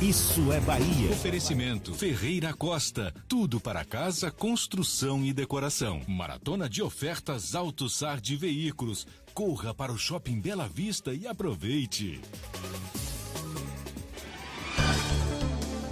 [0.00, 1.10] Isso é Bahia.
[1.10, 3.14] Oferecimento Ferreira Costa.
[3.26, 6.02] Tudo para casa, construção e decoração.
[6.06, 9.06] Maratona de ofertas Auto Sar de veículos.
[9.32, 12.20] Corra para o Shopping Bela Vista e aproveite.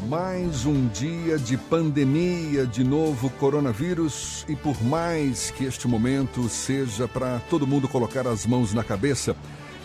[0.06, 7.08] Mais um dia de pandemia de novo coronavírus e por mais que este momento seja
[7.08, 9.34] para todo mundo colocar as mãos na cabeça,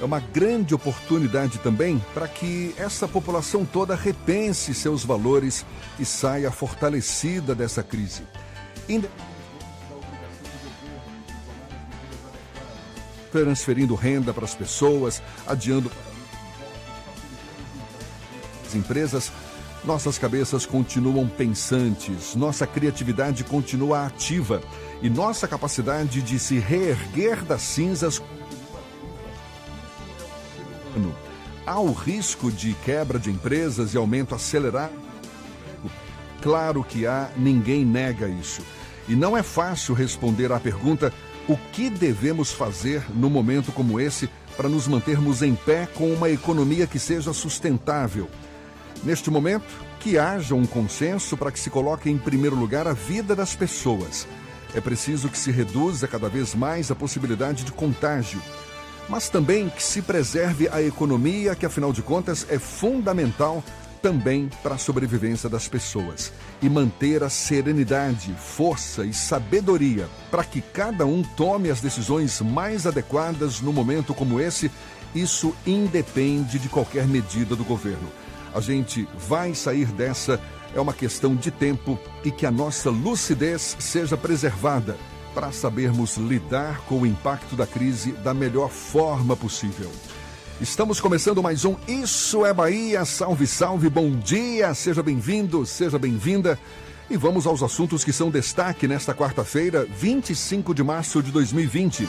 [0.02, 5.66] é uma grande oportunidade também para que essa população toda repense seus valores
[6.00, 8.24] e saia fortalecida dessa crise.
[13.32, 15.92] Transferindo renda para as pessoas, adiando
[18.66, 19.32] as empresas,
[19.84, 24.62] nossas cabeças continuam pensantes, nossa criatividade continua ativa
[25.02, 28.22] e nossa capacidade de se reerguer das cinzas
[31.66, 34.94] Há o risco de quebra de empresas e aumento acelerado?
[36.42, 38.62] Claro que há, ninguém nega isso.
[39.08, 41.14] E não é fácil responder à pergunta:
[41.48, 46.30] o que devemos fazer no momento como esse para nos mantermos em pé com uma
[46.30, 48.30] economia que seja sustentável?
[49.04, 53.36] Neste momento, que haja um consenso para que se coloque em primeiro lugar a vida
[53.36, 54.28] das pessoas.
[54.74, 58.42] É preciso que se reduza cada vez mais a possibilidade de contágio
[59.10, 63.64] mas também que se preserve a economia, que afinal de contas é fundamental
[64.02, 66.32] também para a sobrevivência das pessoas.
[66.62, 72.86] E manter a serenidade, força e sabedoria para que cada um tome as decisões mais
[72.86, 74.72] adequadas no momento como esse,
[75.14, 78.10] isso independe de qualquer medida do governo.
[78.54, 80.40] A gente vai sair dessa,
[80.74, 84.96] é uma questão de tempo e que a nossa lucidez seja preservada
[85.34, 89.92] para sabermos lidar com o impacto da crise da melhor forma possível.
[90.62, 93.06] Estamos começando mais um Isso é Bahia.
[93.06, 94.74] Salve, salve, bom dia.
[94.74, 96.60] Seja bem-vindo, seja bem-vinda.
[97.10, 102.08] E vamos aos assuntos que são destaque nesta quarta-feira, 25 de março de 2020.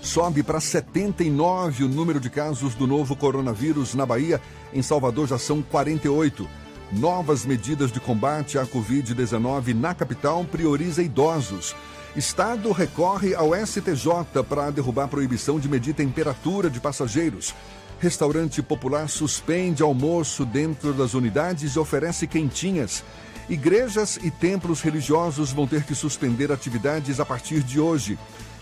[0.00, 4.40] Sobe para 79 o número de casos do novo coronavírus na Bahia.
[4.72, 6.48] Em Salvador já são 48.
[6.92, 11.74] Novas medidas de combate à Covid-19 na capital prioriza idosos.
[12.16, 17.54] Estado recorre ao STJ para derrubar proibição de medir temperatura de passageiros.
[18.00, 23.04] Restaurante popular suspende almoço dentro das unidades e oferece quentinhas.
[23.50, 28.18] Igrejas e templos religiosos vão ter que suspender atividades a partir de hoje.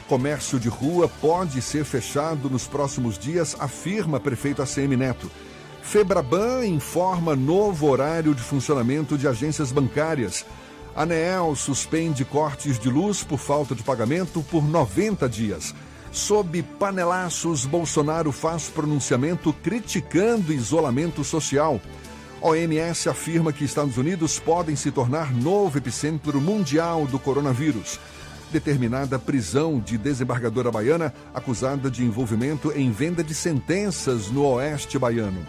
[0.09, 5.31] Comércio de rua pode ser fechado nos próximos dias, afirma prefeito ACM Neto.
[5.81, 10.45] Febraban informa novo horário de funcionamento de agências bancárias.
[10.97, 15.75] ANEEL suspende cortes de luz por falta de pagamento por 90 dias.
[16.13, 21.81] Sob panelaços, Bolsonaro faz pronunciamento criticando isolamento social.
[22.41, 27.99] OMS afirma que Estados Unidos podem se tornar novo epicentro mundial do coronavírus.
[28.53, 35.45] Determinada prisão de desembargadora baiana acusada de envolvimento em venda de sentenças no oeste baiano.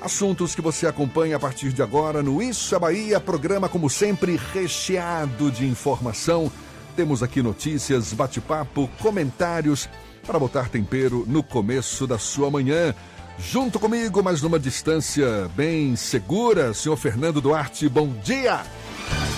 [0.00, 4.40] Assuntos que você acompanha a partir de agora no Isso é Bahia, programa como sempre
[4.54, 6.50] recheado de informação.
[6.96, 9.90] Temos aqui notícias, bate-papo, comentários
[10.26, 12.94] para botar tempero no começo da sua manhã.
[13.38, 18.62] Junto comigo, mas numa distância bem segura, senhor Fernando Duarte, bom dia!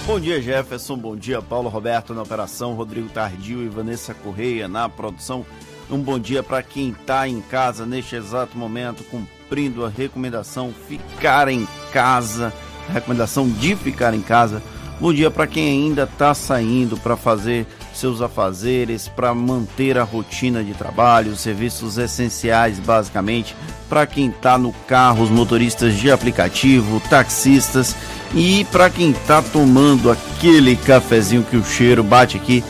[0.07, 0.97] Bom dia, Jefferson.
[0.97, 5.47] Bom dia, Paulo Roberto na operação, Rodrigo Tardio e Vanessa Correia na produção.
[5.89, 10.73] Um bom dia para quem está em casa neste exato momento com cumprindo a recomendação
[10.89, 12.51] ficar em casa,
[12.91, 14.63] recomendação de ficar em casa.
[14.99, 20.65] Bom dia para quem ainda está saindo para fazer seus afazeres, para manter a rotina
[20.65, 23.55] de trabalho, serviços essenciais basicamente,
[23.91, 27.95] para quem está no carro, os motoristas de aplicativo, taxistas
[28.35, 32.65] e para quem está tomando aquele cafezinho que o cheiro bate aqui,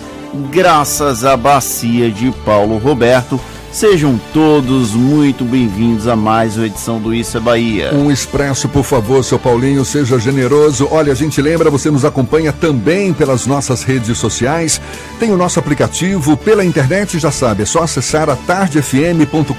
[0.50, 3.40] graças à bacia de Paulo Roberto
[3.72, 7.94] Sejam todos muito bem-vindos a mais uma edição do Isso é Bahia.
[7.94, 10.86] Um expresso, por favor, seu Paulinho, seja generoso.
[10.90, 14.78] Olha, a gente lembra, você nos acompanha também pelas nossas redes sociais.
[15.18, 19.52] Tem o nosso aplicativo pela internet, já sabe, é só acessar a tardefm.com.br.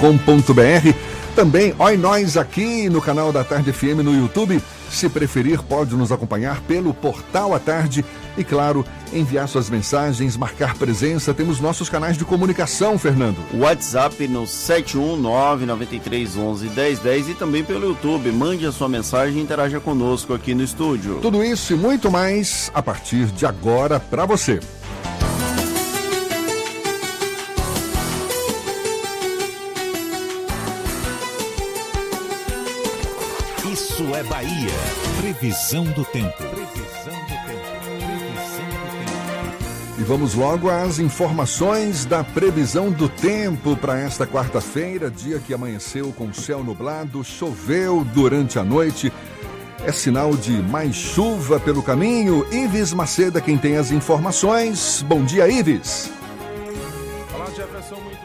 [1.36, 4.62] Também, olha nós aqui no canal da Tarde FM no YouTube.
[4.92, 8.06] Se preferir, pode nos acompanhar pelo Portal à Tarde
[8.38, 11.34] e, claro, enviar suas mensagens, marcar presença.
[11.34, 13.38] Temos nossos canais de comunicação, Fernando.
[13.56, 18.32] WhatsApp no 71993111010 e também pelo YouTube.
[18.32, 21.18] Mande a sua mensagem e interaja conosco aqui no estúdio.
[21.20, 24.60] Tudo isso e muito mais a partir de agora para você.
[33.94, 34.72] Isso é Bahia.
[35.22, 36.36] Previsão do tempo.
[36.36, 37.70] Previsão do tempo.
[37.86, 40.00] Previsão do tempo.
[40.00, 46.12] E vamos logo às informações da previsão do tempo para esta quarta-feira, dia que amanheceu
[46.12, 49.14] com céu nublado, choveu durante a noite.
[49.86, 52.48] É sinal de mais chuva pelo caminho.
[52.52, 55.06] Ives Maceda, quem tem as informações.
[55.08, 56.10] Bom dia, Ives.
[57.36, 58.23] Olá, Jefferson, muito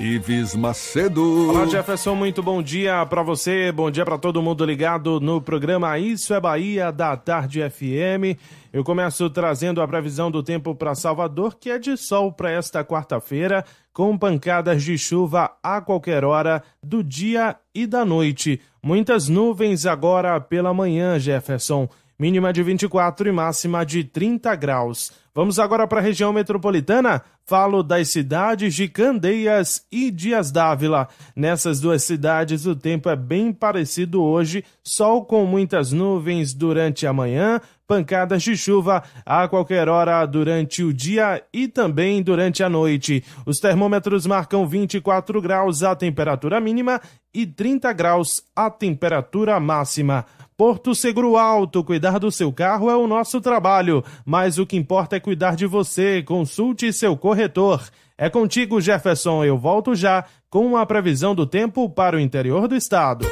[0.00, 1.50] Ives Macedo.
[1.50, 5.98] Olá, Jefferson, muito bom dia para você, bom dia para todo mundo ligado no programa
[5.98, 8.40] Isso é Bahia da Tarde FM.
[8.72, 12.82] Eu começo trazendo a previsão do tempo para Salvador, que é de sol para esta
[12.82, 13.62] quarta-feira,
[13.92, 18.58] com pancadas de chuva a qualquer hora do dia e da noite.
[18.82, 21.86] Muitas nuvens agora pela manhã, Jefferson.
[22.20, 25.10] Mínima de 24 e máxima de 30 graus.
[25.34, 27.22] Vamos agora para a região metropolitana?
[27.46, 31.08] Falo das cidades de Candeias e Dias Dávila.
[31.34, 37.12] Nessas duas cidades o tempo é bem parecido hoje, sol com muitas nuvens durante a
[37.12, 37.58] manhã,
[37.88, 43.24] pancadas de chuva a qualquer hora durante o dia e também durante a noite.
[43.46, 47.00] Os termômetros marcam 24 graus a temperatura mínima
[47.32, 50.26] e 30 graus a temperatura máxima.
[50.60, 55.16] Porto Seguro Alto, cuidar do seu carro é o nosso trabalho, mas o que importa
[55.16, 56.22] é cuidar de você.
[56.22, 57.82] Consulte seu corretor.
[58.18, 59.42] É contigo, Jefferson.
[59.42, 63.26] Eu volto já com a previsão do tempo para o interior do estado.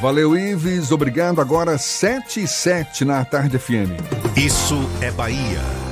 [0.00, 0.92] Valeu, Ives.
[0.92, 1.40] Obrigado.
[1.40, 3.90] Agora 7 e 7 na Tarde FM.
[4.36, 5.85] Isso é Bahia.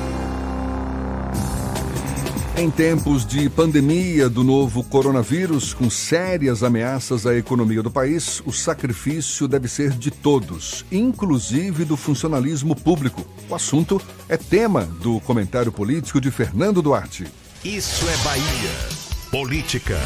[2.57, 8.53] Em tempos de pandemia do novo coronavírus, com sérias ameaças à economia do país, o
[8.53, 13.27] sacrifício deve ser de todos, inclusive do funcionalismo público.
[13.51, 17.27] O assunto é tema do comentário político de Fernando Duarte.
[17.65, 18.71] Isso é Bahia.
[19.33, 19.99] Política.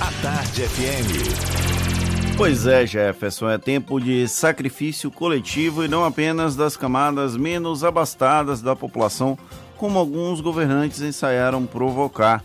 [0.00, 2.34] A Tarde FM.
[2.34, 8.62] Pois é, Jefferson, é tempo de sacrifício coletivo e não apenas das camadas menos abastadas
[8.62, 9.36] da população
[9.78, 12.44] como alguns governantes ensaiaram provocar.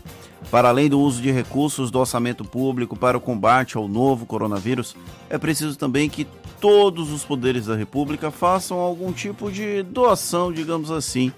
[0.50, 4.94] Para além do uso de recursos do orçamento público para o combate ao novo coronavírus,
[5.28, 6.26] é preciso também que
[6.60, 11.32] todos os poderes da República façam algum tipo de doação, digamos assim.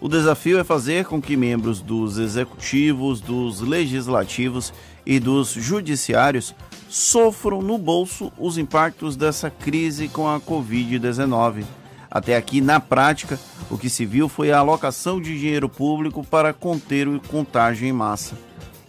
[0.00, 4.72] O desafio é fazer com que membros dos executivos, dos legislativos
[5.04, 6.54] e dos judiciários
[6.88, 11.64] sofram no bolso os impactos dessa crise com a Covid-19.
[12.10, 13.38] Até aqui, na prática,
[13.70, 17.92] o que se viu foi a alocação de dinheiro público para conter o contágio em
[17.92, 18.36] massa.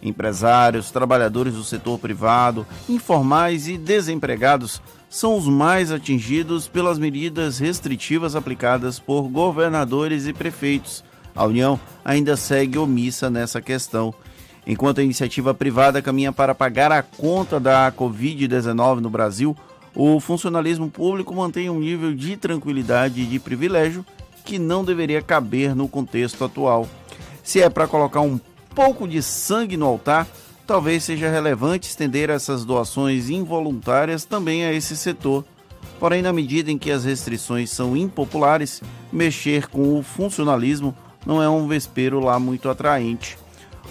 [0.02, 8.34] Empresários, trabalhadores do setor privado, informais e desempregados são os mais atingidos pelas medidas restritivas
[8.34, 11.04] aplicadas por governadores e prefeitos.
[11.34, 14.14] A União ainda segue omissa nessa questão.
[14.66, 19.56] Enquanto a iniciativa privada caminha para pagar a conta da Covid-19 no Brasil,
[19.94, 24.04] o funcionalismo público mantém um nível de tranquilidade e de privilégio
[24.44, 26.88] que não deveria caber no contexto atual.
[27.42, 28.40] Se é para colocar um
[28.74, 30.26] pouco de sangue no altar,
[30.66, 35.44] talvez seja relevante estender essas doações involuntárias também a esse setor.
[35.98, 38.82] Porém, na medida em que as restrições são impopulares,
[39.12, 40.94] mexer com o funcionalismo
[41.26, 43.36] não é um vespeiro lá muito atraente.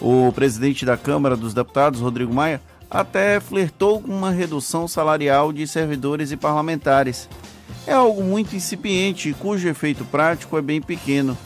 [0.01, 5.67] O presidente da Câmara dos Deputados, Rodrigo Maia, até flertou com uma redução salarial de
[5.67, 7.29] servidores e parlamentares.
[7.85, 11.37] É algo muito incipiente, cujo efeito prático é bem pequeno.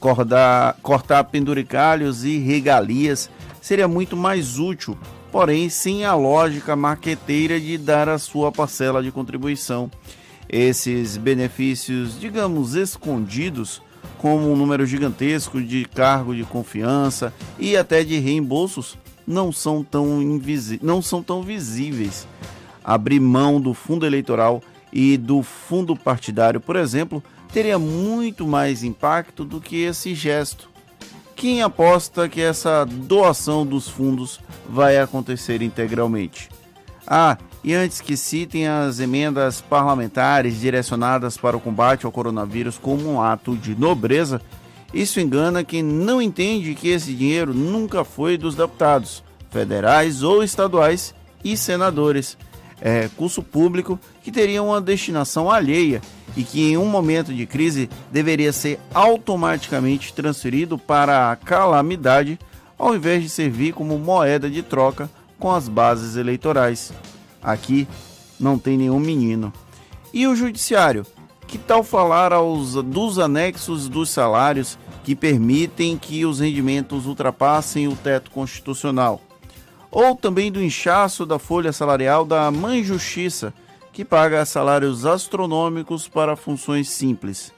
[0.00, 4.96] Cortar, cortar penduricalhos e regalias seria muito mais útil,
[5.30, 9.90] porém sem a lógica marqueteira de dar a sua parcela de contribuição.
[10.48, 13.82] Esses benefícios, digamos, escondidos,
[14.18, 18.96] como um número gigantesco de cargo de confiança e até de reembolsos,
[19.28, 20.06] não são tão,
[20.80, 22.26] não são tão visíveis.
[22.82, 29.44] Abrir mão do fundo eleitoral e do fundo partidário, por exemplo, teria muito mais impacto
[29.44, 30.70] do que esse gesto.
[31.36, 36.48] Quem aposta que essa doação dos fundos vai acontecer integralmente?
[37.06, 43.06] Ah, e antes que citem as emendas parlamentares direcionadas para o combate ao coronavírus como
[43.08, 44.40] um ato de nobreza,
[44.92, 51.14] isso engana quem não entende que esse dinheiro nunca foi dos deputados, federais ou estaduais
[51.44, 52.36] e senadores.
[52.80, 56.00] É recurso público que teria uma destinação alheia
[56.36, 62.38] e que em um momento de crise deveria ser automaticamente transferido para a calamidade,
[62.78, 66.92] ao invés de servir como moeda de troca com as bases eleitorais.
[67.42, 67.86] Aqui
[68.38, 69.52] não tem nenhum menino.
[70.12, 71.04] E o judiciário?
[71.48, 77.96] Que tal falar aos, dos anexos dos salários que permitem que os rendimentos ultrapassem o
[77.96, 79.20] teto constitucional?
[79.90, 83.52] Ou também do inchaço da folha salarial da Mãe Justiça,
[83.92, 87.52] que paga salários astronômicos para funções simples?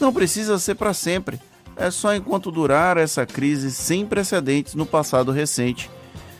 [0.00, 1.38] Não precisa ser para sempre,
[1.76, 5.90] é só enquanto durar essa crise sem precedentes no passado recente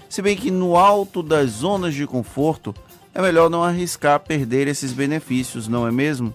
[0.09, 2.75] se bem que no alto das zonas de conforto
[3.13, 6.35] é melhor não arriscar perder esses benefícios, não é mesmo?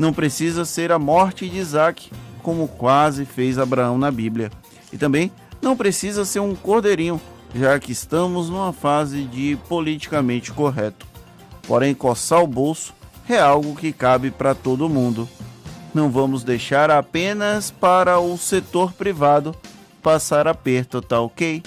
[0.00, 2.10] Não precisa ser a morte de Isaac,
[2.42, 4.50] como quase fez Abraão na Bíblia.
[4.90, 5.30] E também
[5.60, 7.20] não precisa ser um cordeirinho,
[7.54, 11.06] já que estamos numa fase de politicamente correto.
[11.68, 12.94] Porém, coçar o bolso
[13.28, 15.28] é algo que cabe para todo mundo.
[15.92, 19.54] Não vamos deixar apenas para o setor privado
[20.02, 21.62] passar aperto, tá ok?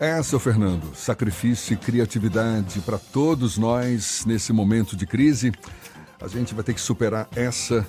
[0.00, 5.52] É, seu Fernando, sacrifício e criatividade para todos nós nesse momento de crise.
[6.20, 7.86] A gente vai ter que superar essa.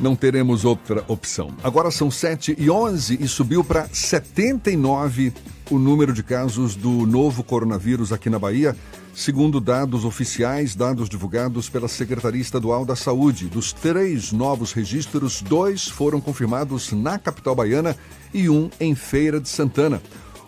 [0.00, 1.54] Não teremos outra opção.
[1.62, 5.32] Agora são 7 e 11 e subiu para 79
[5.70, 8.76] o número de casos do novo coronavírus aqui na Bahia,
[9.14, 13.46] segundo dados oficiais, dados divulgados pela Secretaria Estadual da Saúde.
[13.46, 17.96] Dos três novos registros, dois foram confirmados na capital baiana
[18.32, 20.02] e um em Feira de Santana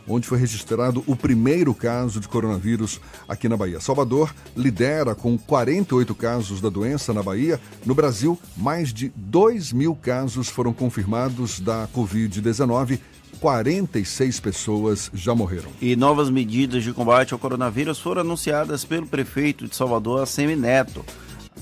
[0.09, 3.81] onde foi registrado o primeiro caso de coronavírus aqui na Bahia.
[3.81, 7.61] Salvador lidera com 48 casos da doença na Bahia.
[7.85, 12.99] No Brasil, mais de 2 mil casos foram confirmados da Covid-19.
[13.41, 15.69] 46 pessoas já morreram.
[15.81, 21.05] E novas medidas de combate ao coronavírus foram anunciadas pelo prefeito de Salvador, Assemi Neto,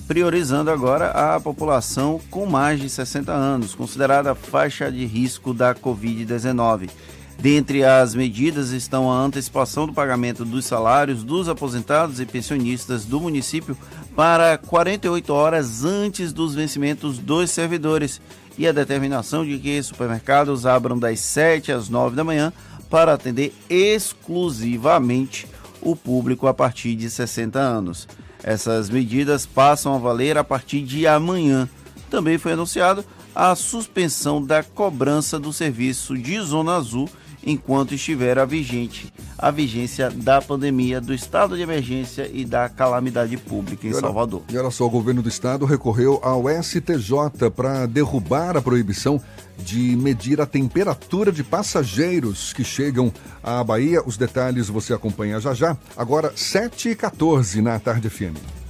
[0.06, 6.90] priorizando agora a população com mais de 60 anos, considerada faixa de risco da Covid-19.
[7.38, 13.20] Dentre as medidas estão a antecipação do pagamento dos salários dos aposentados e pensionistas do
[13.20, 13.76] município
[14.16, 18.20] para 48 horas antes dos vencimentos dos servidores
[18.56, 22.52] e a determinação de que supermercados abram das 7 às 9 da manhã
[22.88, 25.46] para atender exclusivamente
[25.82, 28.08] o público a partir de 60 anos.
[28.42, 31.68] Essas medidas passam a valer a partir de amanhã.
[32.10, 37.08] Também foi anunciado a suspensão da cobrança do serviço de Zona Azul
[37.44, 39.12] enquanto estiver a vigente
[39.44, 44.00] a vigência da pandemia, do estado de emergência e da calamidade pública em e olha,
[44.00, 44.42] Salvador.
[44.48, 49.20] E olha só, o governo do estado recorreu ao STJ para derrubar a proibição
[49.58, 54.02] de medir a temperatura de passageiros que chegam à Bahia.
[54.04, 55.76] Os detalhes você acompanha já já.
[55.94, 58.63] Agora, 7h14 na Tarde FM.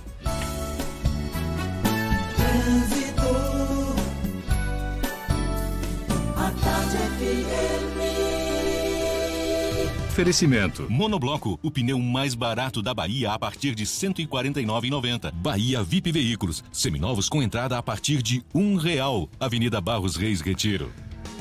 [10.15, 10.87] Oferecimento.
[10.89, 15.33] Monobloco, o pneu mais barato da Bahia a partir de R$ 149,90.
[15.33, 19.29] Bahia VIP Veículos, seminovos com entrada a partir de um real.
[19.41, 20.89] Avenida Barros Reis Retiro.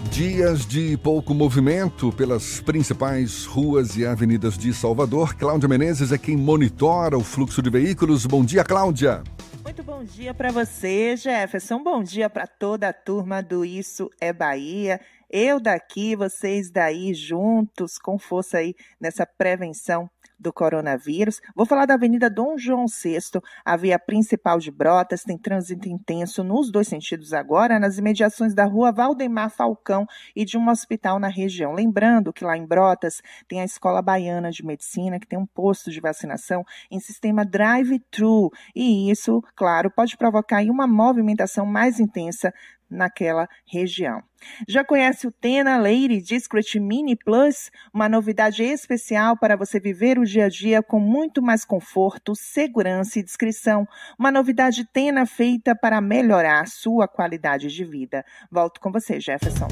[0.10, 5.36] Dias de pouco movimento pelas principais ruas e avenidas de Salvador.
[5.36, 8.26] Cláudia Menezes é quem monitora o fluxo de veículos.
[8.26, 9.22] Bom dia, Cláudia.
[9.64, 11.84] Muito bom dia para você, Jefferson.
[11.84, 15.00] Bom dia para toda a turma do Isso é Bahia.
[15.36, 21.42] Eu daqui, vocês daí, juntos, com força aí nessa prevenção do coronavírus.
[21.56, 26.44] Vou falar da Avenida Dom João VI, a via principal de Brotas, tem trânsito intenso
[26.44, 31.30] nos dois sentidos agora, nas imediações da rua Valdemar Falcão e de um hospital na
[31.30, 31.74] região.
[31.74, 35.90] Lembrando que lá em Brotas tem a Escola Baiana de Medicina, que tem um posto
[35.90, 42.54] de vacinação em sistema drive-thru, e isso, claro, pode provocar uma movimentação mais intensa
[42.90, 44.22] naquela região.
[44.68, 47.72] Já conhece o Tena Lady Discreet Mini Plus?
[47.94, 53.20] Uma novidade especial para você viver o dia a dia com muito mais conforto, segurança
[53.20, 53.88] e discrição.
[54.18, 58.26] Uma novidade Tena feita para melhorar a sua qualidade de vida.
[58.52, 59.68] Volto com você, Jefferson.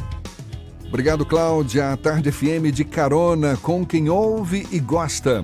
[0.88, 1.94] Obrigado, Cláudia.
[1.94, 5.41] A Tarde FM de carona com quem ouve e gosta.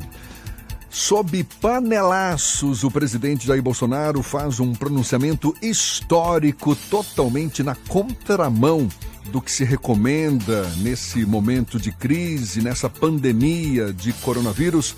[0.90, 8.88] Sob panelaços, o presidente Jair Bolsonaro faz um pronunciamento histórico totalmente na contramão
[9.32, 14.96] do que se recomenda nesse momento de crise, nessa pandemia de coronavírus.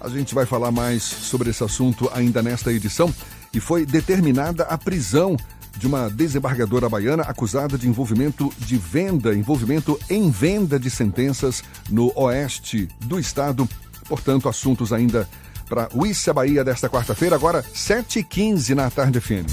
[0.00, 3.12] A gente vai falar mais sobre esse assunto ainda nesta edição.
[3.54, 5.36] E foi determinada a prisão
[5.76, 12.12] de uma desembargadora baiana acusada de envolvimento de venda, envolvimento em venda de sentenças no
[12.16, 13.68] oeste do estado.
[14.08, 15.28] Portanto, assuntos ainda
[15.68, 19.46] para o Issa Bahia desta quarta-feira, agora 7h15 na tarde FM.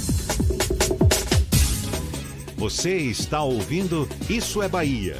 [2.57, 5.15] Você está ouvindo Isso é Bahia.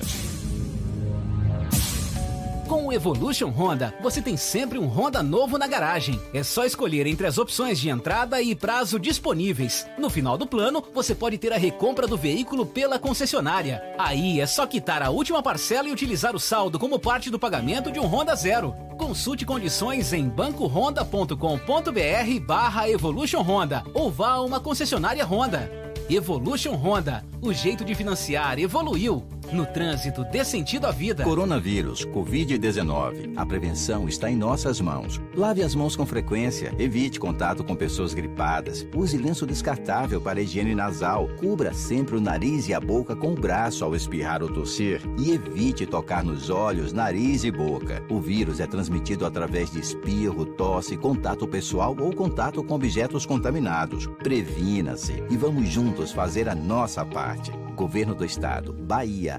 [2.70, 6.22] Com o Evolution Honda, você tem sempre um Honda novo na garagem.
[6.32, 9.88] É só escolher entre as opções de entrada e prazo disponíveis.
[9.98, 13.82] No final do plano, você pode ter a recompra do veículo pela concessionária.
[13.98, 17.92] Aí é só quitar a última parcela e utilizar o saldo como parte do pagamento
[17.92, 18.76] de um Honda Zero.
[19.00, 25.72] Consulte condições em bancohonda.com.br barra Evolution Honda ou vá a uma concessionária Honda.
[26.08, 29.39] Evolution Honda, o jeito de financiar evoluiu.
[29.52, 31.24] No trânsito, dê sentido à vida.
[31.24, 33.34] Coronavírus, Covid-19.
[33.36, 35.20] A prevenção está em nossas mãos.
[35.36, 40.76] Lave as mãos com frequência, evite contato com pessoas gripadas, use lenço descartável para higiene
[40.76, 45.02] nasal, cubra sempre o nariz e a boca com o braço ao espirrar ou tossir
[45.18, 48.04] e evite tocar nos olhos, nariz e boca.
[48.08, 54.06] O vírus é transmitido através de espirro, tosse, contato pessoal ou contato com objetos contaminados.
[54.22, 57.52] Previna-se e vamos juntos fazer a nossa parte.
[57.80, 59.39] Governo do Estado, Bahia,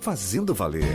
[0.00, 0.94] fazendo valer.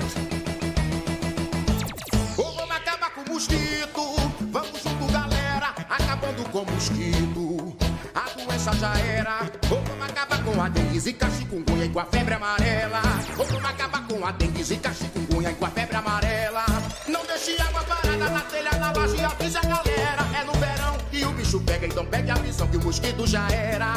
[2.36, 4.16] Vamos acabar com o mosquito,
[4.52, 7.76] vamos junto galera, acabando com o mosquito.
[8.16, 12.34] A doença já era, vamos acabar com a dengue, zika, chikungunya e com a febre
[12.34, 13.02] amarela.
[13.36, 16.66] Vamos acabar com a dengue, zika, chikungunya e com a febre amarela.
[17.08, 20.24] Não deixe água parada na telha, na laje, avisa a galera.
[20.40, 23.48] É no verão e o bicho pega, então pegue a visão que o mosquito já
[23.50, 23.94] era.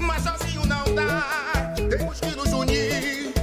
[0.00, 1.74] Mas sozinho não dá.
[1.76, 3.37] Temos que nos unir.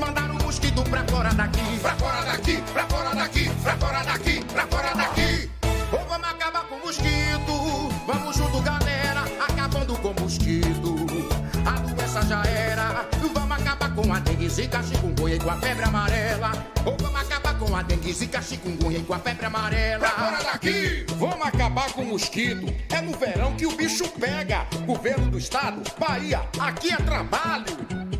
[0.00, 1.78] juntos mandar o mosquito pra fora daqui.
[1.80, 5.50] Pra fora daqui, pra fora daqui, pra fora daqui, pra fora daqui.
[5.92, 7.88] Ou vamos acabar com o mosquito.
[8.06, 10.96] Vamos junto, galera, acabando com o mosquito.
[11.66, 13.06] A doença já era.
[13.34, 16.52] Vamos acabar com a dengue, zika, chikungunya e com a febre amarela.
[16.84, 19.98] Ou vamos acabar com a dengue, zika, chikungunya e com a febre amarela.
[19.98, 21.06] Pra fora daqui!
[21.16, 22.72] Vamos acabar com o mosquito.
[22.90, 24.66] É no verão que o bicho pega.
[24.86, 28.19] Governo do estado, Bahia, aqui é trabalho.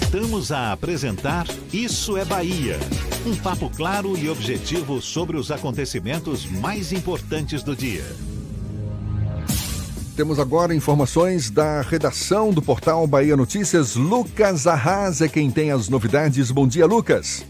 [0.00, 2.76] Voltamos a apresentar Isso é Bahia.
[3.26, 8.04] Um papo claro e objetivo sobre os acontecimentos mais importantes do dia.
[10.16, 13.96] Temos agora informações da redação do portal Bahia Notícias.
[13.96, 16.50] Lucas Arras é quem tem as novidades.
[16.52, 17.44] Bom dia, Lucas.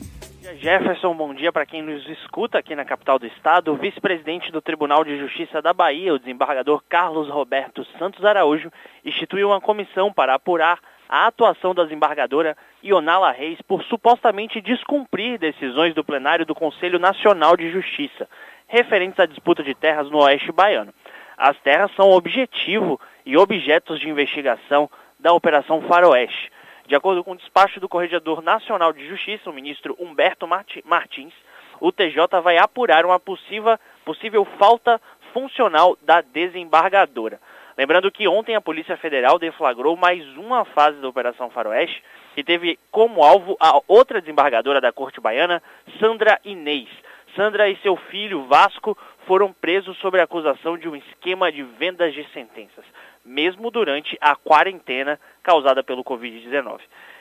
[0.58, 3.72] Jefferson, bom dia para quem nos escuta aqui na capital do estado.
[3.72, 8.72] O vice-presidente do Tribunal de Justiça da Bahia, o desembargador Carlos Roberto Santos Araújo,
[9.04, 15.94] instituiu uma comissão para apurar a atuação da desembargadora Ionala Reis por supostamente descumprir decisões
[15.94, 18.29] do plenário do Conselho Nacional de Justiça,
[18.66, 20.92] referentes à disputa de terras no Oeste Baiano.
[21.37, 26.53] As terras são objetivo e objetos de investigação da Operação Faroeste.
[26.87, 30.47] De acordo com o despacho do Corregedor Nacional de Justiça, o ministro Humberto
[30.85, 31.35] Martins,
[31.81, 35.01] o TJ vai apurar uma possível, possível falta
[35.33, 37.40] funcional da desembargadora.
[37.79, 42.03] Lembrando que ontem a Polícia Federal deflagrou mais uma fase da Operação Faroeste,
[42.35, 45.62] que teve como alvo a outra desembargadora da Corte Baiana,
[46.01, 46.88] Sandra Inês.
[47.37, 52.12] Sandra e seu filho Vasco foram presos sob a acusação de um esquema de vendas
[52.12, 52.85] de sentenças,
[53.25, 56.81] mesmo durante a quarentena causada pelo Covid-19.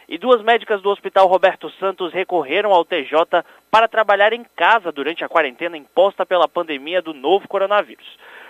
[0.09, 5.23] E duas médicas do Hospital Roberto Santos recorreram ao TJ para trabalhar em casa durante
[5.23, 8.07] a quarentena imposta pela pandemia do novo coronavírus.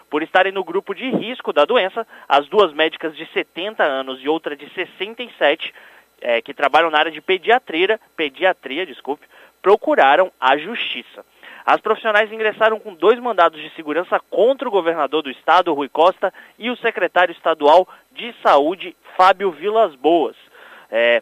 [0.10, 4.30] Por estarem no grupo de risco da doença, as duas médicas de 70 anos e
[4.30, 5.74] outra de 67,
[6.22, 9.28] é, que trabalham na área de pediatria, pediatria, desculpe,
[9.62, 11.26] procuraram a justiça.
[11.65, 16.34] As profissionais ingressaram com dois mandados de segurança contra o governador do estado, Rui Costa,
[16.58, 20.38] e o secretário estadual de saúde, Fábio Vilas Boas.
[20.89, 21.22] É,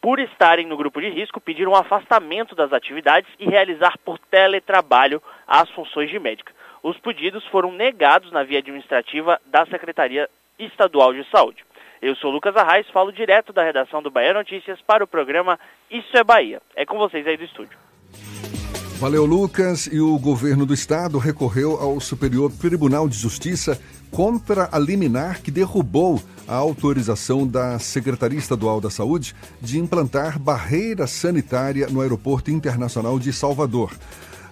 [0.00, 5.70] por estarem no grupo de risco, pediram afastamento das atividades e realizar por teletrabalho as
[5.70, 6.52] funções de médica.
[6.82, 11.64] Os pedidos foram negados na via administrativa da Secretaria Estadual de Saúde.
[12.00, 16.16] Eu sou Lucas Arraes, falo direto da redação do Bahia Notícias para o programa Isso
[16.16, 16.62] é Bahia.
[16.74, 17.76] É com vocês aí do estúdio.
[18.98, 19.86] Valeu, Lucas.
[19.86, 25.50] E o governo do estado recorreu ao Superior Tribunal de Justiça contra a liminar que
[25.50, 33.18] derrubou a autorização da Secretaria Estadual da Saúde de implantar barreira sanitária no Aeroporto Internacional
[33.18, 33.90] de Salvador.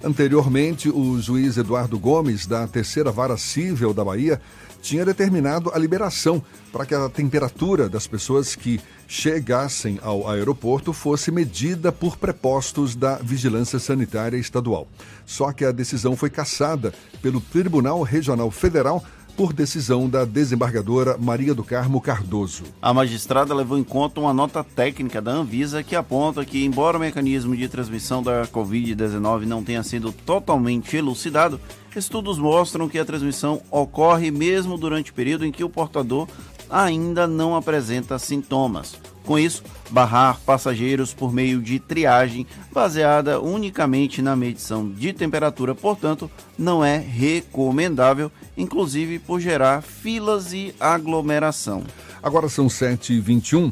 [0.03, 4.41] Anteriormente, o juiz Eduardo Gomes, da Terceira Vara Cível da Bahia,
[4.81, 6.41] tinha determinado a liberação
[6.73, 13.17] para que a temperatura das pessoas que chegassem ao aeroporto fosse medida por prepostos da
[13.17, 14.87] Vigilância Sanitária Estadual.
[15.27, 19.05] Só que a decisão foi cassada pelo Tribunal Regional Federal
[19.39, 22.65] por decisão da desembargadora Maria do Carmo Cardoso.
[22.83, 27.01] A magistrada levou em conta uma nota técnica da Anvisa que aponta que, embora o
[27.01, 31.61] mecanismo de transmissão da Covid-19 não tenha sido totalmente elucidado,
[31.95, 36.27] estudos mostram que a transmissão ocorre mesmo durante o período em que o portador
[36.69, 38.99] ainda não apresenta sintomas.
[39.29, 46.31] Com isso, barrar passageiros por meio de triagem baseada unicamente na medição de temperatura, portanto,
[46.59, 51.85] não é recomendável, inclusive por gerar filas e aglomeração.
[52.23, 53.71] Agora são 7h21.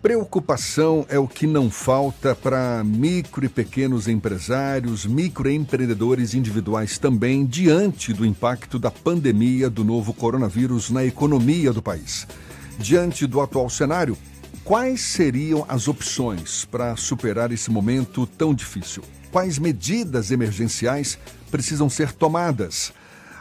[0.00, 8.14] Preocupação é o que não falta para micro e pequenos empresários, microempreendedores individuais também, diante
[8.14, 12.26] do impacto da pandemia do novo coronavírus na economia do país.
[12.78, 14.16] Diante do atual cenário,
[14.64, 19.02] Quais seriam as opções para superar esse momento tão difícil?
[19.32, 21.18] Quais medidas emergenciais
[21.50, 22.94] precisam ser tomadas?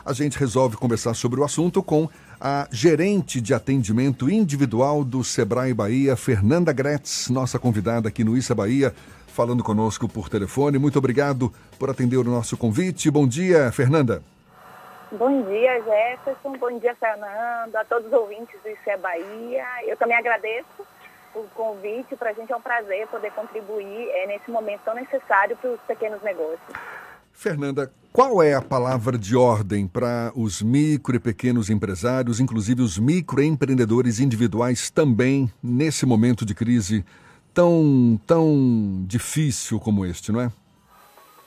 [0.04, 5.76] A gente resolve conversar sobre o assunto com a gerente de atendimento individual do Sebrae
[5.76, 8.92] Bahia, Fernanda Gretz, nossa convidada aqui no Issa Bahia,
[9.28, 10.80] falando conosco por telefone.
[10.80, 13.12] Muito obrigado por atender o nosso convite.
[13.12, 14.24] Bom dia, Fernanda.
[15.12, 16.58] Bom dia, Jefferson.
[16.58, 17.76] Bom dia, Fernando.
[17.76, 19.66] A todos os ouvintes do Isso é Bahia.
[19.86, 20.81] Eu também agradeço
[21.36, 22.16] o convite.
[22.16, 25.82] Para a gente é um prazer poder contribuir é, nesse momento tão necessário para os
[25.82, 26.60] pequenos negócios.
[27.34, 33.00] Fernanda, qual é a palavra de ordem para os micro e pequenos empresários, inclusive os
[33.00, 37.06] microempreendedores individuais também, nesse momento de crise
[37.54, 40.52] tão, tão difícil como este, não é?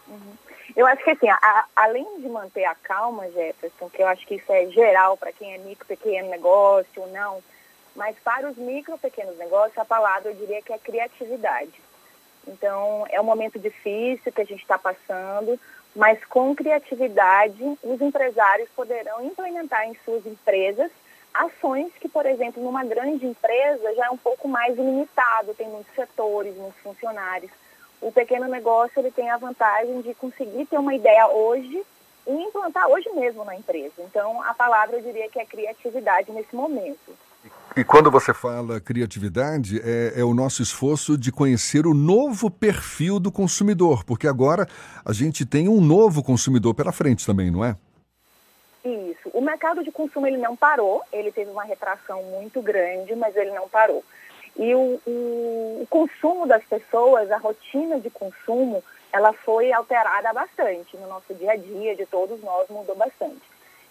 [0.09, 0.37] Uhum.
[0.75, 4.37] Eu acho que assim, a, além de manter a calma, Jefferson, que eu acho que
[4.37, 7.43] isso é geral para quem é micro, pequeno negócio ou não,
[7.95, 11.81] mas para os micro, pequenos negócios, a palavra eu diria que é criatividade.
[12.47, 15.59] Então, é um momento difícil que a gente está passando,
[15.95, 20.91] mas com criatividade, os empresários poderão implementar em suas empresas
[21.33, 25.93] ações que, por exemplo, numa grande empresa já é um pouco mais limitado, tem muitos
[25.95, 27.51] setores, muitos funcionários.
[28.01, 31.85] O pequeno negócio ele tem a vantagem de conseguir ter uma ideia hoje
[32.27, 33.95] e implantar hoje mesmo na empresa.
[33.99, 37.17] Então, a palavra eu diria que é criatividade nesse momento.
[37.77, 43.19] E quando você fala criatividade, é, é, o nosso esforço de conhecer o novo perfil
[43.19, 44.69] do consumidor, porque agora
[45.05, 47.77] a gente tem um novo consumidor pela frente também, não é?
[48.85, 49.29] Isso.
[49.33, 53.51] O mercado de consumo ele não parou, ele teve uma retração muito grande, mas ele
[53.51, 54.05] não parou.
[54.57, 60.97] E o, o, o consumo das pessoas, a rotina de consumo, ela foi alterada bastante
[60.97, 63.43] no nosso dia a dia, de todos nós, mudou bastante.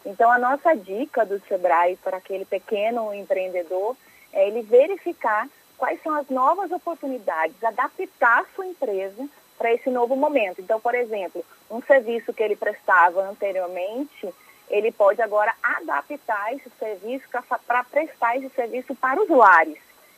[0.06, 3.96] Então, a nossa dica do Sebrae para aquele pequeno empreendedor
[4.34, 10.16] é ele verificar quais são as novas oportunidades, adaptar a sua empresa para esse novo
[10.16, 10.62] momento.
[10.62, 14.34] Então, por exemplo, um serviço que ele prestava anteriormente,
[14.70, 17.26] ele pode agora adaptar esse serviço
[17.66, 19.78] para prestar esse serviço para os lares.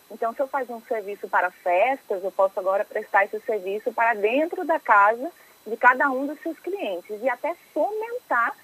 [0.10, 4.14] Então, se eu faço um serviço para festas, eu posso agora prestar esse serviço para
[4.14, 5.32] dentro da casa
[5.66, 8.56] de cada um dos seus clientes e até fomentar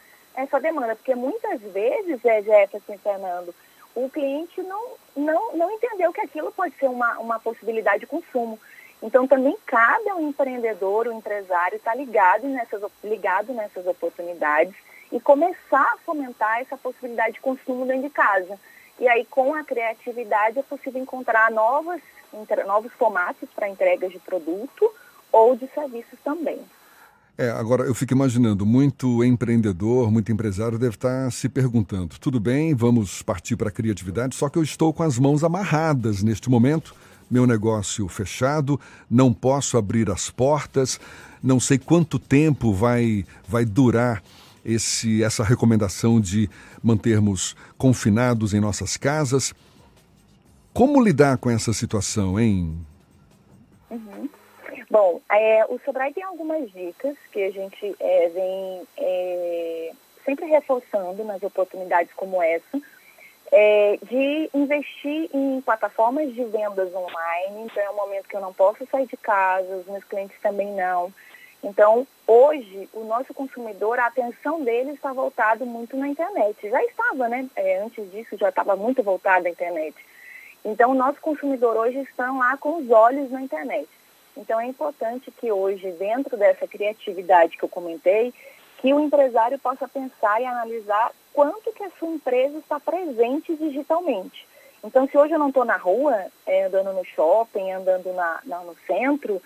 [0.41, 3.53] essa demanda, porque muitas vezes, é, Jefferson Fernando,
[3.95, 8.59] o cliente não, não, não entendeu que aquilo pode ser uma, uma possibilidade de consumo.
[9.01, 14.75] Então, também cabe ao empreendedor, o empresário, estar tá ligado nessas, ligado nessas oportunidades
[15.11, 18.59] e começar a fomentar essa possibilidade de consumo dentro de casa.
[18.99, 22.01] E aí, com a criatividade, é possível encontrar novas,
[22.65, 24.93] novos formatos para entregas de produto
[25.31, 26.63] ou de serviços também.
[27.41, 32.75] É, agora eu fico imaginando, muito empreendedor, muito empresário deve estar se perguntando: tudo bem,
[32.75, 36.93] vamos partir para a criatividade, só que eu estou com as mãos amarradas neste momento,
[37.31, 40.99] meu negócio fechado, não posso abrir as portas,
[41.41, 44.21] não sei quanto tempo vai, vai durar
[44.63, 46.47] esse, essa recomendação de
[46.83, 49.51] mantermos confinados em nossas casas.
[50.71, 52.77] Como lidar com essa situação, hein?
[53.89, 54.29] Uhum.
[54.91, 59.91] Bom, é, o Sobrai tem algumas dicas que a gente é, vem é,
[60.25, 62.81] sempre reforçando nas oportunidades como essa,
[63.53, 67.63] é, de investir em plataformas de vendas online.
[67.63, 70.69] Então, é um momento que eu não posso sair de casa, os meus clientes também
[70.73, 71.13] não.
[71.63, 76.69] Então, hoje, o nosso consumidor, a atenção dele está voltada muito na internet.
[76.69, 77.47] Já estava, né?
[77.55, 79.95] É, antes disso, já estava muito voltada à internet.
[80.65, 83.87] Então, o nosso consumidor hoje está lá com os olhos na internet.
[84.35, 88.33] Então é importante que hoje, dentro dessa criatividade que eu comentei,
[88.81, 94.47] que o empresário possa pensar e analisar quanto que a sua empresa está presente digitalmente.
[94.83, 98.59] Então, se hoje eu não estou na rua, é, andando no shopping, andando na, na,
[98.61, 99.41] no centro,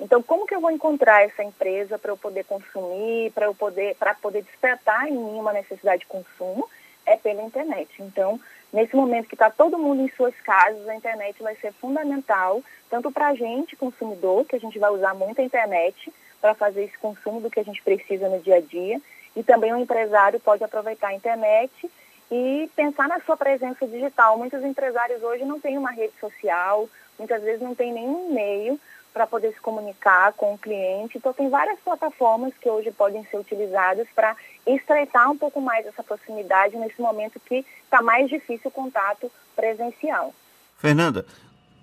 [0.00, 3.94] então como que eu vou encontrar essa empresa para eu poder consumir, para eu poder,
[3.96, 6.68] para poder despertar em mim uma necessidade de consumo?
[7.06, 7.90] É pela internet.
[8.00, 8.40] Então,
[8.72, 13.10] nesse momento que está todo mundo em suas casas, a internet vai ser fundamental tanto
[13.12, 16.98] para a gente, consumidor, que a gente vai usar muito a internet para fazer esse
[16.98, 19.00] consumo do que a gente precisa no dia a dia,
[19.36, 21.90] e também o empresário pode aproveitar a internet
[22.30, 24.38] e pensar na sua presença digital.
[24.38, 28.80] Muitos empresários hoje não têm uma rede social, muitas vezes não tem nenhum e-mail
[29.12, 31.18] para poder se comunicar com o cliente.
[31.18, 36.02] Então, tem várias plataformas que hoje podem ser utilizadas para estreitar um pouco mais essa
[36.02, 40.34] proximidade nesse momento que está mais difícil o contato presencial.
[40.76, 41.26] Fernanda,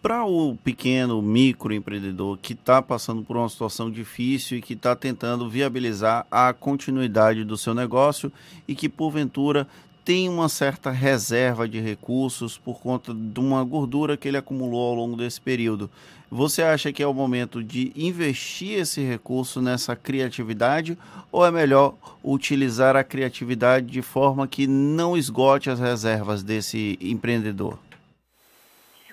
[0.02, 5.50] para o pequeno microempreendedor que está passando por uma situação difícil e que está tentando
[5.50, 8.32] viabilizar a continuidade do seu negócio
[8.68, 9.68] e que porventura
[10.08, 14.96] tem uma certa reserva de recursos por conta de uma gordura que ele acumulou ao
[14.96, 15.89] longo desse período.
[16.32, 20.98] Você acha que é o momento de investir esse recurso nessa criatividade
[21.30, 21.93] ou é melhor
[22.24, 27.78] utilizar a criatividade de forma que não esgote as reservas desse empreendedor?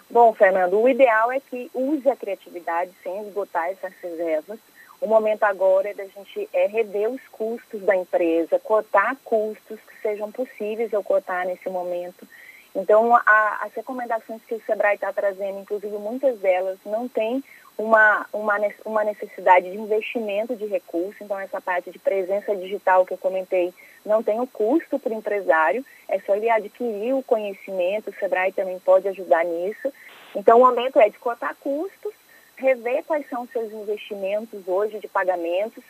[0.09, 4.61] Bom, Fernando, o ideal é que use a criatividade sem esgotar essas reservas.
[5.05, 10.01] O momento agora é da gente é, rever os custos da empresa, cotar custos que
[10.01, 12.27] sejam possíveis eu cotar nesse momento.
[12.75, 17.45] Então, a, as recomendações que o SEBRAE está trazendo, inclusive muitas delas, não têm
[17.77, 21.23] uma, uma, uma necessidade de investimento de recurso.
[21.23, 23.75] Então, essa parte de presença digital que eu comentei
[24.07, 28.53] não tem o custo para o empresário, é só ele adquirir o conhecimento, o SEBRAE
[28.53, 29.93] também pode ajudar nisso.
[30.35, 32.15] Então, o momento é de cortar custos,
[32.57, 35.83] rever quais são os seus investimentos hoje de pagamentos,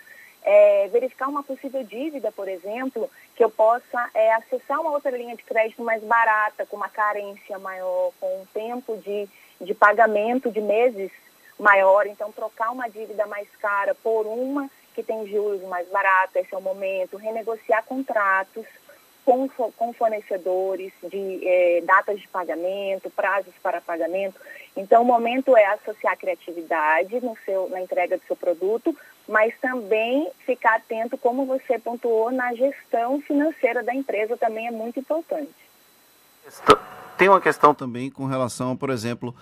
[0.42, 5.34] é, verificar uma possível dívida, por exemplo, que eu possa é, acessar uma outra linha
[5.34, 9.28] de crédito mais barata, com uma carência maior, com um tempo de,
[9.60, 11.10] de pagamento de meses
[11.58, 12.06] maior.
[12.06, 16.58] Então, trocar uma dívida mais cara por uma que tem juros mais baratos, esse é
[16.58, 17.16] o momento.
[17.16, 18.66] Renegociar contratos
[19.24, 24.38] com, com fornecedores de é, datas de pagamento, prazos para pagamento.
[24.76, 30.30] Então, o momento é associar criatividade no seu, na entrega do seu produto, mas também
[30.44, 35.54] ficar atento, como você pontuou, na gestão financeira da empresa também é muito importante.
[37.16, 39.34] Tem uma questão também com relação, por exemplo,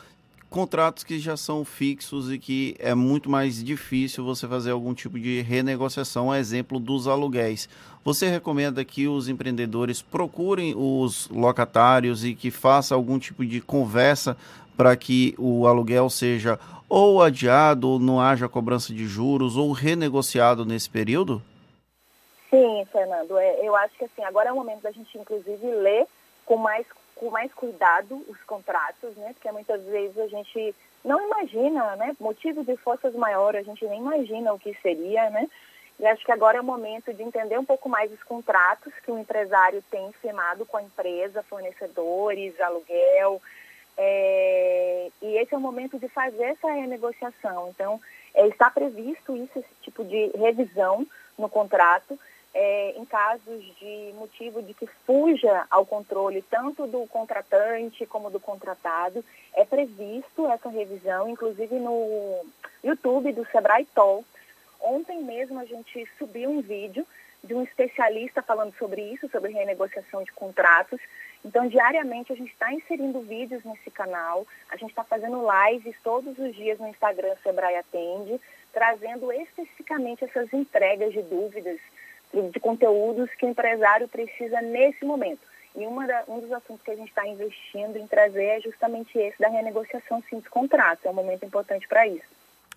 [0.53, 5.19] contratos que já são fixos e que é muito mais difícil você fazer algum tipo
[5.19, 7.69] de renegociação, exemplo dos aluguéis.
[8.05, 14.37] Você recomenda que os empreendedores procurem os locatários e que faça algum tipo de conversa
[14.77, 20.67] para que o aluguel seja ou adiado ou não haja cobrança de juros ou renegociado
[20.67, 21.43] nesse período?
[22.51, 23.38] Sim, Fernando.
[23.38, 26.07] É, eu acho que assim agora é o momento da gente inclusive ler
[26.45, 26.87] com mais
[27.23, 29.33] com mais cuidado os contratos, né?
[29.33, 32.17] Porque muitas vezes a gente não imagina, né?
[32.19, 35.49] Motivo de forças maiores, a gente nem imagina o que seria, né?
[36.01, 39.11] E acho que agora é o momento de entender um pouco mais os contratos que
[39.13, 43.41] o empresário tem firmado com a empresa, fornecedores, aluguel.
[43.97, 45.11] É...
[45.21, 47.69] e esse é o momento de fazer essa renegociação.
[47.69, 48.01] Então,
[48.35, 51.07] é, está previsto isso, esse tipo de revisão
[51.39, 52.19] no contrato
[52.55, 58.38] é, em casos de motivo de que fuja ao controle tanto do contratante como do
[58.38, 62.45] contratado, é previsto essa revisão, inclusive no
[62.85, 64.31] YouTube do Sebrae Talks.
[64.81, 67.07] Ontem mesmo a gente subiu um vídeo
[67.43, 71.01] de um especialista falando sobre isso, sobre renegociação de contratos.
[71.45, 76.38] Então, diariamente a gente está inserindo vídeos nesse canal, a gente está fazendo lives todos
[76.38, 78.41] os dias no Instagram Sebrae Atende,
[78.73, 81.81] trazendo especificamente essas entregas de dúvidas,
[82.53, 85.40] de conteúdos que o empresário precisa nesse momento.
[85.75, 89.38] E da, um dos assuntos que a gente está investindo em trazer é justamente esse
[89.38, 91.05] da renegociação sim dos contratos.
[91.05, 92.25] É um momento importante para isso.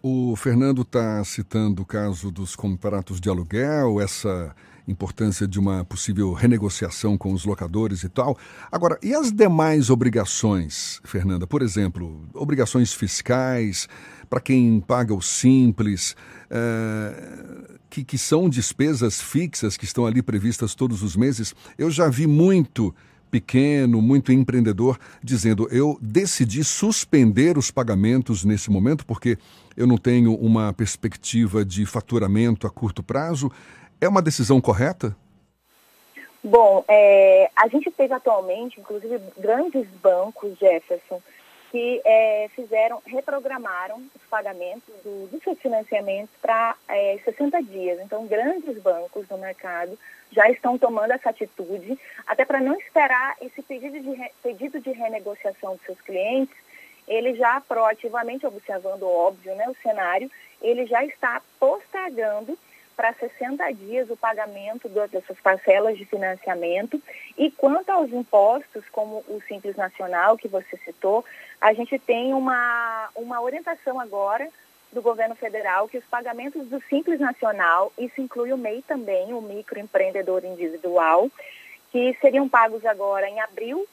[0.02, 4.56] O Fernando está citando o caso dos contratos de aluguel, essa
[4.88, 8.38] importância de uma possível renegociação com os locadores e tal.
[8.72, 11.48] Agora, e as demais obrigações, Fernanda?
[11.48, 13.88] Por exemplo, obrigações fiscais,
[14.30, 16.16] para quem paga o simples,
[16.50, 21.56] é, que, que são despesas fixas que estão ali previstas todos os meses.
[21.78, 22.94] Eu já vi muito
[23.32, 29.38] pequeno, muito empreendedor, dizendo: eu decidi suspender os pagamentos nesse momento porque
[29.76, 33.52] eu não tenho uma perspectiva de faturamento a curto prazo.
[34.00, 35.16] É uma decisão correta?
[36.44, 41.20] Bom, é, a gente teve atualmente, inclusive, grandes bancos, Jefferson,
[41.72, 48.00] que é, fizeram, reprogramaram os pagamentos do, dos seus financiamentos para é, 60 dias.
[48.00, 49.98] Então, grandes bancos no mercado
[50.32, 54.92] já estão tomando essa atitude, até para não esperar esse pedido de, re, pedido de
[54.92, 56.56] renegociação dos seus clientes,
[57.08, 60.30] ele já proativamente, observando óbvio né, o cenário,
[60.62, 62.58] ele já está postergando
[62.96, 67.02] para 60 dias o pagamento dessas parcelas de financiamento.
[67.38, 71.26] E quanto aos impostos, como o Simples Nacional, que você citou,
[71.60, 74.50] a gente tem uma, uma orientação agora
[74.92, 79.42] do governo federal que os pagamentos do Simples Nacional, isso inclui o MEI também, o
[79.42, 81.30] microempreendedor individual,
[81.92, 83.86] que seriam pagos agora em abril,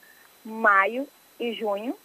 [0.44, 1.08] maio
[1.40, 1.96] e junho,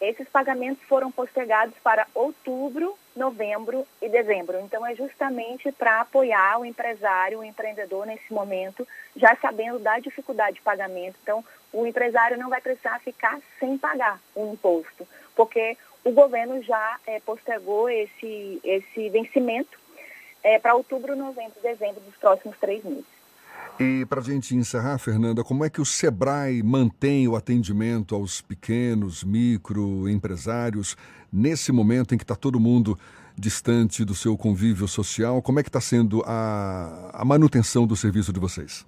[0.00, 4.58] esses pagamentos foram postergados para outubro, novembro e dezembro.
[4.60, 10.56] Então, é justamente para apoiar o empresário, o empreendedor nesse momento, já sabendo da dificuldade
[10.56, 11.16] de pagamento.
[11.22, 16.98] Então, o empresário não vai precisar ficar sem pagar o imposto, porque o governo já
[17.06, 19.78] é, postergou esse, esse vencimento
[20.42, 23.14] é, para outubro, novembro dezembro dos próximos três meses.
[23.80, 28.40] E para a gente encerrar, Fernanda, como é que o SEBRAE mantém o atendimento aos
[28.40, 30.96] pequenos, microempresários
[31.34, 32.96] nesse momento em que está todo mundo
[33.36, 35.42] distante do seu convívio social?
[35.42, 38.86] Como é que está sendo a, a, manutenção do serviço de vocês?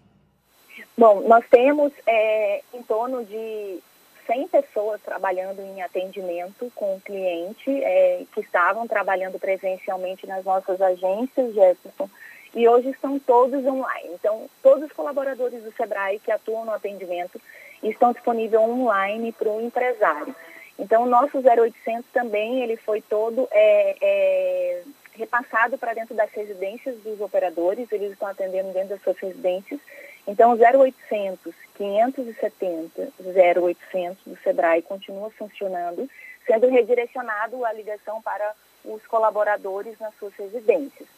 [0.97, 3.81] Bom, nós temos é, em torno de
[4.27, 10.81] 100 pessoas trabalhando em atendimento com o cliente, é, que estavam trabalhando presencialmente nas nossas
[10.81, 12.09] agências, Jefferson,
[12.55, 14.11] e hoje estão todos online.
[14.15, 17.41] Então, todos os colaboradores do SEBRAE que atuam no atendimento
[17.83, 20.35] estão disponíveis online para o empresário.
[20.79, 26.97] Então, o nosso 0800 também, ele foi todo é, é, repassado para dentro das residências
[26.99, 29.81] dos operadores, eles estão atendendo dentro das suas residências.
[30.27, 36.09] Então, o 0800 570 0800 do SEBRAE continua funcionando,
[36.47, 41.09] sendo redirecionado a ligação para os colaboradores nas suas residências.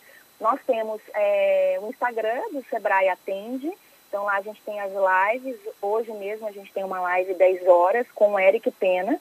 [0.40, 3.70] Nós temos é, o Instagram do Sebrae Atende,
[4.08, 7.66] então lá a gente tem as lives, hoje mesmo a gente tem uma live 10
[7.66, 9.18] horas com o Eric Pena,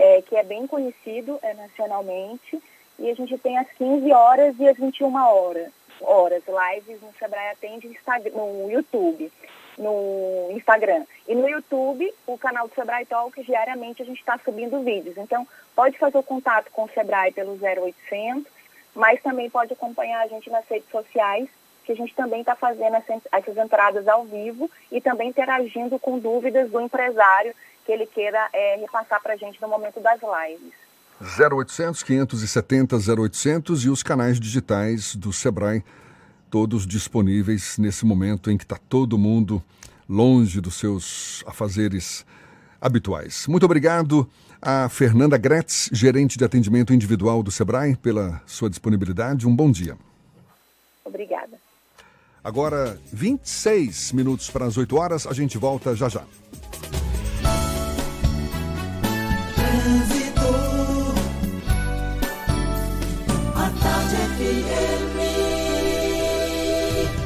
[0.00, 2.60] é, que é bem conhecido é, nacionalmente,
[2.98, 7.52] e a gente tem as 15 horas e as 21 horas, horas lives no Sebrae
[7.52, 7.98] Atende
[8.34, 9.30] no YouTube,
[9.78, 11.04] no Instagram.
[11.28, 15.16] E no YouTube, o canal do Sebrae Talk, diariamente a gente está subindo vídeos.
[15.16, 18.60] Então, pode fazer o contato com o Sebrae pelo 0800
[18.94, 21.48] mas também pode acompanhar a gente nas redes sociais,
[21.84, 26.70] que a gente também está fazendo essas entradas ao vivo e também interagindo com dúvidas
[26.70, 30.72] do empresário que ele queira é, repassar para a gente no momento das lives.
[31.20, 35.84] 0800 570 0800 e os canais digitais do Sebrae,
[36.50, 39.62] todos disponíveis nesse momento em que está todo mundo
[40.08, 42.24] longe dos seus afazeres
[42.80, 43.46] habituais.
[43.46, 44.28] Muito obrigado
[44.62, 49.46] a Fernanda Gretz, gerente de atendimento individual do Sebrae, pela sua disponibilidade.
[49.46, 49.96] Um bom dia.
[51.04, 51.58] Obrigada.
[52.42, 56.24] Agora, 26 minutos para as 8 horas, a gente volta já já.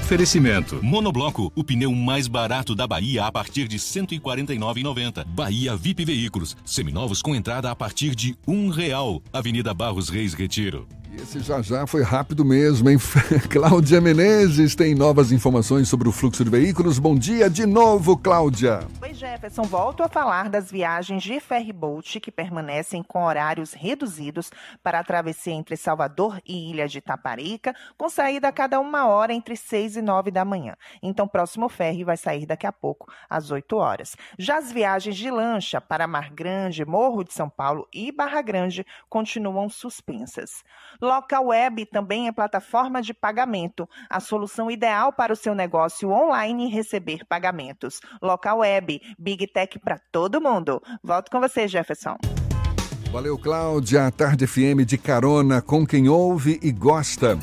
[0.04, 0.80] Oferecimento.
[0.82, 5.24] Monobloco, o pneu mais barato da Bahia a partir de R$ 149,90.
[5.24, 9.22] Bahia VIP Veículos, seminovos com entrada a partir de um real.
[9.32, 10.86] Avenida Barros Reis Retiro.
[11.16, 12.98] Esse já já foi rápido mesmo, hein?
[13.50, 16.98] Cláudia Menezes tem novas informações sobre o fluxo de veículos.
[16.98, 18.80] Bom dia de novo, Cláudia.
[19.00, 19.62] Oi, Jefferson.
[19.62, 24.50] Volto a falar das viagens de ferryboat que permanecem com horários reduzidos
[24.82, 29.32] para a travessia entre Salvador e Ilha de Taparica, com saída a cada uma hora
[29.32, 30.74] entre 6 e 9 da manhã.
[31.02, 34.16] Então, próximo ferry vai sair daqui a pouco, às 8 horas.
[34.38, 38.84] Já as viagens de lancha para Mar Grande, Morro de São Paulo e Barra Grande
[39.08, 40.64] continuam suspensas.
[41.04, 46.66] Local Web também é plataforma de pagamento, a solução ideal para o seu negócio online
[46.66, 48.00] e receber pagamentos.
[48.22, 50.82] Local Web, Big Tech para todo mundo.
[51.02, 52.16] Volto com você, Jefferson.
[53.12, 54.10] Valeu, Cláudia.
[54.10, 57.38] Tarde FM de carona com quem ouve e gosta.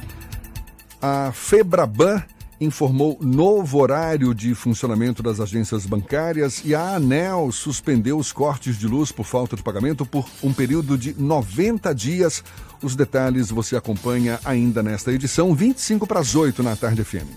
[1.00, 2.24] A Febraban
[2.60, 8.88] informou novo horário de funcionamento das agências bancárias e a ANEL suspendeu os cortes de
[8.88, 12.44] luz por falta de pagamento por um período de 90 dias.
[12.82, 17.28] Os detalhes você acompanha ainda nesta edição, 25 para as 8 na tarde FM.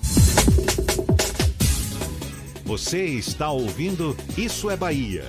[2.64, 5.28] Você está ouvindo Isso é Bahia.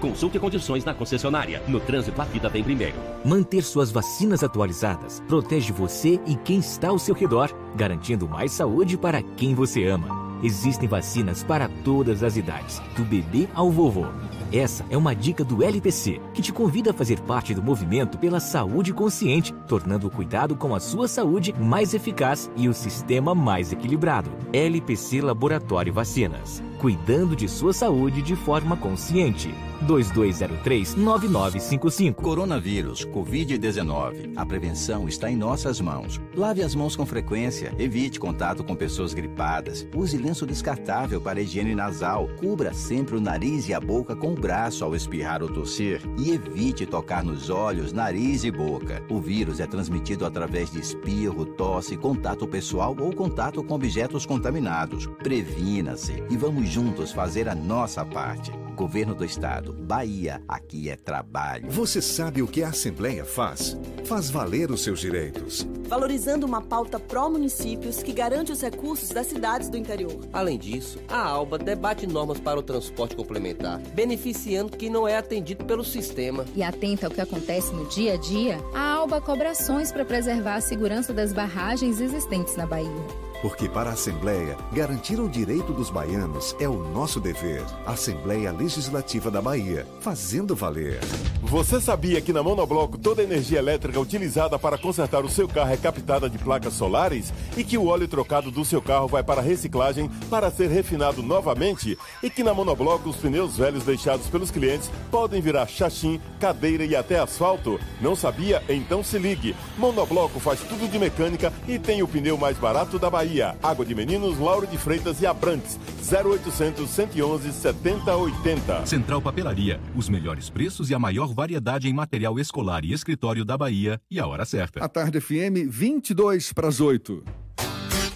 [0.00, 1.62] Consulte condições na concessionária.
[1.68, 2.96] No trânsito, a vida vem primeiro.
[3.24, 8.96] Manter suas vacinas atualizadas protege você e quem está ao seu redor, garantindo mais saúde
[8.96, 10.30] para quem você ama.
[10.42, 14.06] Existem vacinas para todas as idades, do bebê ao vovô.
[14.50, 18.40] Essa é uma dica do LPC, que te convida a fazer parte do movimento pela
[18.40, 23.70] saúde consciente, tornando o cuidado com a sua saúde mais eficaz e o sistema mais
[23.70, 24.30] equilibrado.
[24.52, 26.62] LPC Laboratório Vacinas.
[26.80, 29.54] Cuidando de sua saúde de forma consciente.
[29.86, 32.14] 2203-9955.
[32.14, 34.32] Coronavírus, Covid-19.
[34.36, 36.20] A prevenção está em nossas mãos.
[36.34, 41.74] Lave as mãos com frequência, evite contato com pessoas gripadas, use lenço descartável para higiene
[41.74, 46.00] nasal, cubra sempre o nariz e a boca com o braço ao espirrar ou tossir
[46.18, 49.02] e evite tocar nos olhos, nariz e boca.
[49.10, 55.06] O vírus é transmitido através de espirro, tosse, contato pessoal ou contato com objetos contaminados.
[55.22, 58.52] Previna-se e vamos juntos fazer a nossa parte.
[58.76, 61.68] Governo do Estado, Bahia, aqui é trabalho.
[61.68, 63.76] Você sabe o que a Assembleia faz?
[64.06, 65.68] Faz valer os seus direitos.
[65.86, 70.20] Valorizando uma pauta pró-municípios que garante os recursos das cidades do interior.
[70.32, 75.64] Além disso, a ALBA debate normas para o transporte complementar, beneficiando quem não é atendido
[75.64, 76.46] pelo sistema.
[76.54, 80.54] E atenta ao que acontece no dia a dia, a ALBA cobra ações para preservar
[80.54, 83.29] a segurança das barragens existentes na Bahia.
[83.42, 87.64] Porque para a Assembleia, garantir o direito dos baianos é o nosso dever.
[87.86, 91.00] Assembleia Legislativa da Bahia, fazendo valer.
[91.40, 95.72] Você sabia que na Monobloco toda a energia elétrica utilizada para consertar o seu carro
[95.72, 97.32] é captada de placas solares?
[97.56, 101.96] E que o óleo trocado do seu carro vai para reciclagem para ser refinado novamente?
[102.22, 106.94] E que na Monobloco os pneus velhos deixados pelos clientes podem virar chachim, cadeira e
[106.94, 107.80] até asfalto?
[108.02, 108.62] Não sabia?
[108.68, 109.56] Então se ligue.
[109.78, 113.29] Monobloco faz tudo de mecânica e tem o pneu mais barato da Bahia.
[113.62, 115.78] Água de Meninos, Lauro de Freitas e Abrantes.
[116.10, 118.86] 0800 111 7080.
[118.86, 119.80] Central Papelaria.
[119.94, 124.00] Os melhores preços e a maior variedade em material escolar e escritório da Bahia.
[124.10, 124.84] E a hora certa.
[124.84, 127.22] A tarde FM, 22 para as 8.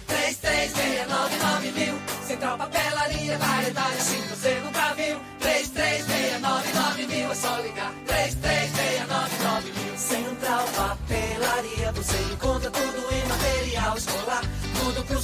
[0.07, 1.95] 3369 mil.
[2.27, 4.04] Central Papelaria, variedade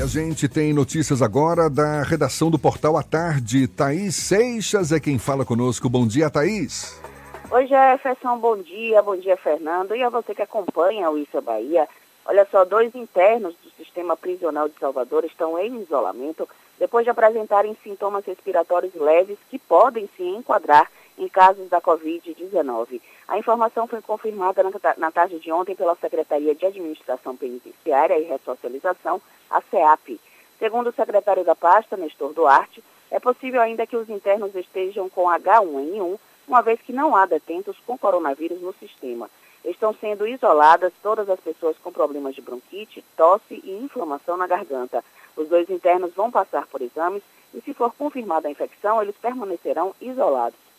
[0.00, 3.68] E a gente tem notícias agora da redação do Portal à Tarde.
[3.68, 5.90] Thaís Seixas é quem fala conosco.
[5.90, 6.98] Bom dia, Thaís.
[7.50, 9.02] Oi, Jefferson, bom dia.
[9.02, 9.94] Bom dia, Fernando.
[9.94, 11.86] E a você que acompanha o Isso é Bahia.
[12.24, 16.48] Olha só, dois internos do sistema prisional de Salvador estão em isolamento
[16.78, 20.90] depois de apresentarem sintomas respiratórios leves que podem se enquadrar
[21.20, 23.00] em casos da Covid-19.
[23.28, 24.62] A informação foi confirmada
[24.96, 30.18] na, tarde de ontem pela Secretaria de Administração Penitenciária e Ressocialização, a CEAP.
[30.58, 35.24] Segundo o secretário da pasta, Nestor Duarte, É possível ainda que os internos estejam com
[35.24, 36.16] H1N1,
[36.46, 39.28] uma vez que não há detentos com coronavírus no sistema.
[39.64, 45.04] Estão sendo isoladas todas as pessoas com problemas de bronquite, tosse e inflamação na garganta.
[45.36, 49.92] Os dois internos vão passar por exames e, se for confirmada a infecção, eles permanecerão
[50.00, 50.69] isolados.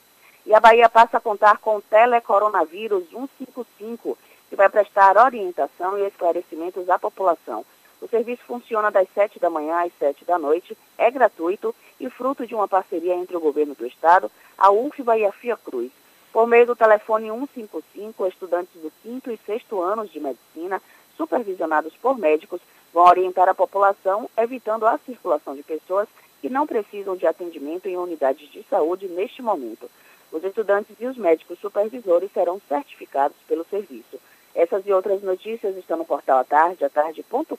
[0.45, 4.17] E a Bahia passa a contar com o Telecoronavírus 155,
[4.49, 7.63] que vai prestar orientação e esclarecimentos à população.
[8.01, 12.47] O serviço funciona das 7 da manhã às 7 da noite, é gratuito e fruto
[12.47, 15.91] de uma parceria entre o governo do estado, a UFBA e a Fiocruz.
[16.33, 20.81] Por meio do telefone 155, estudantes do quinto e sexto anos de medicina,
[21.15, 22.61] supervisionados por médicos,
[22.91, 26.07] vão orientar a população, evitando a circulação de pessoas
[26.41, 29.87] que não precisam de atendimento em unidades de saúde neste momento.
[30.31, 34.17] Os estudantes e os médicos supervisores serão certificados pelo serviço.
[34.55, 37.55] Essas e outras notícias estão no portal atardeatarde.com.br.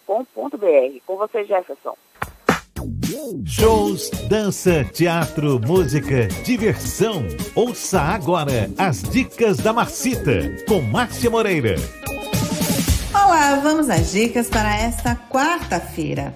[1.07, 1.97] Com você, Jefferson.
[3.45, 7.23] Shows, dança, teatro, música, diversão.
[7.55, 11.77] Ouça agora as dicas da Marcita com Márcia Moreira.
[13.15, 16.35] Olá, vamos às dicas para esta quarta-feira.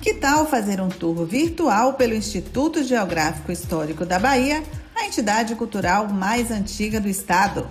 [0.00, 4.62] Que tal fazer um tour virtual pelo Instituto Geográfico Histórico da Bahia,
[5.06, 7.68] entidade cultural mais antiga do estado?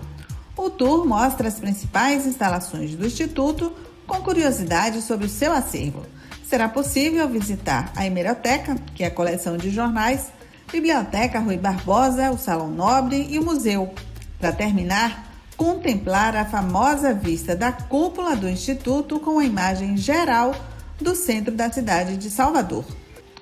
[0.55, 3.73] O tour mostra as principais instalações do Instituto
[4.05, 6.05] com curiosidades sobre o seu acervo
[6.51, 10.33] será possível visitar a Hemeroteca, que é a coleção de jornais,
[10.69, 13.93] Biblioteca Rui Barbosa, o Salão Nobre e o museu.
[14.37, 20.53] Para terminar, contemplar a famosa vista da cúpula do Instituto com a imagem geral
[20.99, 22.83] do centro da cidade de Salvador.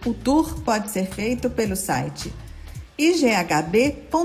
[0.05, 2.31] O tour pode ser feito pelo site
[2.99, 4.19] ighb.org.br.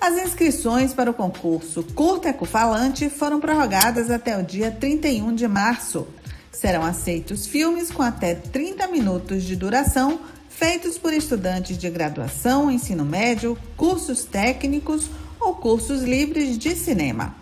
[0.00, 6.06] As inscrições para o concurso Curta Ecofalante foram prorrogadas até o dia 31 de março.
[6.50, 13.04] Serão aceitos filmes com até 30 minutos de duração, feitos por estudantes de graduação, ensino
[13.04, 15.08] médio, cursos técnicos
[15.40, 17.34] ou cursos livres de cinema.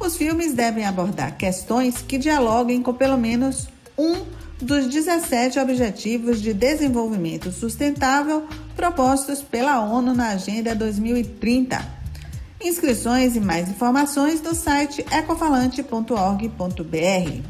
[0.00, 4.24] Os filmes devem abordar questões que dialoguem com pelo menos um
[4.60, 11.96] dos 17 Objetivos de Desenvolvimento Sustentável propostos pela ONU na Agenda 2030.
[12.62, 17.42] Inscrições e mais informações no site ecofalante.org.br.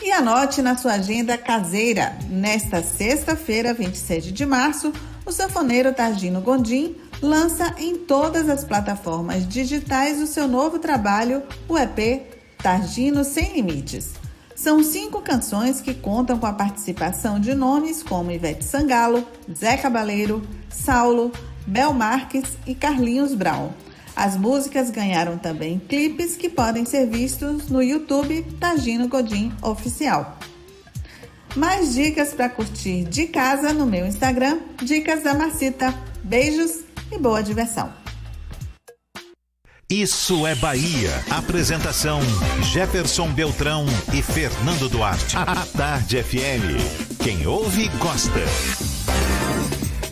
[0.00, 4.92] E anote na sua agenda caseira, nesta sexta-feira, 27 de março,
[5.26, 11.76] o sanfoneiro Targino Gondim lança em todas as plataformas digitais o seu novo trabalho, o
[11.76, 12.22] EP
[12.62, 14.27] Targino Sem Limites.
[14.58, 19.24] São cinco canções que contam com a participação de nomes como Ivete Sangalo,
[19.56, 21.30] Zé Cabaleiro, Saulo,
[21.64, 23.70] Bel Marques e Carlinhos Brown.
[24.16, 30.36] As músicas ganharam também clipes que podem ser vistos no YouTube Tagino Godin Oficial.
[31.54, 35.94] Mais dicas para curtir de casa no meu Instagram, Dicas da Marcita.
[36.24, 36.80] Beijos
[37.12, 38.07] e boa diversão.
[39.90, 41.24] Isso é Bahia.
[41.30, 42.20] Apresentação:
[42.62, 45.34] Jefferson Beltrão e Fernando Duarte.
[45.34, 47.16] A Tarde FM.
[47.24, 48.38] Quem ouve, gosta.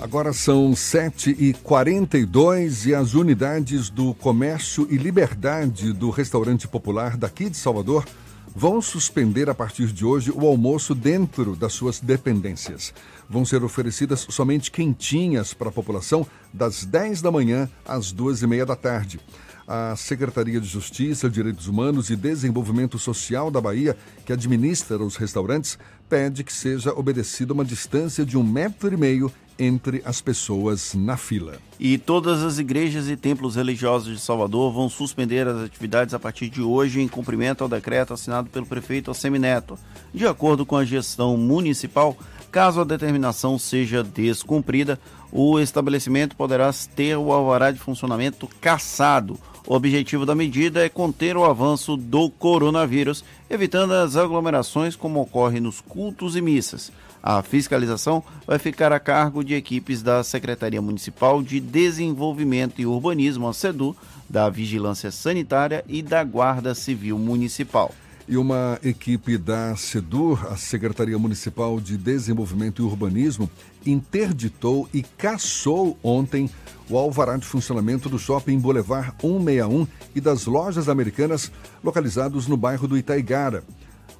[0.00, 7.58] Agora são 7h42 e as unidades do Comércio e Liberdade do Restaurante Popular daqui de
[7.58, 8.06] Salvador
[8.54, 12.94] vão suspender a partir de hoje o almoço dentro das suas dependências.
[13.28, 18.46] Vão ser oferecidas somente quentinhas para a população das 10 da manhã às 2 e
[18.46, 19.20] meia da tarde
[19.66, 25.78] a Secretaria de Justiça, Direitos Humanos e Desenvolvimento Social da Bahia, que administra os restaurantes,
[26.08, 31.16] pede que seja obedecida uma distância de um metro e meio entre as pessoas na
[31.16, 31.58] fila.
[31.80, 36.48] E todas as igrejas e templos religiosos de Salvador vão suspender as atividades a partir
[36.48, 39.78] de hoje em cumprimento ao decreto assinado pelo prefeito Assemineto.
[40.12, 42.16] De acordo com a gestão municipal,
[42.50, 45.00] caso a determinação seja descumprida,
[45.32, 51.36] o estabelecimento poderá ter o alvará de funcionamento cassado o objetivo da medida é conter
[51.36, 56.92] o avanço do coronavírus, evitando as aglomerações como ocorre nos cultos e missas.
[57.20, 63.48] A fiscalização vai ficar a cargo de equipes da Secretaria Municipal de Desenvolvimento e Urbanismo,
[63.48, 63.96] a SEDU,
[64.30, 67.92] da Vigilância Sanitária e da Guarda Civil Municipal.
[68.28, 73.48] E uma equipe da SEDUR, a Secretaria Municipal de Desenvolvimento e Urbanismo,
[73.86, 76.50] interditou e caçou ontem
[76.90, 81.52] o alvará de funcionamento do Shopping Boulevard 161 e das lojas americanas
[81.84, 83.62] localizados no bairro do Itaigara.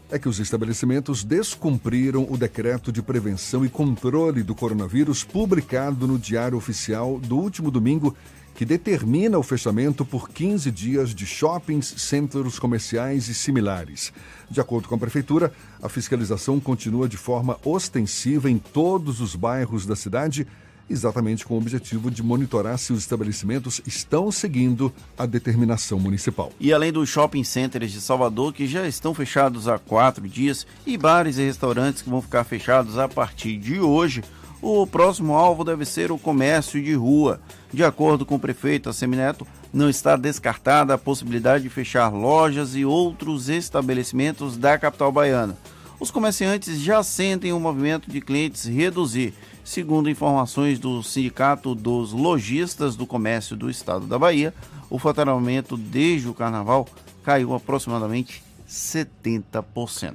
[0.09, 6.17] É que os estabelecimentos descumpriram o decreto de prevenção e controle do coronavírus publicado no
[6.17, 8.17] Diário Oficial do último domingo,
[8.57, 14.13] que determina o fechamento por 15 dias de shoppings, centros comerciais e similares.
[14.51, 15.53] De acordo com a Prefeitura,
[15.83, 20.47] a fiscalização continua de forma ostensiva em todos os bairros da cidade,
[20.89, 26.51] exatamente com o objetivo de monitorar se os estabelecimentos estão seguindo a determinação municipal.
[26.59, 30.97] E além dos shopping centers de Salvador, que já estão fechados há quatro dias, e
[30.97, 34.23] bares e restaurantes que vão ficar fechados a partir de hoje,
[34.63, 37.41] o próximo alvo deve ser o comércio de rua.
[37.73, 42.85] De acordo com o prefeito Assemineto, não está descartada a possibilidade de fechar lojas e
[42.85, 45.57] outros estabelecimentos da capital baiana.
[45.99, 49.35] Os comerciantes já sentem o movimento de clientes reduzir.
[49.65, 54.55] Segundo informações do Sindicato dos Lojistas do Comércio do Estado da Bahia,
[54.89, 56.87] o faturamento desde o carnaval
[57.25, 60.15] caiu aproximadamente 70%.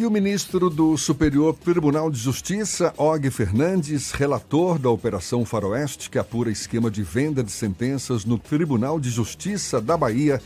[0.00, 6.18] E o ministro do Superior Tribunal de Justiça, Og Fernandes, relator da Operação Faroeste, que
[6.18, 10.40] apura esquema de venda de sentenças no Tribunal de Justiça da Bahia,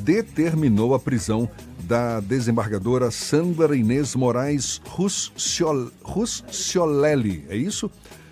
[0.00, 1.48] determinou a prisão
[1.84, 4.80] da desembargadora Sandra Inês Moraes
[6.02, 7.46] Rusciolelli.
[7.48, 7.88] É isso?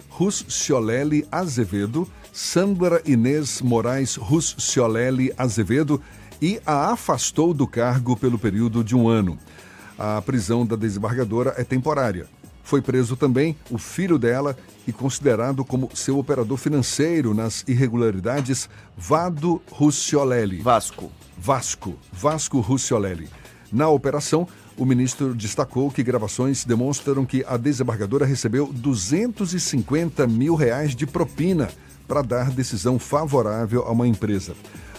[0.09, 6.03] Rusciolelli Azevedo, Sandra Inês Moraes Rusciolelli Azevedo,
[6.43, 9.39] e a afastou do cargo pelo período de um ano.
[9.99, 12.27] A prisão da desembargadora é temporária.
[12.63, 19.63] Foi preso também o filho dela e considerado como seu operador financeiro nas irregularidades, Vado
[19.71, 20.61] Rusciolelli.
[20.61, 21.11] Vasco.
[21.39, 21.95] Vasco.
[22.13, 23.29] Vasco Rusciolelli.
[23.73, 30.95] Na operação, o ministro destacou que gravações demonstram que a desembargadora recebeu 250 mil reais
[30.95, 31.69] de propina
[32.07, 34.55] para dar decisão favorável a uma empresa.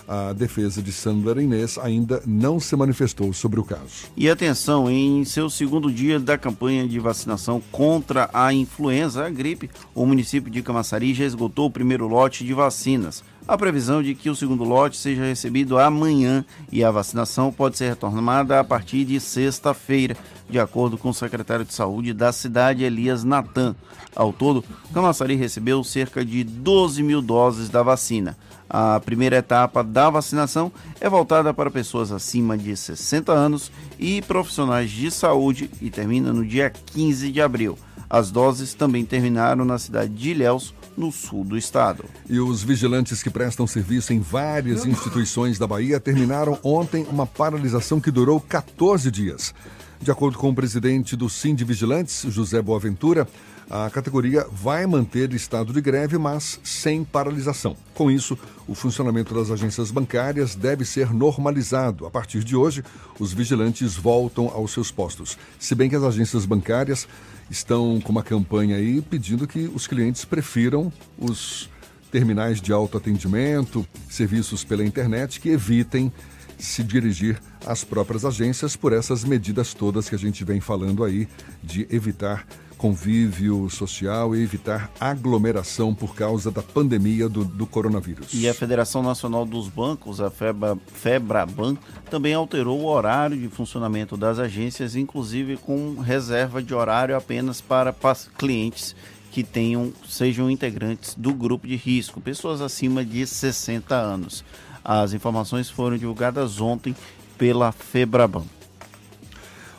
[0.07, 4.07] A defesa de Sandra Inês ainda não se manifestou sobre o caso.
[4.15, 9.69] E atenção, em seu segundo dia da campanha de vacinação contra a influenza, a gripe,
[9.93, 13.21] o município de Camaçari já esgotou o primeiro lote de vacinas.
[13.47, 17.89] A previsão de que o segundo lote seja recebido amanhã e a vacinação pode ser
[17.89, 20.17] retomada a partir de sexta-feira,
[20.49, 23.73] de acordo com o secretário de Saúde da cidade, Elias Natan.
[24.13, 28.37] Ao todo, Camaçari recebeu cerca de 12 mil doses da vacina.
[28.69, 34.91] A primeira etapa da vacinação é voltada para pessoas acima de 60 anos e profissionais
[34.91, 37.77] de saúde e termina no dia 15 de abril.
[38.09, 42.05] As doses também terminaram na cidade de Ilhéus, no sul do estado.
[42.27, 47.99] E os vigilantes que prestam serviço em várias instituições da Bahia terminaram ontem uma paralisação
[47.99, 49.53] que durou 14 dias.
[50.01, 53.27] De acordo com o presidente do Sim de Vigilantes, José Boaventura,
[53.69, 57.75] a categoria vai manter estado de greve, mas sem paralisação.
[57.93, 62.05] Com isso, o funcionamento das agências bancárias deve ser normalizado.
[62.05, 62.83] A partir de hoje,
[63.19, 65.37] os vigilantes voltam aos seus postos.
[65.59, 67.07] Se bem que as agências bancárias
[67.49, 71.69] estão com uma campanha aí pedindo que os clientes prefiram os
[72.09, 76.11] terminais de autoatendimento, serviços pela internet que evitem
[76.57, 81.27] se dirigir às próprias agências por essas medidas todas que a gente vem falando aí
[81.61, 82.47] de evitar
[82.77, 88.29] convívio social e evitar aglomeração por causa da pandemia do, do coronavírus.
[88.33, 91.75] E a Federação Nacional dos Bancos, a Febra, Febraban,
[92.09, 97.95] também alterou o horário de funcionamento das agências, inclusive com reserva de horário apenas para
[98.37, 98.95] clientes
[99.31, 104.43] que tenham sejam integrantes do grupo de risco, pessoas acima de 60 anos.
[104.83, 106.95] As informações foram divulgadas ontem
[107.37, 108.45] pela Febraban.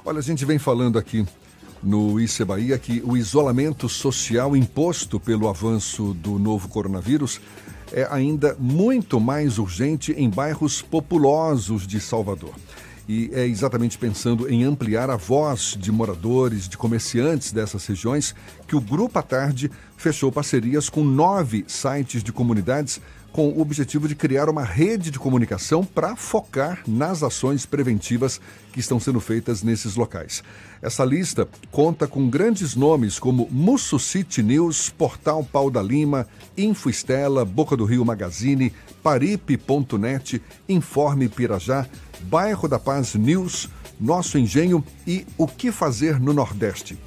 [0.05, 1.27] Olha, a gente vem falando aqui
[1.83, 7.41] no ICE Bahia que o isolamento social imposto pelo avanço do novo coronavírus
[7.93, 12.55] é ainda muito mais urgente em bairros populosos de Salvador.
[13.09, 18.35] E é exatamente pensando em ampliar a voz de moradores, de comerciantes dessas regiões,
[18.67, 23.01] que o Grupo à Tarde fechou parcerias com nove sites de comunidades
[23.33, 28.41] com o objetivo de criar uma rede de comunicação para focar nas ações preventivas
[28.73, 30.43] que estão sendo feitas nesses locais.
[30.81, 36.27] Essa lista conta com grandes nomes como Musso City News, Portal Pau da Lima,
[36.57, 38.73] Info Estela, Boca do Rio Magazine,
[39.03, 41.87] Paripe.net, Informe Pirajá,
[42.23, 43.69] Bairro da Paz News,
[44.01, 46.99] Nosso Engenho e O que Fazer no Nordeste.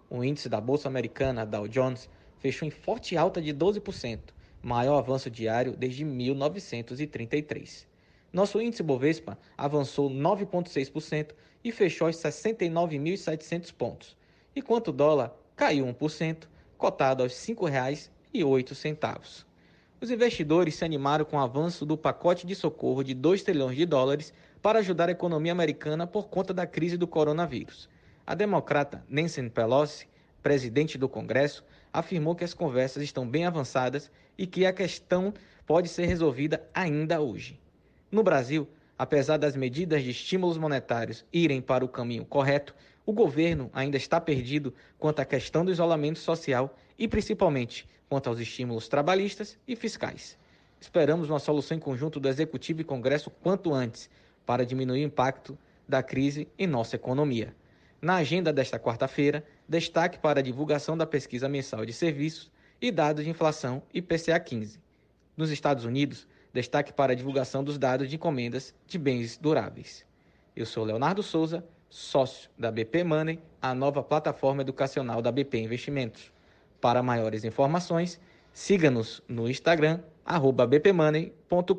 [0.08, 4.20] O índice da Bolsa Americana, Dow Jones, fechou em forte alta de 12%,
[4.62, 7.86] maior avanço diário desde 1933.
[8.32, 14.16] Nosso índice Bovespa avançou 9,6% e fechou aos 69.700 pontos,
[14.56, 19.43] enquanto o dólar caiu 1%, cotado aos R$ 5,08.
[20.04, 23.86] Os investidores se animaram com o avanço do pacote de socorro de 2 trilhões de
[23.86, 27.88] dólares para ajudar a economia americana por conta da crise do coronavírus.
[28.26, 30.06] A democrata Nancy Pelosi,
[30.42, 35.32] presidente do Congresso, afirmou que as conversas estão bem avançadas e que a questão
[35.66, 37.58] pode ser resolvida ainda hoje.
[38.10, 42.74] No Brasil, apesar das medidas de estímulos monetários irem para o caminho correto,
[43.06, 48.38] o governo ainda está perdido quanto à questão do isolamento social e, principalmente, quanto aos
[48.38, 50.36] estímulos trabalhistas e fiscais.
[50.80, 54.10] Esperamos uma solução em conjunto do Executivo e Congresso quanto antes
[54.44, 57.54] para diminuir o impacto da crise em nossa economia.
[58.00, 63.24] Na agenda desta quarta-feira, destaque para a divulgação da pesquisa mensal de serviços e dados
[63.24, 64.78] de inflação IPCA 15.
[65.36, 70.04] Nos Estados Unidos, destaque para a divulgação dos dados de encomendas de bens duráveis.
[70.54, 76.33] Eu sou Leonardo Souza, sócio da BP Money, a nova plataforma educacional da BP Investimentos.
[76.84, 78.20] Para maiores informações,
[78.52, 80.00] siga-nos no Instagram,
[80.68, 81.72] bpmoney.com.br.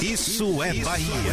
[0.00, 1.32] Isso é Bahia.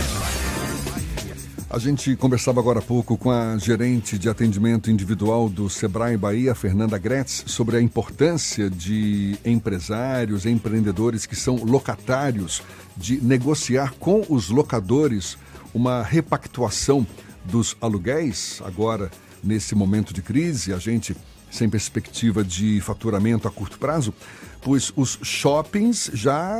[1.70, 6.56] A gente conversava agora há pouco com a gerente de atendimento individual do Sebrae Bahia,
[6.56, 12.64] Fernanda Gretz, sobre a importância de empresários, empreendedores que são locatários,
[12.98, 15.38] de negociar com os locadores
[15.76, 17.06] uma repactuação
[17.46, 18.64] dos aluguéis.
[18.66, 19.12] Agora,
[19.44, 21.16] nesse momento de crise, a gente
[21.54, 24.14] sem perspectiva de faturamento a curto prazo,
[24.62, 26.58] pois os shoppings já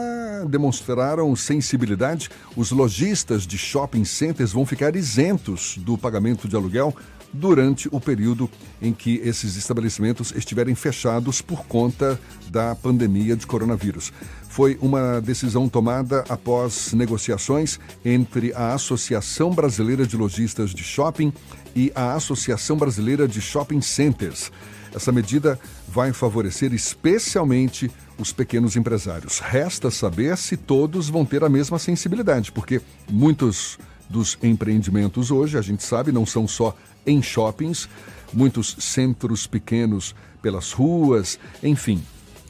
[0.48, 2.30] demonstraram sensibilidade.
[2.56, 6.96] Os lojistas de shopping centers vão ficar isentos do pagamento de aluguel
[7.34, 8.48] durante o período
[8.80, 12.20] em que esses estabelecimentos estiverem fechados por conta
[12.50, 14.14] da pandemia de coronavírus.
[14.48, 21.34] Foi uma decisão tomada após negociações entre a Associação Brasileira de Lojistas de Shopping
[21.76, 24.52] e a Associação Brasileira de Shopping Centers.
[24.94, 29.40] Essa medida vai favorecer especialmente os pequenos empresários.
[29.40, 33.80] Resta saber se todos vão ter a mesma sensibilidade, porque muitos
[34.10, 36.76] dos empreendimentos hoje, a gente sabe, não são só
[37.06, 37.90] em shoppings,
[38.32, 42.04] muitos centros pequenos pelas ruas, enfim,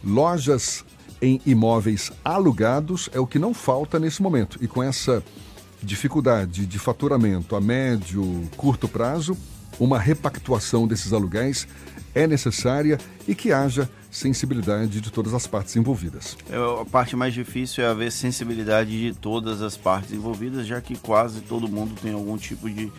[0.04, 0.84] lojas
[1.22, 4.58] em imóveis alugados é o que não falta nesse momento.
[4.62, 5.24] E com essa
[5.82, 9.38] dificuldade de faturamento a médio, curto prazo,
[9.80, 11.68] uma repactuação desses aluguéis
[12.14, 12.98] é necessária
[13.28, 16.38] e que haja sensibilidade de todas as partes envolvidas.
[16.50, 20.96] É, a parte mais difícil é haver sensibilidade de todas as partes envolvidas, já que
[20.96, 22.92] quase todo mundo tem algum tipo de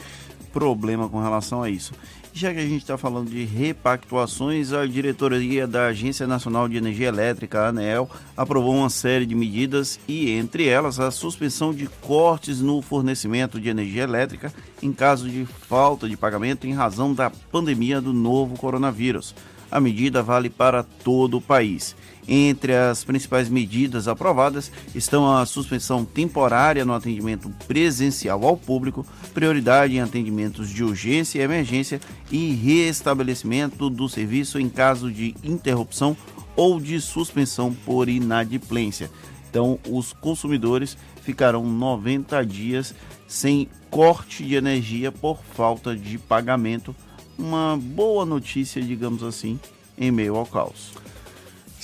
[0.52, 1.92] problema com relação a isso.
[2.37, 7.07] Já que a gente está falando de repactuações, a diretoria da Agência Nacional de Energia
[7.07, 12.61] Elétrica, a ANEEL, aprovou uma série de medidas e, entre elas, a suspensão de cortes
[12.61, 18.01] no fornecimento de energia elétrica em caso de falta de pagamento em razão da pandemia
[18.01, 19.32] do novo coronavírus.
[19.70, 21.95] A medida vale para todo o país.
[22.26, 29.94] Entre as principais medidas aprovadas estão a suspensão temporária no atendimento presencial ao público, prioridade
[29.94, 32.00] em atendimentos de urgência e emergência
[32.30, 36.16] e restabelecimento do serviço em caso de interrupção
[36.56, 39.10] ou de suspensão por inadimplência.
[39.50, 42.94] Então, os consumidores ficarão 90 dias
[43.28, 46.94] sem corte de energia por falta de pagamento.
[47.38, 49.58] Uma boa notícia, digamos assim,
[49.96, 51.03] em meio ao caos.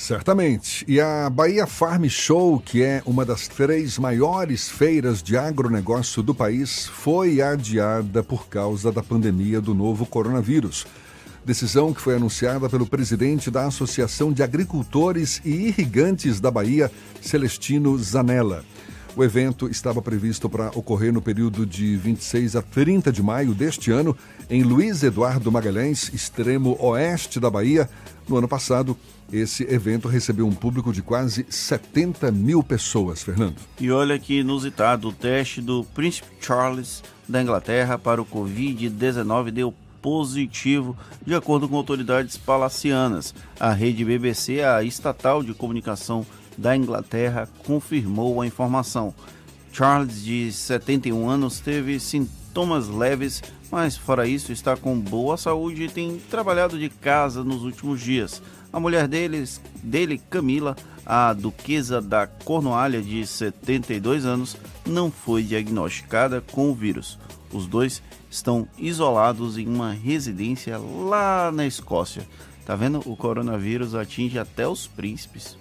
[0.01, 0.83] Certamente.
[0.87, 6.33] E a Bahia Farm Show, que é uma das três maiores feiras de agronegócio do
[6.33, 10.87] país, foi adiada por causa da pandemia do novo coronavírus.
[11.45, 16.91] Decisão que foi anunciada pelo presidente da Associação de Agricultores e Irrigantes da Bahia,
[17.21, 18.65] Celestino Zanella.
[19.15, 23.91] O evento estava previsto para ocorrer no período de 26 a 30 de maio deste
[23.91, 24.17] ano,
[24.49, 27.89] em Luiz Eduardo Magalhães, extremo oeste da Bahia.
[28.27, 28.97] No ano passado,
[29.31, 33.55] esse evento recebeu um público de quase 70 mil pessoas, Fernando.
[33.79, 39.73] E olha que inusitado, o teste do Príncipe Charles da Inglaterra para o Covid-19 deu
[40.01, 43.33] positivo, de acordo com autoridades palacianas.
[43.59, 46.25] A rede BBC, a estatal de comunicação
[46.57, 49.13] da Inglaterra, confirmou a informação.
[49.71, 55.89] Charles, de 71 anos, teve sintomas leves, mas fora isso está com boa saúde e
[55.89, 58.41] tem trabalhado de casa nos últimos dias.
[58.73, 64.55] A mulher deles, dele, Camila, a duquesa da Cornualha, de 72 anos,
[64.85, 67.19] não foi diagnosticada com o vírus.
[67.51, 72.25] Os dois estão isolados em uma residência lá na Escócia.
[72.65, 73.01] Tá vendo?
[73.05, 75.57] O coronavírus atinge até os príncipes.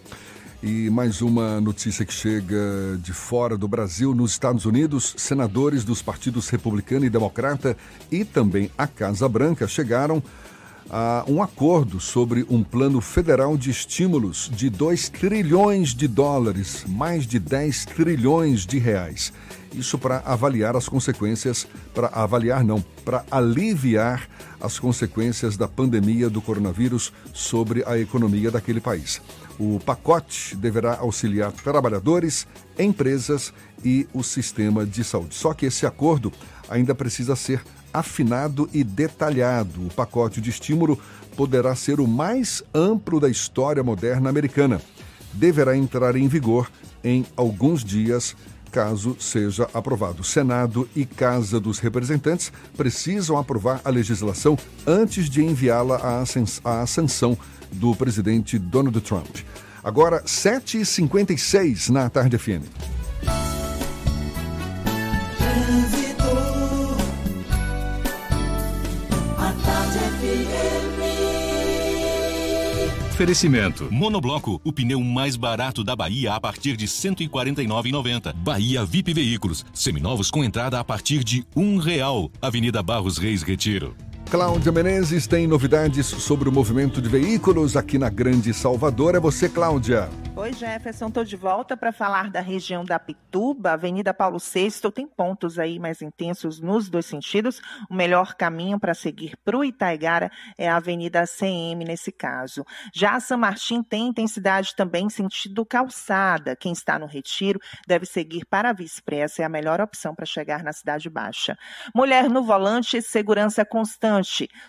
[0.62, 4.14] E mais uma notícia que chega de fora do Brasil.
[4.14, 7.76] Nos Estados Unidos, senadores dos partidos republicano e democrata
[8.12, 10.22] e também a Casa Branca chegaram
[10.90, 17.26] a um acordo sobre um plano federal de estímulos de 2 trilhões de dólares, mais
[17.26, 19.32] de 10 trilhões de reais.
[19.72, 24.28] Isso para avaliar as consequências, para avaliar não, para aliviar
[24.60, 29.22] as consequências da pandemia do coronavírus sobre a economia daquele país.
[29.58, 33.52] O pacote deverá auxiliar trabalhadores, empresas
[33.84, 35.36] e o sistema de saúde.
[35.36, 36.32] Só que esse acordo
[36.68, 37.62] ainda precisa ser
[37.92, 39.86] afinado e detalhado.
[39.86, 40.98] O pacote de estímulo
[41.36, 44.80] poderá ser o mais amplo da história moderna americana.
[45.32, 46.70] Deverá entrar em vigor
[47.02, 48.36] em alguns dias
[48.70, 50.22] caso seja aprovado.
[50.22, 56.22] Senado e Casa dos Representantes precisam aprovar a legislação antes de enviá-la
[56.64, 57.36] à sanção
[57.72, 59.38] do presidente Donald Trump.
[59.82, 62.64] Agora, 7h56 na Tarde FM.
[73.20, 73.86] Oferecimento.
[73.92, 78.32] Monobloco, o pneu mais barato da Bahia a partir de R$ 149,90.
[78.32, 82.30] Bahia VIP Veículos, seminovos com entrada a partir de um real.
[82.40, 83.94] Avenida Barros Reis Retiro.
[84.30, 89.16] Cláudia Menezes tem novidades sobre o movimento de veículos aqui na Grande Salvador.
[89.16, 90.08] É você, Cláudia.
[90.36, 91.08] Oi, Jefferson.
[91.08, 94.70] Estou de volta para falar da região da Pituba, Avenida Paulo VI.
[94.94, 97.60] Tem pontos aí mais intensos nos dois sentidos.
[97.90, 102.64] O melhor caminho para seguir para o Itaigara é a Avenida CM nesse caso.
[102.94, 106.54] Já São Martim tem intensidade também sentido calçada.
[106.54, 109.42] Quem está no retiro deve seguir para a Via Expressa.
[109.42, 111.58] É a melhor opção para chegar na Cidade Baixa.
[111.92, 114.19] Mulher no volante, segurança constante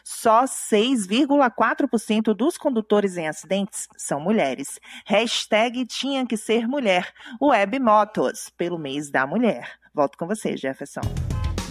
[0.04, 4.80] só 6,4% dos condutores em acidentes são mulheres.
[5.06, 7.14] Hashtag tinha que ser mulher.
[7.42, 9.70] Web Motos, pelo mês da mulher.
[9.94, 11.02] Volto com você, Jefferson.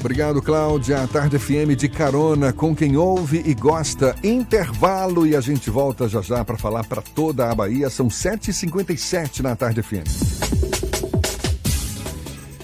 [0.01, 1.03] Obrigado, Cláudia.
[1.03, 4.17] A Tarde FM de carona com quem ouve e gosta.
[4.25, 7.91] Intervalo e a gente volta já já para falar para toda a Bahia.
[7.91, 10.09] São 7h57 na Tarde FM.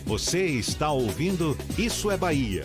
[0.07, 2.65] Você está ouvindo Isso é Bahia.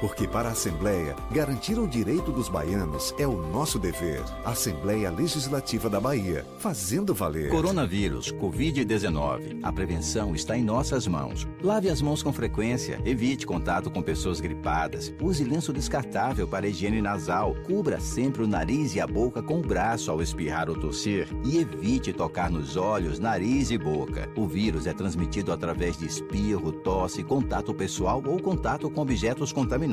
[0.00, 4.22] Porque para a Assembleia, garantir o direito dos baianos é o nosso dever.
[4.46, 7.50] Assembleia Legislativa da Bahia, fazendo valer.
[7.50, 9.60] Coronavírus, Covid-19.
[9.62, 11.46] A prevenção está em nossas mãos.
[11.62, 17.02] Lave as mãos com frequência, evite contato com pessoas gripadas, use lenço descartável para higiene
[17.02, 21.28] nasal, cubra sempre o nariz e a boca com o braço ao espirrar ou tossir
[21.44, 24.30] e evite tocar nos olhos, nariz e boca.
[24.34, 29.89] O vírus é transmitido através de espirro, tosse, contato pessoal ou contato com objetos contaminados.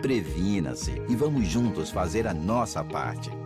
[0.00, 3.41] Previna-se e vamos juntos fazer a nossa parte.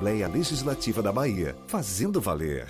[0.00, 2.68] Legislativa da Bahia, fazendo valer.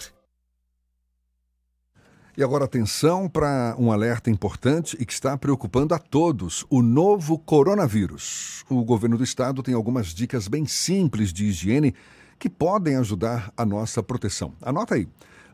[2.36, 7.38] E agora atenção para um alerta importante e que está preocupando a todos: o novo
[7.38, 8.64] coronavírus.
[8.70, 11.94] O governo do estado tem algumas dicas bem simples de higiene
[12.38, 14.54] que podem ajudar a nossa proteção.
[14.62, 15.08] Anota aí.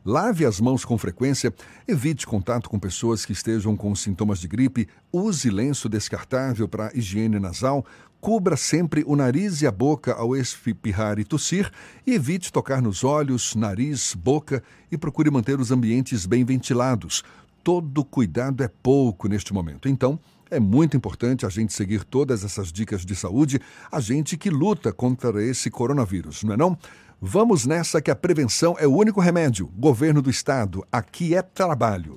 [0.04, 1.54] Lave as mãos com frequência,
[1.88, 7.40] evite contato com pessoas que estejam com sintomas de gripe, use lenço descartável para higiene
[7.40, 7.86] nasal,
[8.24, 11.70] cubra sempre o nariz e a boca ao espirrar e tossir
[12.06, 17.22] e evite tocar nos olhos, nariz, boca e procure manter os ambientes bem ventilados.
[17.62, 19.90] Todo cuidado é pouco neste momento.
[19.90, 20.18] Então,
[20.50, 23.60] é muito importante a gente seguir todas essas dicas de saúde,
[23.92, 26.78] a gente que luta contra esse coronavírus, não é não?
[27.20, 29.70] Vamos nessa que a prevenção é o único remédio.
[29.76, 32.16] Governo do Estado, aqui é trabalho.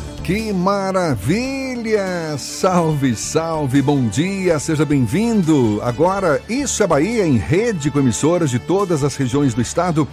[0.23, 2.37] Que maravilha!
[2.37, 5.81] Salve, salve, bom dia, seja bem-vindo.
[5.81, 10.07] Agora, Isso é Bahia em rede com emissoras de todas as regiões do estado.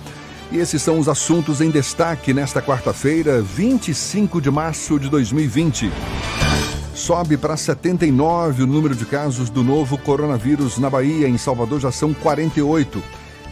[0.50, 5.92] E esses são os assuntos em destaque nesta quarta-feira, 25 de março de 2020.
[6.94, 11.28] Sobe para 79 o número de casos do novo coronavírus na Bahia.
[11.28, 13.02] Em Salvador já são 48.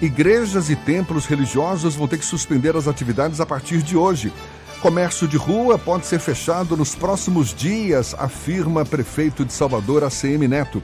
[0.01, 4.33] Igrejas e templos religiosos vão ter que suspender as atividades a partir de hoje.
[4.81, 10.83] Comércio de rua pode ser fechado nos próximos dias, afirma prefeito de Salvador, ACM Neto.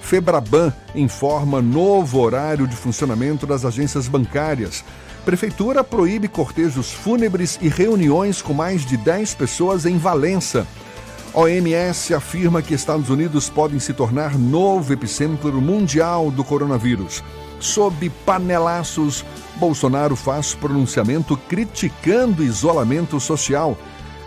[0.00, 4.84] Febraban informa novo horário de funcionamento das agências bancárias.
[5.24, 10.66] Prefeitura proíbe cortejos fúnebres e reuniões com mais de 10 pessoas em Valença.
[11.34, 17.22] OMS afirma que Estados Unidos podem se tornar novo epicentro mundial do coronavírus.
[17.62, 23.78] Sob panelaços, Bolsonaro faz pronunciamento criticando isolamento social.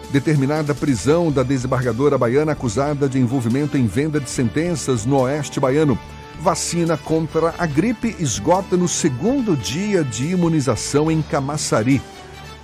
[0.10, 6.00] Determinada prisão da desembargadora baiana acusada de envolvimento em venda de sentenças no oeste baiano.
[6.40, 12.02] Vacina contra a gripe esgota no segundo dia de imunização em Camaçari.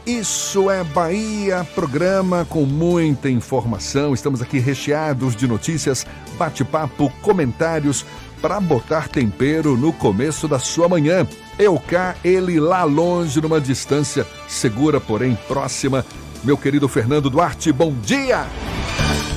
[0.05, 4.13] Isso é Bahia, programa com muita informação.
[4.13, 6.07] Estamos aqui recheados de notícias,
[6.39, 8.05] bate-papo, comentários
[8.41, 11.27] para botar tempero no começo da sua manhã.
[11.59, 16.03] Eu cá, ele lá longe, numa distância segura, porém próxima.
[16.43, 18.47] Meu querido Fernando Duarte, bom dia!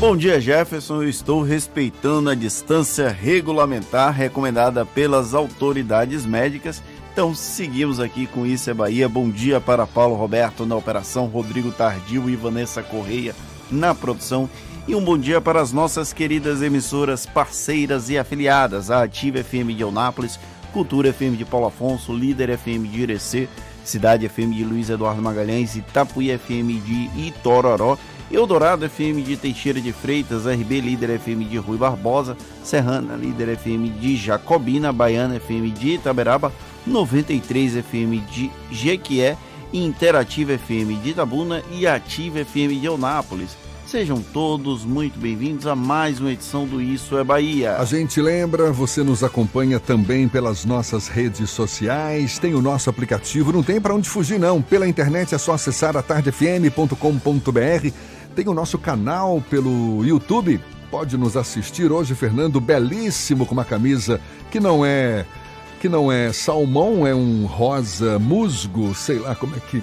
[0.01, 1.03] Bom dia, Jefferson.
[1.03, 6.83] Eu estou respeitando a distância regulamentar recomendada pelas autoridades médicas.
[7.13, 9.09] Então, seguimos aqui com Isso é Bahia.
[9.09, 13.35] Bom dia para Paulo Roberto na operação, Rodrigo Tardio e Vanessa Correia
[13.71, 14.49] na produção.
[14.87, 19.73] E um bom dia para as nossas queridas emissoras parceiras e afiliadas, a Ativa FM
[19.73, 20.39] de Eunápolis,
[20.75, 23.49] Cultura FM de Paulo Afonso, Líder FM de Irecê,
[23.83, 27.97] Cidade FM de Luiz Eduardo Magalhães, Itapuí FM de Itororó,
[28.31, 33.89] Eldorado FM de Teixeira de Freitas, RB Líder FM de Rui Barbosa, Serrana Líder FM
[33.89, 36.53] de Jacobina, Baiana FM de Itaberaba,
[36.87, 39.39] 93 FM de Jequié,
[39.73, 43.64] Interativa FM de Itabuna e Ativa FM de Eunápolis.
[43.95, 47.77] Sejam todos muito bem-vindos a mais uma edição do Isso é Bahia.
[47.77, 53.53] A gente lembra, você nos acompanha também pelas nossas redes sociais, tem o nosso aplicativo,
[53.53, 54.61] não tem para onde fugir não.
[54.61, 57.89] Pela internet é só acessar atardefm.com.br.
[58.35, 60.61] Tem o nosso canal pelo YouTube.
[60.91, 64.21] Pode nos assistir hoje, Fernando, belíssimo com uma camisa
[64.51, 65.25] que não é
[65.81, 69.81] que não é salmão, é um rosa musgo, sei lá como é que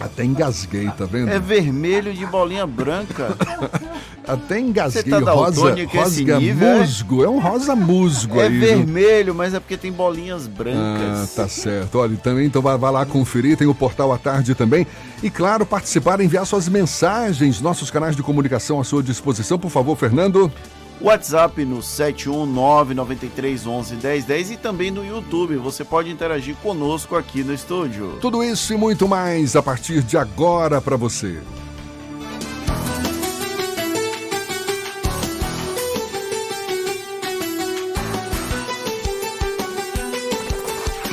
[0.00, 1.28] Até engasguei, tá vendo?
[1.30, 3.36] É vermelho de bolinha branca.
[4.26, 5.02] Até engasguei.
[5.04, 6.78] Você tá rosa, rosa nível, é?
[6.80, 7.24] musgo.
[7.24, 7.28] É?
[7.28, 8.58] um rosa musgo É aí.
[8.58, 8.60] viu?
[8.60, 11.34] vermelho, mas é porque tem bolinhas Ah, brancas.
[11.34, 11.98] tá certo.
[11.98, 14.86] Olha, também então vai, vai lá conferir, tem o portal à tarde também.
[15.22, 19.96] E claro, participar, enviar suas mensagens, nossos canais de comunicação à sua disposição, por favor,
[19.96, 20.52] Fernando.
[21.00, 25.56] WhatsApp no 71993111010 e também no YouTube.
[25.56, 28.18] Você pode interagir conosco aqui no estúdio.
[28.20, 31.40] Tudo isso e muito mais a partir de agora para você.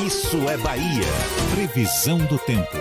[0.06, 1.06] Isso é Bahia.
[1.54, 2.78] Previsão do tempo.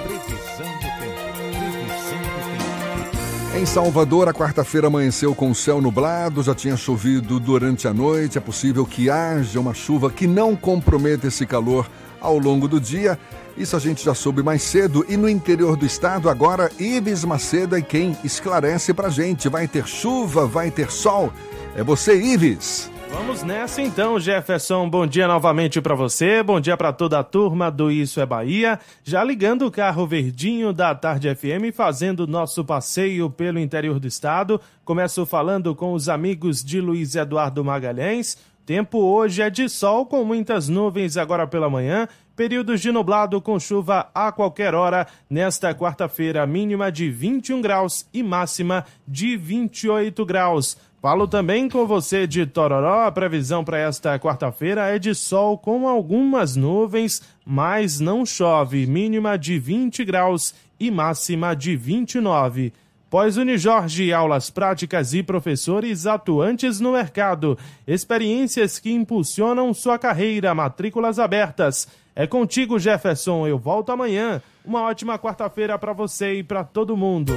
[3.57, 8.37] Em Salvador, a quarta-feira amanheceu com o céu nublado, já tinha chovido durante a noite.
[8.37, 11.89] É possível que haja uma chuva que não comprometa esse calor
[12.21, 13.17] ao longo do dia.
[13.57, 15.07] Isso a gente já soube mais cedo.
[15.09, 19.49] E no interior do estado, agora, Ives Macedo é quem esclarece pra gente.
[19.49, 21.33] Vai ter chuva, vai ter sol.
[21.77, 22.91] É você, Ives.
[23.15, 24.91] Vamos nessa então, Jefferson.
[24.91, 26.43] Bom dia novamente para você.
[26.43, 28.77] Bom dia para toda a turma do Isso é Bahia.
[29.05, 34.61] Já ligando o carro verdinho da Tarde FM, fazendo nosso passeio pelo interior do estado.
[34.85, 38.37] Começo falando com os amigos de Luiz Eduardo Magalhães.
[38.67, 42.09] Tempo hoje é de sol com muitas nuvens agora pela manhã.
[42.35, 45.07] Períodos de nublado com chuva a qualquer hora.
[45.31, 50.77] Nesta quarta-feira, mínima de 21 graus e máxima de 28 graus.
[51.05, 53.03] Falo também com você de Tororó.
[53.07, 58.87] A previsão para esta quarta-feira é de sol com algumas nuvens, mas não chove.
[58.87, 62.73] Mínima de 20 graus e máxima de 29.
[63.11, 67.59] Pós Unijorge, aulas práticas e professores atuantes no mercado.
[67.87, 70.55] Experiências que impulsionam sua carreira.
[70.55, 71.87] Matrículas abertas.
[72.17, 73.47] É contigo, Jefferson.
[73.47, 74.41] Eu volto amanhã.
[74.65, 77.35] Uma ótima quarta-feira para você e para todo mundo.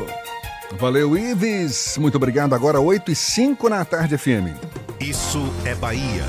[0.74, 1.98] Valeu, Ives.
[1.98, 2.54] Muito obrigado.
[2.54, 4.52] Agora 8 e 5 na tarde FM.
[5.00, 6.26] Isso é Bahia.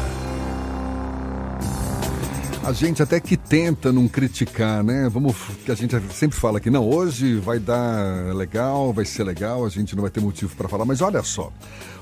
[2.65, 5.09] A gente até que tenta não criticar, né?
[5.09, 5.35] Vamos,
[5.65, 9.71] que a gente sempre fala que não, hoje vai dar legal, vai ser legal, a
[9.71, 11.51] gente não vai ter motivo para falar, mas olha só.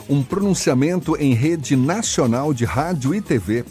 [0.09, 3.65] Um pronunciamento em rede nacional de rádio e TV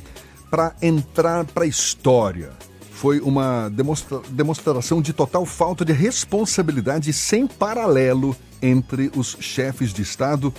[0.49, 2.51] para entrar para a história.
[2.95, 10.01] Foi uma demonstra demonstração de total falta de responsabilidade sem paralelo entre os chefes de
[10.01, 10.53] Estado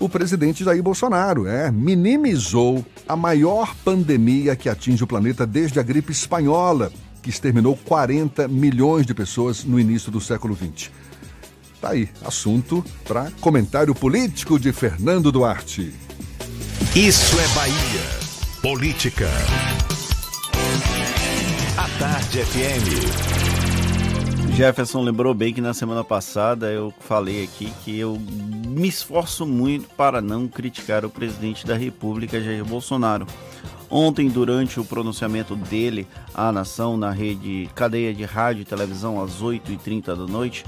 [0.00, 5.82] o presidente Jair Bolsonaro é, minimizou a maior pandemia que atinge o planeta desde a
[5.82, 10.90] gripe espanhola, que exterminou 40 milhões de pessoas no início do século XX.
[11.80, 15.92] Tá aí, assunto para comentário político de Fernando Duarte.
[16.94, 18.18] Isso é Bahia.
[18.62, 19.28] Política.
[21.96, 23.48] Tarde FM.
[24.54, 28.18] Jefferson lembrou bem que na semana passada eu falei aqui que eu
[28.66, 33.26] me esforço muito para não criticar o presidente da República, Jair Bolsonaro.
[33.88, 39.40] Ontem, durante o pronunciamento dele à nação na rede cadeia de rádio e televisão às
[39.40, 40.64] 8h30 da noite,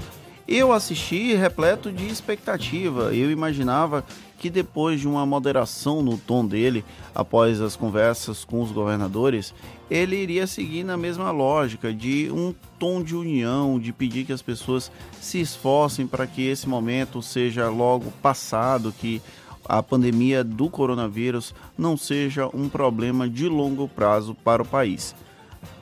[0.57, 3.13] eu assisti repleto de expectativa.
[3.13, 4.03] Eu imaginava
[4.37, 6.83] que depois de uma moderação no tom dele,
[7.15, 9.53] após as conversas com os governadores,
[9.89, 14.41] ele iria seguir na mesma lógica de um tom de união, de pedir que as
[14.41, 14.91] pessoas
[15.21, 19.21] se esforcem para que esse momento seja logo passado, que
[19.63, 25.15] a pandemia do coronavírus não seja um problema de longo prazo para o país.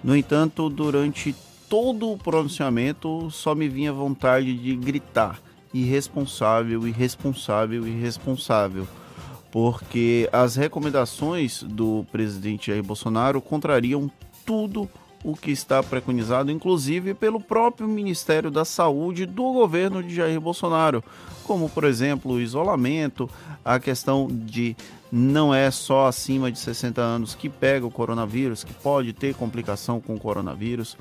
[0.03, 1.33] No entanto, durante
[1.69, 5.39] todo o pronunciamento só me vinha vontade de gritar
[5.71, 8.87] irresponsável, irresponsável, irresponsável,
[9.51, 14.09] porque as recomendações do presidente Jair Bolsonaro contrariam
[14.43, 14.89] tudo
[15.23, 21.03] o que está preconizado, inclusive pelo próprio Ministério da Saúde do governo de Jair Bolsonaro,
[21.43, 23.29] como por exemplo o isolamento,
[23.63, 24.75] a questão de
[25.11, 29.99] não é só acima de 60 anos que pega o coronavírus, que pode ter complicação
[29.99, 30.95] com o coronavírus.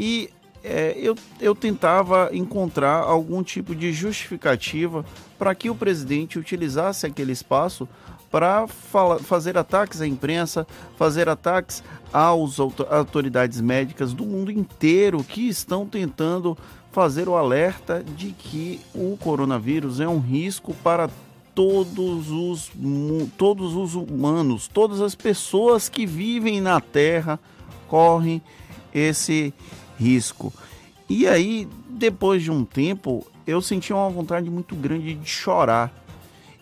[0.00, 0.30] E
[0.62, 5.04] é, eu, eu tentava encontrar algum tipo de justificativa
[5.36, 7.88] para que o presidente utilizasse aquele espaço
[8.30, 10.64] para fazer ataques à imprensa,
[10.96, 16.56] fazer ataques às autoridades médicas do mundo inteiro que estão tentando
[16.92, 21.10] fazer o alerta de que o coronavírus é um risco para
[21.56, 22.70] todos os,
[23.36, 27.40] todos os humanos, todas as pessoas que vivem na Terra
[27.88, 28.40] correm
[28.94, 29.77] esse risco.
[31.08, 35.92] E aí, depois de um tempo, eu senti uma vontade muito grande de chorar.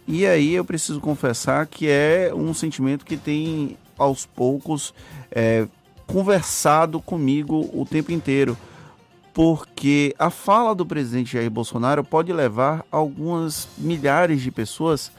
[0.06, 4.94] E aí eu preciso confessar que é um sentimento que tem aos poucos
[5.30, 5.66] é,
[6.06, 8.56] conversado comigo o tempo inteiro.
[9.34, 15.12] porque a fala do presidente Jair Bolsonaro pode levar algumas milhares de pessoas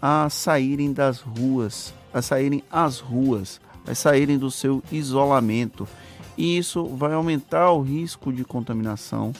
[0.00, 5.88] a saírem das ruas, a saírem às ruas, a saírem do seu isolamento.
[6.36, 9.32] E isso vai aumentar o risco de contaminação.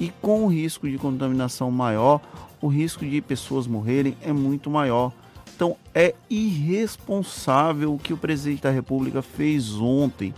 [0.00, 2.20] E com o risco de contaminação maior,
[2.60, 5.12] o risco de pessoas morrerem é muito maior.
[5.54, 10.32] Então é irresponsável o que o presidente da República fez ontem.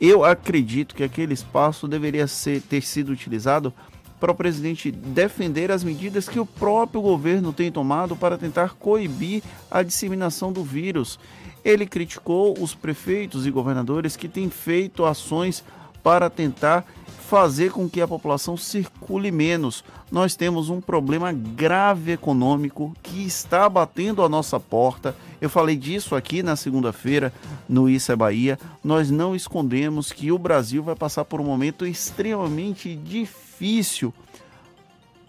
[0.00, 3.72] Eu acredito que aquele espaço deveria ser, ter sido utilizado
[4.18, 9.42] para o presidente defender as medidas que o próprio governo tem tomado para tentar coibir
[9.70, 11.18] a disseminação do vírus.
[11.64, 15.64] Ele criticou os prefeitos e governadores que têm feito ações
[16.02, 16.84] para tentar
[17.26, 19.82] fazer com que a população circule menos.
[20.12, 25.16] Nós temos um problema grave econômico que está batendo a nossa porta.
[25.40, 27.32] Eu falei disso aqui na segunda-feira
[27.66, 28.58] no Isso é Bahia.
[28.84, 34.12] Nós não escondemos que o Brasil vai passar por um momento extremamente difícil.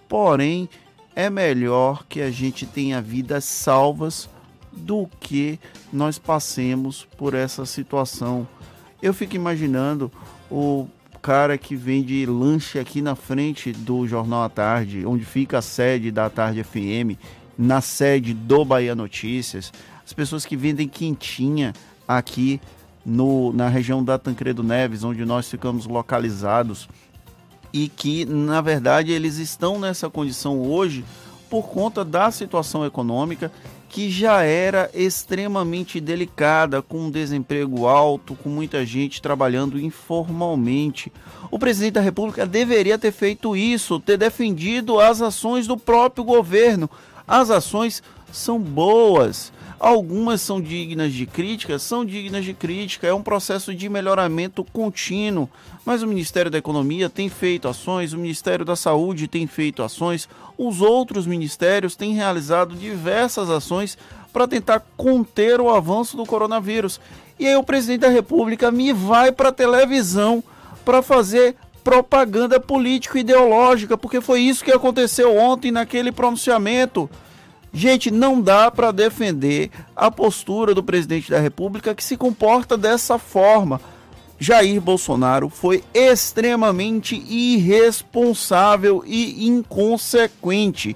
[0.07, 0.69] Porém,
[1.15, 4.29] é melhor que a gente tenha vidas salvas
[4.75, 5.59] do que
[5.91, 8.47] nós passemos por essa situação.
[9.01, 10.11] Eu fico imaginando
[10.49, 10.87] o
[11.21, 16.11] cara que vende lanche aqui na frente do Jornal à Tarde, onde fica a sede
[16.11, 17.17] da Tarde FM,
[17.57, 19.71] na sede do Bahia Notícias,
[20.05, 21.73] as pessoas que vendem quentinha
[22.07, 22.61] aqui
[23.05, 26.87] no, na região da Tancredo Neves, onde nós ficamos localizados,
[27.73, 31.03] e que, na verdade, eles estão nessa condição hoje
[31.49, 33.51] por conta da situação econômica
[33.95, 41.09] que já era extremamente delicada, com um desemprego alto, com muita gente trabalhando informalmente.
[41.49, 46.89] O presidente da República deveria ter feito isso, ter defendido as ações do próprio governo.
[47.25, 48.03] As ações
[48.33, 49.53] são boas.
[49.79, 55.49] Algumas são dignas de crítica, são dignas de crítica, é um processo de melhoramento contínuo.
[55.85, 60.29] Mas o Ministério da Economia tem feito ações, o Ministério da Saúde tem feito ações,
[60.57, 63.97] os outros ministérios têm realizado diversas ações
[64.31, 66.99] para tentar conter o avanço do coronavírus.
[67.37, 70.43] E aí o presidente da República me vai para a televisão
[70.85, 77.09] para fazer propaganda político-ideológica, porque foi isso que aconteceu ontem naquele pronunciamento.
[77.77, 83.19] Gente, não dá para defender a postura do presidente da República que se comporta dessa
[83.19, 83.81] forma.
[84.39, 90.95] Jair Bolsonaro foi extremamente irresponsável e inconsequente.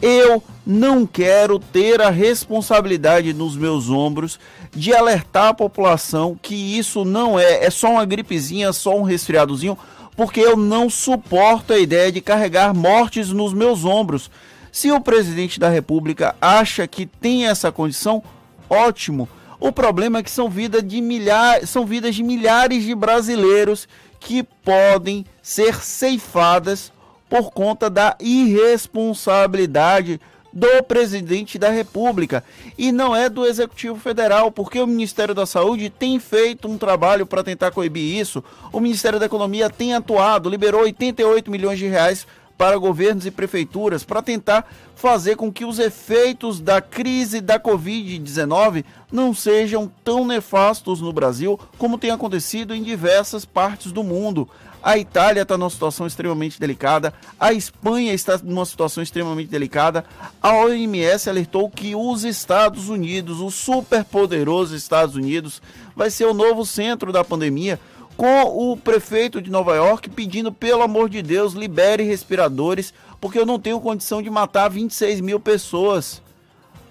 [0.00, 4.38] Eu não quero ter a responsabilidade nos meus ombros
[4.70, 9.76] de alertar a população que isso não é, é só uma gripezinha, só um resfriadozinho,
[10.16, 14.30] porque eu não suporto a ideia de carregar mortes nos meus ombros.
[14.72, 18.20] Se o presidente da República acha que tem essa condição,
[18.68, 19.28] ótimo
[19.62, 23.86] o problema é que são, vida de milhares, são vidas de milhares de brasileiros
[24.18, 26.92] que podem ser ceifadas
[27.30, 30.20] por conta da irresponsabilidade
[30.52, 32.42] do presidente da República
[32.76, 37.24] e não é do Executivo Federal, porque o Ministério da Saúde tem feito um trabalho
[37.24, 38.42] para tentar coibir isso.
[38.72, 42.26] O Ministério da Economia tem atuado, liberou 88 milhões de reais
[42.62, 48.84] para governos e prefeituras para tentar fazer com que os efeitos da crise da Covid-19
[49.10, 54.48] não sejam tão nefastos no Brasil como tem acontecido em diversas partes do mundo.
[54.80, 60.04] A Itália está numa situação extremamente delicada, a Espanha está numa situação extremamente delicada.
[60.40, 65.60] A OMS alertou que os Estados Unidos, o superpoderoso Estados Unidos,
[65.96, 67.80] vai ser o novo centro da pandemia
[68.22, 73.44] com o prefeito de Nova York pedindo, pelo amor de Deus, libere respiradores, porque eu
[73.44, 76.22] não tenho condição de matar 26 mil pessoas.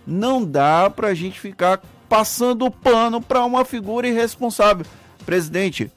[0.06, 4.86] Não dá para a gente ficar passando pano para uma figura irresponsável.
[5.26, 5.90] Presidente,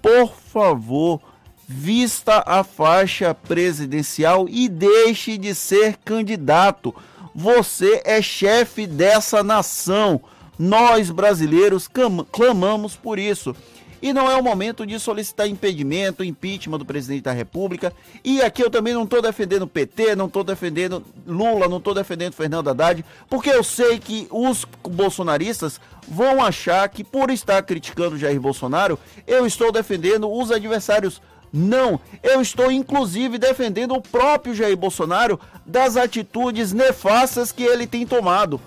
[0.00, 1.20] por favor,
[1.66, 6.94] vista a faixa presidencial e deixe de ser candidato.
[7.34, 10.20] Você é chefe dessa nação.
[10.56, 11.90] Nós brasileiros
[12.30, 13.56] clamamos por isso.
[14.04, 17.90] E não é o momento de solicitar impedimento, impeachment do presidente da República.
[18.22, 22.34] E aqui eu também não estou defendendo PT, não estou defendendo Lula, não estou defendendo
[22.34, 28.38] Fernando Haddad, porque eu sei que os bolsonaristas vão achar que por estar criticando Jair
[28.38, 35.40] Bolsonaro, eu estou defendendo os adversários não, eu estou inclusive defendendo o próprio Jair Bolsonaro
[35.64, 38.60] das atitudes nefastas que ele tem tomado.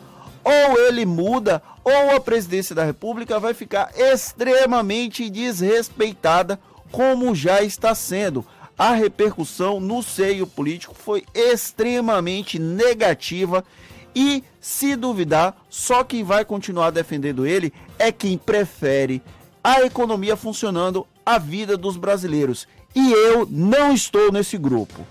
[0.48, 6.58] Ou ele muda, ou a presidência da República vai ficar extremamente desrespeitada,
[6.90, 8.46] como já está sendo.
[8.78, 13.62] A repercussão no seio político foi extremamente negativa
[14.16, 19.22] e, se duvidar, só quem vai continuar defendendo ele é quem prefere
[19.62, 22.70] a economia funcionando, a vida dos brasileiros.
[22.96, 25.06] E eu não estou nesse grupo.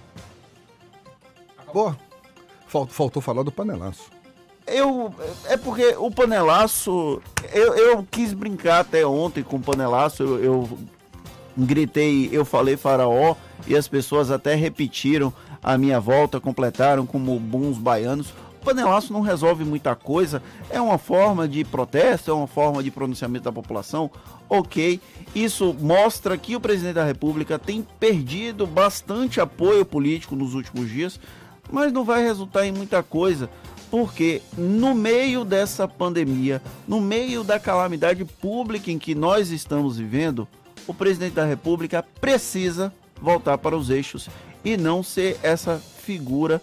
[1.58, 1.94] Acabou?
[2.88, 4.15] Faltou falar do panelaço.
[4.66, 5.14] Eu.
[5.44, 7.22] É porque o panelaço.
[7.52, 10.22] Eu, eu quis brincar até ontem com o panelaço.
[10.22, 10.78] Eu, eu
[11.56, 13.36] gritei, eu falei faraó.
[13.66, 15.32] E as pessoas até repetiram
[15.62, 18.30] a minha volta, completaram como bons baianos.
[18.60, 20.43] O panelaço não resolve muita coisa.
[20.68, 24.10] É uma forma de protesto, é uma forma de pronunciamento da população.
[24.48, 25.01] Ok.
[25.34, 31.20] Isso mostra que o presidente da República tem perdido bastante apoio político nos últimos dias,
[31.70, 33.48] mas não vai resultar em muita coisa
[33.90, 40.46] porque no meio dessa pandemia, no meio da calamidade pública em que nós estamos vivendo,
[40.86, 44.28] o presidente da República precisa voltar para os eixos
[44.64, 46.60] e não ser essa figura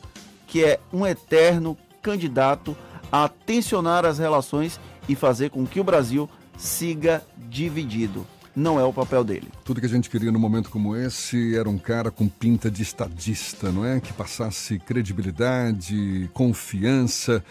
[0.48, 2.76] que é um eterno candidato
[3.12, 8.26] a tensionar as relações e fazer com que o Brasil siga dividido
[8.56, 9.48] não é o papel dele.
[9.64, 12.84] Tudo que a gente queria num momento como esse era um cara com pinta de
[12.84, 14.00] estadista, não é?
[14.00, 17.44] Que passasse credibilidade, confiança,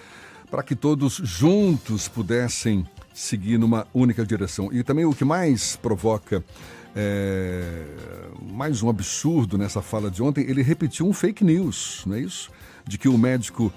[0.51, 4.73] para que todos juntos pudessem seguir numa única direção.
[4.73, 6.45] E também o que mais provoca
[6.95, 7.85] é,
[8.53, 12.51] mais um absurdo nessa fala de ontem, ele repetiu um fake news, não é isso?
[12.87, 13.73] De que o médico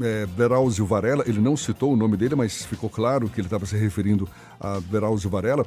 [0.00, 3.66] é, Berauzio Varela, ele não citou o nome dele, mas ficou claro que ele estava
[3.66, 4.28] se referindo
[4.60, 5.66] a Berauzio Varela,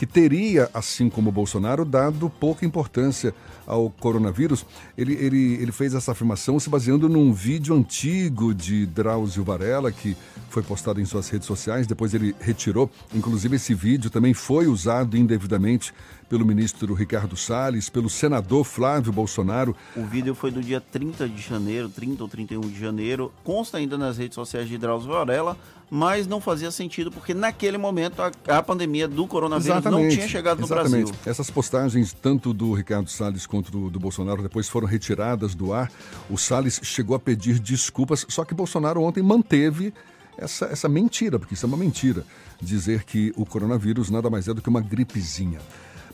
[0.00, 3.34] que teria, assim como Bolsonaro, dado pouca importância
[3.70, 4.66] ao coronavírus.
[4.98, 10.16] Ele, ele, ele fez essa afirmação se baseando num vídeo antigo de Drauzio Varela, que
[10.48, 12.90] foi postado em suas redes sociais, depois ele retirou.
[13.14, 15.94] Inclusive, esse vídeo também foi usado indevidamente
[16.28, 19.74] pelo ministro Ricardo Salles, pelo senador Flávio Bolsonaro.
[19.96, 23.32] O vídeo foi do dia 30 de janeiro, 30 ou 31 de janeiro.
[23.44, 25.56] Consta ainda nas redes sociais de Drauzio Varela
[25.90, 30.28] mas não fazia sentido porque naquele momento a, a pandemia do coronavírus exatamente, não tinha
[30.28, 31.10] chegado no exatamente.
[31.10, 31.14] Brasil.
[31.26, 35.90] Essas postagens, tanto do Ricardo Salles quanto do, do, Bolsonaro, depois foram retiradas do ar.
[36.28, 39.92] O Salles chegou a pedir desculpas, só que Bolsonaro ontem manteve
[40.38, 42.24] essa, essa mentira, porque isso é uma mentira,
[42.60, 45.58] dizer que o coronavírus nada mais é do que uma gripezinha.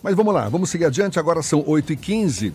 [0.02, 1.18] Mas vamos lá, vamos seguir adiante.
[1.18, 2.52] Agora são 8h15.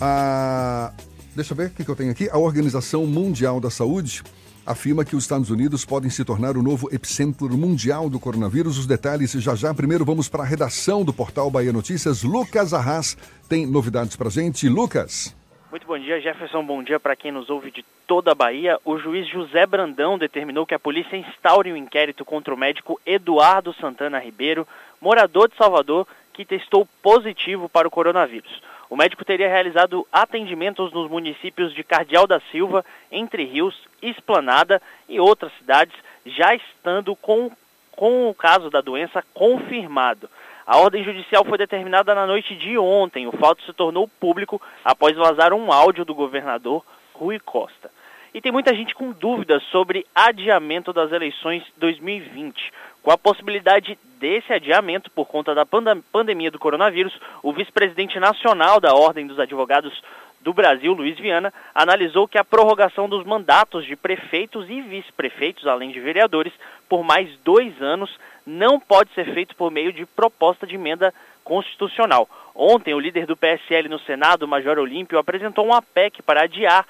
[0.00, 0.92] A...
[1.34, 2.28] Deixa eu ver o que eu tenho aqui.
[2.30, 4.22] A Organização Mundial da Saúde
[4.66, 8.78] afirma que os Estados Unidos podem se tornar o novo epicentro mundial do coronavírus.
[8.78, 9.72] Os detalhes já já.
[9.74, 12.22] Primeiro vamos para a redação do portal Bahia Notícias.
[12.22, 13.16] Lucas Arras
[13.48, 14.68] tem novidades para gente.
[14.68, 15.34] Lucas.
[15.70, 16.64] Muito bom dia, Jefferson.
[16.64, 18.78] Bom dia para quem nos ouve de toda a Bahia.
[18.84, 23.74] O juiz José Brandão determinou que a polícia instaure um inquérito contra o médico Eduardo
[23.74, 24.68] Santana Ribeiro,
[25.00, 28.62] morador de Salvador, que testou positivo para o coronavírus.
[28.88, 35.18] O médico teria realizado atendimentos nos municípios de Cardeal da Silva, Entre Rios, Esplanada e
[35.18, 35.94] outras cidades,
[36.26, 37.50] já estando com,
[37.92, 40.28] com o caso da doença confirmado.
[40.66, 43.26] A ordem judicial foi determinada na noite de ontem.
[43.26, 47.90] O fato se tornou público após vazar um áudio do governador Rui Costa.
[48.32, 52.72] E tem muita gente com dúvidas sobre adiamento das eleições 2020.
[53.04, 55.66] Com a possibilidade desse adiamento por conta da
[56.10, 57.12] pandemia do coronavírus,
[57.42, 60.02] o vice-presidente nacional da Ordem dos Advogados
[60.40, 65.90] do Brasil, Luiz Viana, analisou que a prorrogação dos mandatos de prefeitos e vice-prefeitos, além
[65.90, 66.54] de vereadores,
[66.88, 68.10] por mais dois anos,
[68.46, 71.12] não pode ser feito por meio de proposta de emenda
[71.44, 72.26] constitucional.
[72.54, 76.86] Ontem, o líder do PSL no Senado, Major Olímpio, apresentou uma PEC para adiar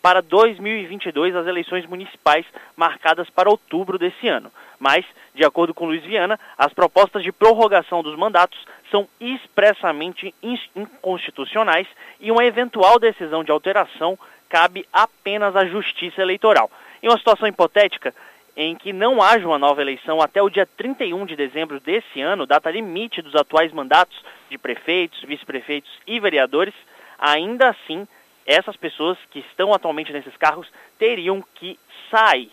[0.00, 4.50] para 2022 as eleições municipais marcadas para outubro desse ano.
[4.80, 5.04] Mas,
[5.34, 8.58] de acordo com Luiz Viana, as propostas de prorrogação dos mandatos
[8.90, 11.86] são expressamente inconstitucionais
[12.18, 16.70] e uma eventual decisão de alteração cabe apenas à Justiça Eleitoral.
[17.02, 18.14] Em uma situação hipotética,
[18.56, 22.46] em que não haja uma nova eleição até o dia 31 de dezembro desse ano,
[22.46, 26.74] data limite dos atuais mandatos de prefeitos, vice-prefeitos e vereadores,
[27.18, 28.08] ainda assim,
[28.46, 31.78] essas pessoas que estão atualmente nesses cargos teriam que
[32.10, 32.50] sair.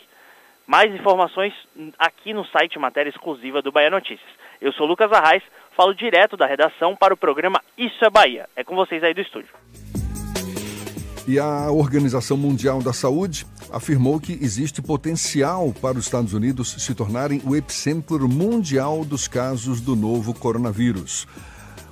[0.68, 1.54] Mais informações
[1.98, 4.30] aqui no site matéria exclusiva do Bahia Notícias.
[4.60, 5.42] Eu sou Lucas Arraes,
[5.78, 8.50] falo direto da redação para o programa Isso é Bahia.
[8.54, 9.48] É com vocês aí do estúdio.
[11.26, 16.94] E a Organização Mundial da Saúde afirmou que existe potencial para os Estados Unidos se
[16.94, 21.26] tornarem o epicentro mundial dos casos do novo coronavírus.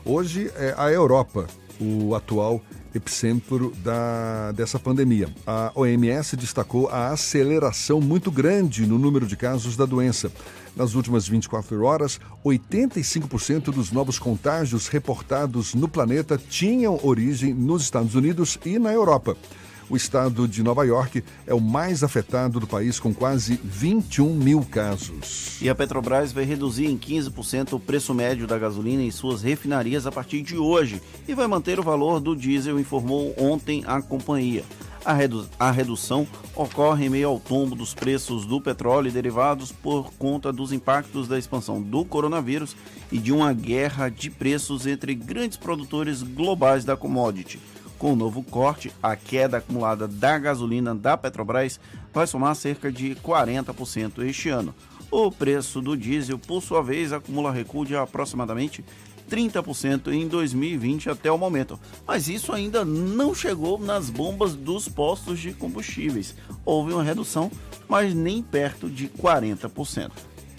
[0.05, 1.47] Hoje é a Europa
[1.79, 2.61] o atual
[2.93, 5.29] epicentro da, dessa pandemia.
[5.45, 10.31] A OMS destacou a aceleração muito grande no número de casos da doença.
[10.75, 18.15] Nas últimas 24 horas, 85% dos novos contágios reportados no planeta tinham origem nos Estados
[18.15, 19.37] Unidos e na Europa.
[19.87, 24.61] O estado de Nova York é o mais afetado do país, com quase 21 mil
[24.61, 25.61] casos.
[25.61, 30.07] E a Petrobras vai reduzir em 15% o preço médio da gasolina em suas refinarias
[30.07, 34.63] a partir de hoje e vai manter o valor do diesel, informou ontem a companhia.
[35.05, 39.71] A, redu a redução ocorre em meio ao tombo dos preços do petróleo e derivados
[39.71, 42.75] por conta dos impactos da expansão do coronavírus
[43.11, 47.59] e de uma guerra de preços entre grandes produtores globais da commodity.
[47.97, 51.79] Com o novo corte, a queda acumulada da gasolina da Petrobras
[52.13, 54.75] vai somar cerca de 40% este ano.
[55.09, 58.83] O preço do diesel, por sua vez, acumula recuo de aproximadamente
[59.29, 61.79] 30% em 2020 até o momento.
[62.05, 66.35] Mas isso ainda não chegou nas bombas dos postos de combustíveis.
[66.63, 67.51] Houve uma redução,
[67.87, 70.11] mas nem perto de 40%.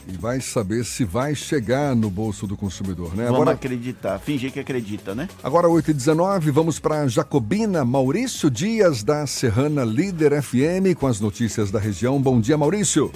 [0.09, 3.25] E vai saber se vai chegar no bolso do consumidor, né?
[3.25, 3.51] Vamos Agora...
[3.53, 5.29] acreditar, fingir que acredita, né?
[5.43, 7.85] Agora 8h19, vamos para Jacobina.
[7.85, 12.21] Maurício Dias, da Serrana Líder FM, com as notícias da região.
[12.21, 13.11] Bom dia, Maurício.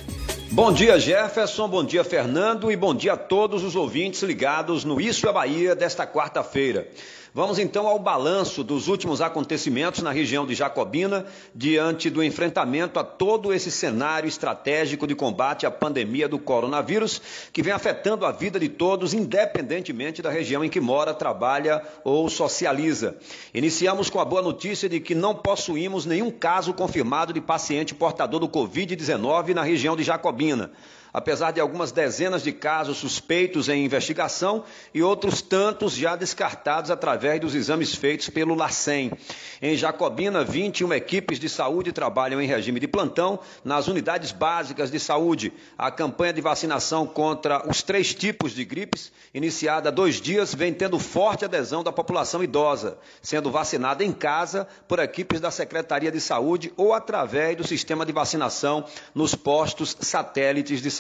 [0.51, 1.69] Bom dia, Jefferson.
[1.69, 2.73] Bom dia, Fernando.
[2.73, 6.89] E bom dia a todos os ouvintes ligados no Isso é Bahia desta quarta-feira.
[7.33, 11.25] Vamos então ao balanço dos últimos acontecimentos na região de Jacobina,
[11.55, 17.63] diante do enfrentamento a todo esse cenário estratégico de combate à pandemia do coronavírus, que
[17.63, 23.17] vem afetando a vida de todos, independentemente da região em que mora, trabalha ou socializa.
[23.55, 28.41] Iniciamos com a boa notícia de que não possuímos nenhum caso confirmado de paciente portador
[28.41, 30.73] do Covid-19 na região de Jacobina
[31.13, 34.65] apesar de algumas dezenas de casos suspeitos em investigação
[34.95, 39.13] e outros tantos já descartados através dos exames feitos pelo LACEN.
[39.61, 44.99] Em Jacobina, 21 equipes de saúde trabalham em regime de plantão nas unidades básicas de
[44.99, 45.53] saúde.
[45.77, 50.73] A campanha de vacinação contra os três tipos de gripes, iniciada há dois dias, vem
[50.73, 56.21] tendo forte adesão da população idosa, sendo vacinada em casa por equipes da Secretaria de
[56.21, 58.85] Saúde ou através do sistema de vacinação
[59.15, 61.00] nos postos satélites de saúde.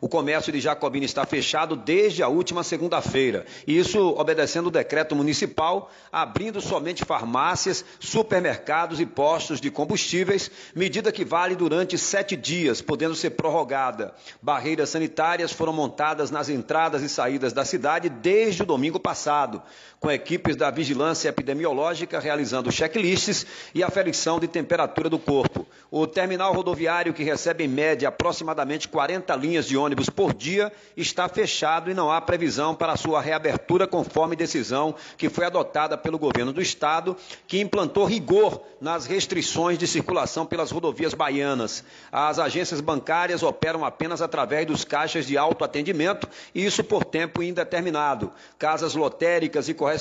[0.00, 3.46] O comércio de Jacobina está fechado desde a última segunda-feira.
[3.66, 11.24] Isso obedecendo o decreto municipal, abrindo somente farmácias, supermercados e postos de combustíveis, medida que
[11.24, 14.14] vale durante sete dias, podendo ser prorrogada.
[14.42, 19.62] Barreiras sanitárias foram montadas nas entradas e saídas da cidade desde o domingo passado
[20.06, 25.66] com equipes da vigilância epidemiológica realizando checklists e aferição de temperatura do corpo.
[25.90, 31.28] O terminal rodoviário, que recebe em média aproximadamente 40 linhas de ônibus por dia, está
[31.28, 36.52] fechado e não há previsão para sua reabertura conforme decisão que foi adotada pelo governo
[36.52, 37.16] do estado,
[37.48, 41.82] que implantou rigor nas restrições de circulação pelas rodovias baianas.
[42.12, 48.32] As agências bancárias operam apenas através dos caixas de autoatendimento e isso por tempo indeterminado.
[48.56, 49.95] Casas lotéricas e correspondentes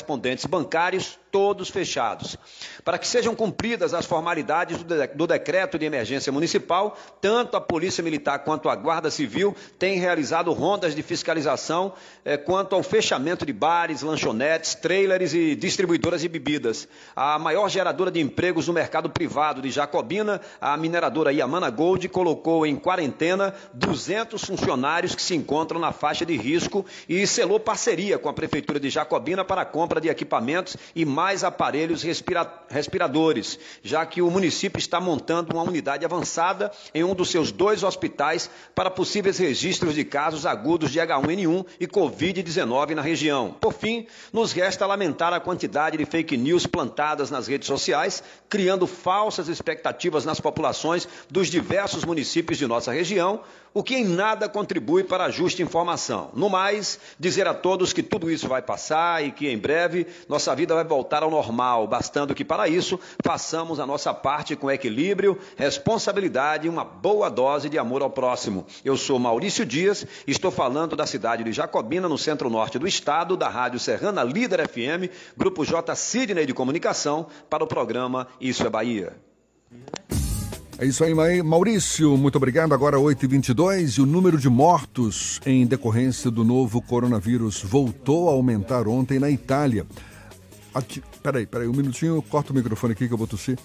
[0.47, 2.37] bancários, todos fechados.
[2.85, 8.39] Para que sejam cumpridas as formalidades do, decreto de emergência municipal, tanto a Polícia Militar
[8.45, 11.91] quanto a Guarda Civil têm realizado rondas de fiscalização
[12.23, 16.87] eh, quanto ao fechamento de bares, lanchonetes, trailers e distribuidoras de bebidas.
[17.13, 22.65] A maior geradora de empregos no mercado privado de Jacobina, a mineradora Yamana Gold, colocou
[22.65, 28.29] em quarentena 200 funcionários que se encontram na faixa de risco e selou parceria com
[28.29, 34.21] a Prefeitura de Jacobina para compra de equipamentos e mais aparelhos respira respiradores, já que
[34.21, 39.37] o município está montando uma unidade avançada em um dos seus dois hospitais para possíveis
[39.37, 43.55] registros de casos agudos de H1N1 e Covid-19 na região.
[43.59, 48.85] Por fim, nos resta lamentar a quantidade de fake news plantadas nas redes sociais, criando
[48.85, 53.41] falsas expectativas nas populações dos diversos municípios de nossa região,
[53.73, 56.29] o que em nada contribui para a justa informação.
[56.33, 60.55] No mais, dizer a todos que tudo isso vai passar e que em breve nossa
[60.55, 65.37] vida vai voltar ao normal, bastando que para isso façamos a nossa parte com equilíbrio,
[65.55, 68.65] responsabilidade e uma boa dose de amor ao próximo.
[68.83, 73.49] Eu sou Maurício Dias, estou falando da cidade de Jacobina, no centro-norte do estado, da
[73.49, 79.13] Rádio Serrana Líder FM, Grupo J Sidney de Comunicação, para o programa Isso é Bahia.
[80.77, 82.17] É isso aí, Maurício.
[82.17, 82.73] Muito obrigado.
[82.73, 88.85] Agora 8h22 e o número de mortos em decorrência do novo coronavírus voltou a aumentar
[88.85, 89.85] ontem na Itália.
[90.75, 93.57] Aqui, peraí, peraí, um minutinho, corta o microfone aqui que eu vou tossir.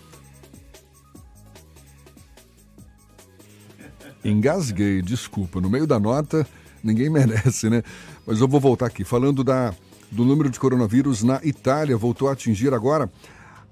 [4.25, 5.61] Engasguei, desculpa.
[5.61, 6.47] No meio da nota,
[6.85, 7.83] ninguém merece, né?
[8.25, 9.03] Mas eu vou voltar aqui.
[9.03, 9.75] Falando da,
[10.09, 13.11] do número de coronavírus na Itália, voltou a atingir agora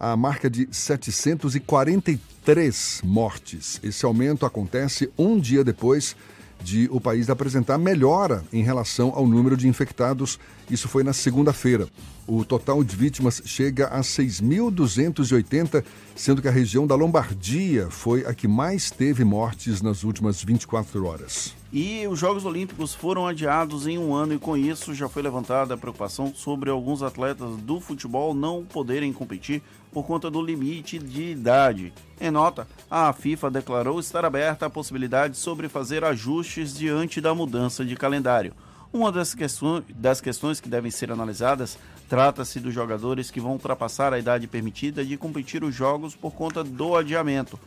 [0.00, 3.78] a marca de 743 mortes.
[3.84, 6.16] Esse aumento acontece um dia depois
[6.62, 10.38] de o país apresentar melhora em relação ao número de infectados.
[10.70, 11.88] Isso foi na segunda-feira.
[12.26, 18.34] O total de vítimas chega a 6.280, sendo que a região da Lombardia foi a
[18.34, 21.57] que mais teve mortes nas últimas 24 horas.
[21.70, 25.74] E os Jogos Olímpicos foram adiados em um ano e com isso já foi levantada
[25.74, 29.60] a preocupação sobre alguns atletas do futebol não poderem competir
[29.92, 31.92] por conta do limite de idade.
[32.18, 37.84] Em nota, a FIFA declarou estar aberta à possibilidade sobre fazer ajustes diante da mudança
[37.84, 38.54] de calendário.
[38.90, 41.78] Uma das questões, das questões que devem ser analisadas
[42.08, 46.64] trata-se dos jogadores que vão ultrapassar a idade permitida de competir os jogos por conta
[46.64, 47.60] do adiamento.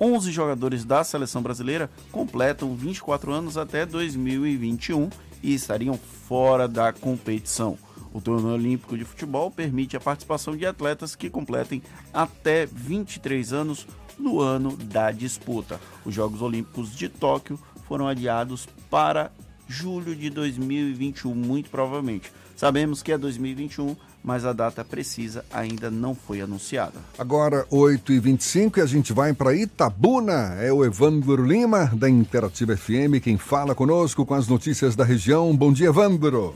[0.00, 5.08] 11 jogadores da seleção brasileira completam 24 anos até 2021
[5.42, 5.98] e estariam
[6.28, 7.78] fora da competição.
[8.12, 13.86] O torneio olímpico de futebol permite a participação de atletas que completem até 23 anos
[14.18, 15.80] no ano da disputa.
[16.04, 17.58] Os Jogos Olímpicos de Tóquio
[17.88, 19.32] foram adiados para
[19.66, 22.32] julho de 2021, muito provavelmente.
[22.56, 26.98] Sabemos que é 2021, mas a data precisa ainda não foi anunciada.
[27.18, 30.56] Agora, 8h25 e a gente vai para Itabuna.
[30.58, 35.54] É o Evandro Lima, da Interativa FM, quem fala conosco com as notícias da região.
[35.54, 36.54] Bom dia, Evandro.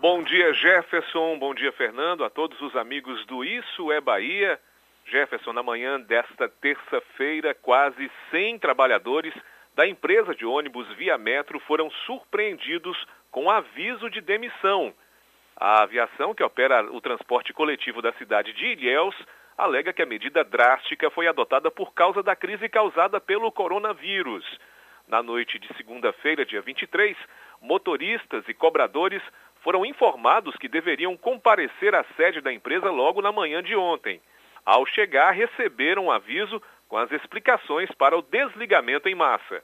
[0.00, 1.38] Bom dia, Jefferson.
[1.38, 2.24] Bom dia, Fernando.
[2.24, 4.58] A todos os amigos do Isso é Bahia.
[5.04, 9.34] Jefferson, na manhã desta terça-feira, quase 100 trabalhadores
[9.76, 12.96] da empresa de ônibus Via Metro foram surpreendidos
[13.30, 14.94] com aviso de demissão.
[15.60, 19.14] A aviação, que opera o transporte coletivo da cidade de Ilhéus,
[19.58, 24.42] alega que a medida drástica foi adotada por causa da crise causada pelo coronavírus.
[25.06, 27.14] Na noite de segunda-feira, dia 23,
[27.60, 29.22] motoristas e cobradores
[29.62, 34.18] foram informados que deveriam comparecer à sede da empresa logo na manhã de ontem.
[34.64, 39.62] Ao chegar, receberam um aviso com as explicações para o desligamento em massa.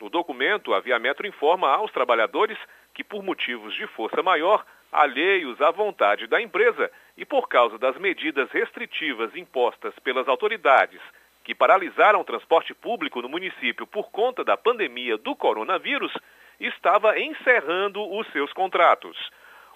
[0.00, 2.58] No documento, a Via Metro informa aos trabalhadores
[2.94, 7.96] que, por motivos de força maior, alheios à vontade da empresa e por causa das
[7.96, 11.00] medidas restritivas impostas pelas autoridades
[11.42, 16.12] que paralisaram o transporte público no município por conta da pandemia do coronavírus,
[16.60, 19.18] estava encerrando os seus contratos.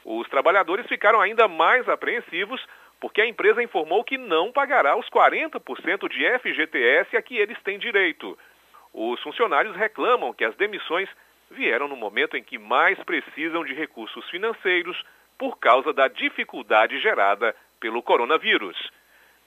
[0.04, 2.64] Os trabalhadores ficaram ainda mais apreensivos
[3.00, 7.78] porque a empresa informou que não pagará os 40% de FGTS a que eles têm
[7.78, 8.38] direito.
[8.92, 11.08] Os funcionários reclamam que as demissões
[11.50, 14.96] vieram no momento em que mais precisam de recursos financeiros
[15.38, 18.76] por causa da dificuldade gerada pelo coronavírus.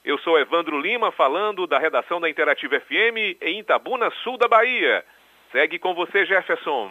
[0.04, 5.04] Eu sou Evandro Lima, falando da redação da Interativa FM em Itabuna, sul da Bahia.
[5.52, 6.90] Segue com você, Jefferson.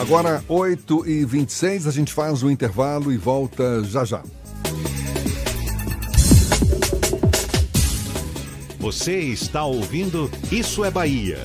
[0.00, 4.22] Agora, 8h26, a gente faz o intervalo e volta já já.
[8.78, 11.38] Você está ouvindo Isso é Bahia.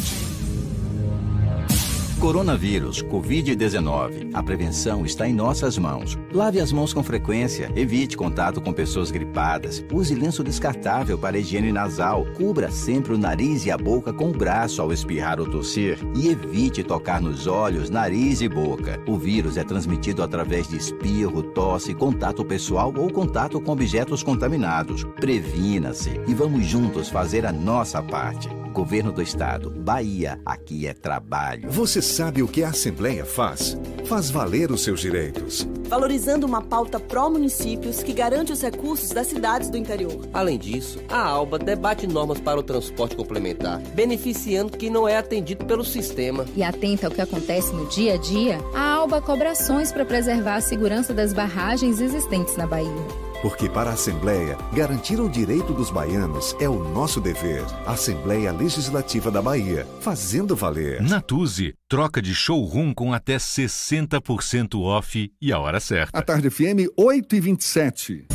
[2.19, 4.31] Coronavírus, Covid-19.
[4.33, 6.19] A prevenção está em nossas mãos.
[6.33, 11.71] Lave as mãos com frequência, evite contato com pessoas gripadas, use lenço descartável para higiene
[11.71, 15.97] nasal, cubra sempre o nariz e a boca com o braço ao espirrar ou tossir
[16.13, 19.01] e evite tocar nos olhos, nariz e boca.
[19.07, 25.05] O vírus é transmitido através de espirro, tosse, contato pessoal ou contato com objetos contaminados.
[25.21, 28.59] Previna-se e vamos juntos fazer a nossa parte.
[28.73, 31.69] Governo do Estado, Bahia, aqui é trabalho.
[31.71, 33.77] Você sabe o que a Assembleia faz?
[34.05, 35.67] Faz valer os seus direitos.
[35.87, 40.27] Valorizando uma pauta pró-municípios que garante os recursos das cidades do interior.
[40.33, 45.65] Além disso, a ALBA debate normas para o transporte complementar, beneficiando quem não é atendido
[45.65, 46.45] pelo sistema.
[46.55, 50.55] E atenta ao que acontece no dia a dia, a ALBA cobra ações para preservar
[50.55, 53.28] a segurança das barragens existentes na Bahia.
[53.41, 57.63] Porque para a Assembleia, garantir o direito dos baianos é o nosso dever.
[57.85, 61.01] Assembleia Legislativa da Bahia, fazendo valer.
[61.01, 66.17] Natuse, troca de showroom com até 60% off e a hora certa.
[66.17, 68.27] A tarde FM 8 e 27.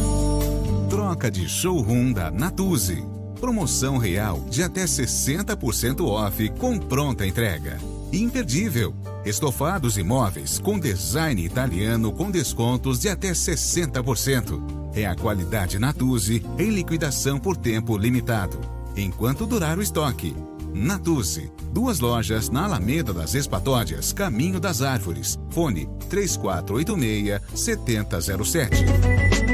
[0.89, 3.05] Troca de showroom da Natuse.
[3.41, 7.79] Promoção real de até 60% off com pronta entrega.
[8.15, 8.95] Imperdível.
[9.25, 16.71] Estofados imóveis com design italiano com descontos de até 60% é a qualidade Natuzzi em
[16.71, 18.61] liquidação por tempo limitado,
[18.97, 20.37] enquanto durar o estoque.
[20.73, 25.39] Natuzzi, duas lojas na Alameda das Espatódias, Caminho das Árvores.
[25.51, 28.85] Fone 3486 7007.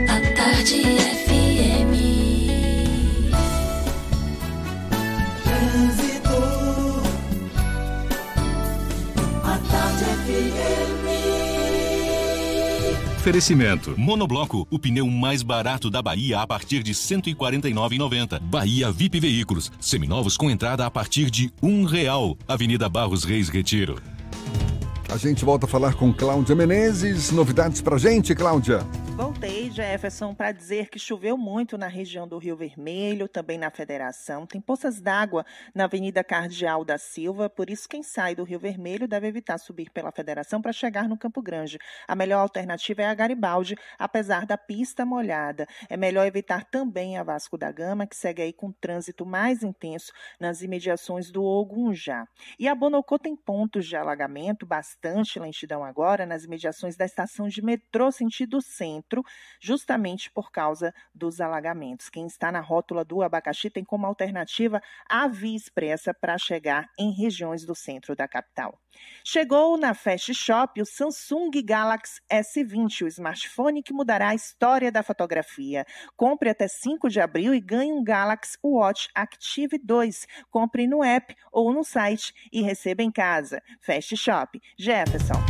[0.08, 1.39] A tarde FM.
[13.20, 13.94] Oferecimento.
[13.98, 18.40] Monobloco, o pneu mais barato da Bahia a partir de R$ 149,90.
[18.40, 22.34] Bahia VIP Veículos, seminovos com entrada a partir de um real.
[22.48, 24.00] Avenida Barros Reis Retiro.
[25.12, 27.32] A gente volta a falar com Cláudia Menezes.
[27.32, 28.78] Novidades pra gente, Cláudia?
[29.16, 34.46] Voltei, Jefferson, para dizer que choveu muito na região do Rio Vermelho, também na Federação.
[34.46, 39.08] Tem poças d'água na Avenida Cardeal da Silva, por isso quem sai do Rio Vermelho
[39.08, 41.76] deve evitar subir pela Federação para chegar no Campo Grande.
[42.06, 45.66] A melhor alternativa é a Garibaldi, apesar da pista molhada.
[45.88, 50.12] É melhor evitar também a Vasco da Gama, que segue aí com trânsito mais intenso
[50.38, 52.26] nas imediações do Ogunjá.
[52.58, 57.48] E a Bonocô tem pontos de alagamento bastante bastante lentidão agora nas imediações da estação
[57.48, 59.22] de metrô sentido centro,
[59.60, 62.10] justamente por causa dos alagamentos.
[62.10, 67.12] Quem está na rótula do abacaxi tem como alternativa a via expressa para chegar em
[67.12, 68.78] regiões do centro da capital.
[69.24, 75.02] Chegou na Fast Shop o Samsung Galaxy S20, o smartphone que mudará a história da
[75.02, 75.84] fotografia.
[76.16, 80.26] Compre até 5 de abril e ganhe um Galaxy Watch Active 2.
[80.50, 83.62] Compre no app ou no site e receba em casa.
[83.80, 84.60] Fast Shop.
[84.78, 85.40] Jefferson.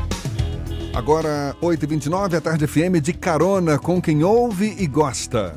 [0.95, 5.57] Agora, 8h29, a tarde FM de carona com quem ouve e gosta.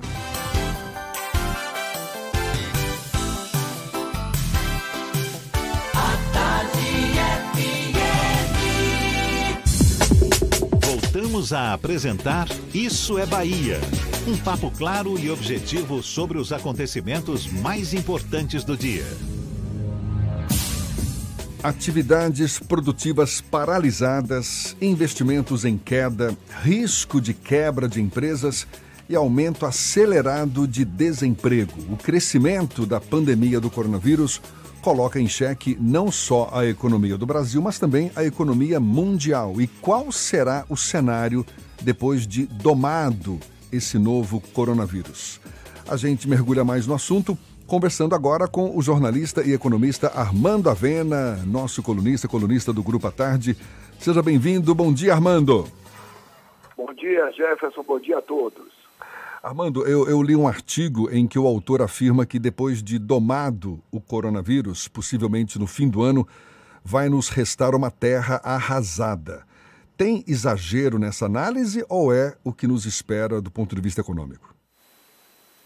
[11.34, 13.82] Voltamos a apresentar Isso é Bahia.
[14.28, 19.04] Um papo claro e objetivo sobre os acontecimentos mais importantes do dia.
[21.64, 28.68] Atividades produtivas paralisadas, investimentos em queda, risco de quebra de empresas
[29.10, 31.74] e aumento acelerado de desemprego.
[31.92, 34.40] O crescimento da pandemia do coronavírus
[34.84, 39.62] coloca em xeque não só a economia do Brasil, mas também a economia mundial.
[39.62, 41.46] E qual será o cenário
[41.82, 43.40] depois de domado
[43.72, 45.40] esse novo coronavírus?
[45.88, 51.38] A gente mergulha mais no assunto conversando agora com o jornalista e economista Armando Avena,
[51.46, 53.56] nosso colunista, colunista do Grupo à Tarde.
[53.98, 54.76] Seja bem-vindo.
[54.76, 55.66] Bom dia, Armando.
[56.76, 57.84] Bom dia, Jefferson.
[57.84, 58.83] Bom dia a todos.
[59.44, 63.84] Armando, eu, eu, li um artigo em que o autor afirma que depois de domado
[63.92, 66.26] o coronavírus, possivelmente no fim do ano,
[66.82, 69.46] vai nos restar uma terra arrasada.
[69.98, 74.56] Tem exagero nessa análise ou é o que nos espera do ponto de vista econômico?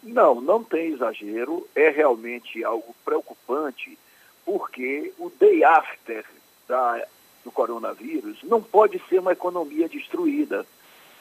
[0.02, 1.68] Não, não tem exagero.
[1.76, 3.96] É realmente algo preocupante,
[4.44, 6.26] porque o day after
[6.68, 7.06] da,
[7.46, 10.66] do coronavírus não pode ser uma economia destruída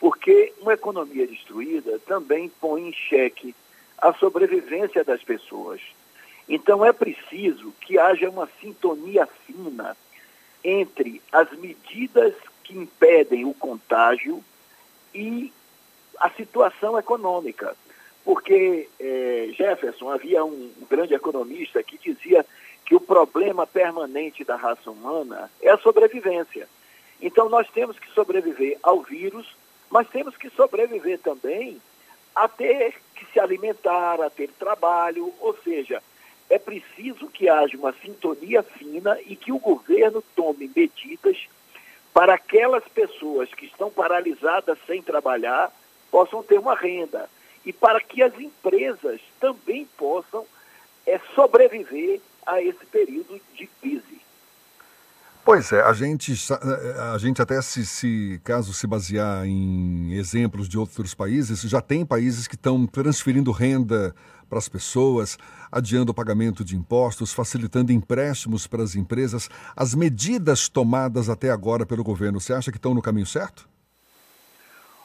[0.00, 3.54] porque uma economia destruída também põe em xeque
[3.98, 5.80] a sobrevivência das pessoas.
[6.48, 9.96] Então é preciso que haja uma sintonia fina
[10.62, 14.42] entre as medidas que impedem o contágio
[15.14, 15.52] e
[16.18, 17.76] a situação econômica.
[18.24, 22.44] Porque, é, Jefferson, havia um grande economista que dizia
[22.84, 26.68] que o problema permanente da raça humana é a sobrevivência.
[27.20, 29.46] Então, nós temos que sobreviver ao vírus
[29.90, 31.80] mas temos que sobreviver também
[32.34, 36.02] a ter que se alimentar, a ter trabalho, ou seja,
[36.50, 41.48] é preciso que haja uma sintonia fina e que o governo tome medidas
[42.12, 45.72] para aquelas pessoas que estão paralisadas sem trabalhar
[46.10, 47.28] possam ter uma renda
[47.64, 50.46] e para que as empresas também possam
[51.06, 54.20] é, sobreviver a esse período de crise.
[55.46, 56.32] Pois é, a gente,
[57.14, 62.04] a gente até se, se, caso se basear em exemplos de outros países, já tem
[62.04, 64.12] países que estão transferindo renda
[64.48, 65.38] para as pessoas,
[65.70, 69.48] adiando o pagamento de impostos, facilitando empréstimos para as empresas.
[69.76, 73.68] As medidas tomadas até agora pelo governo, você acha que estão no caminho certo?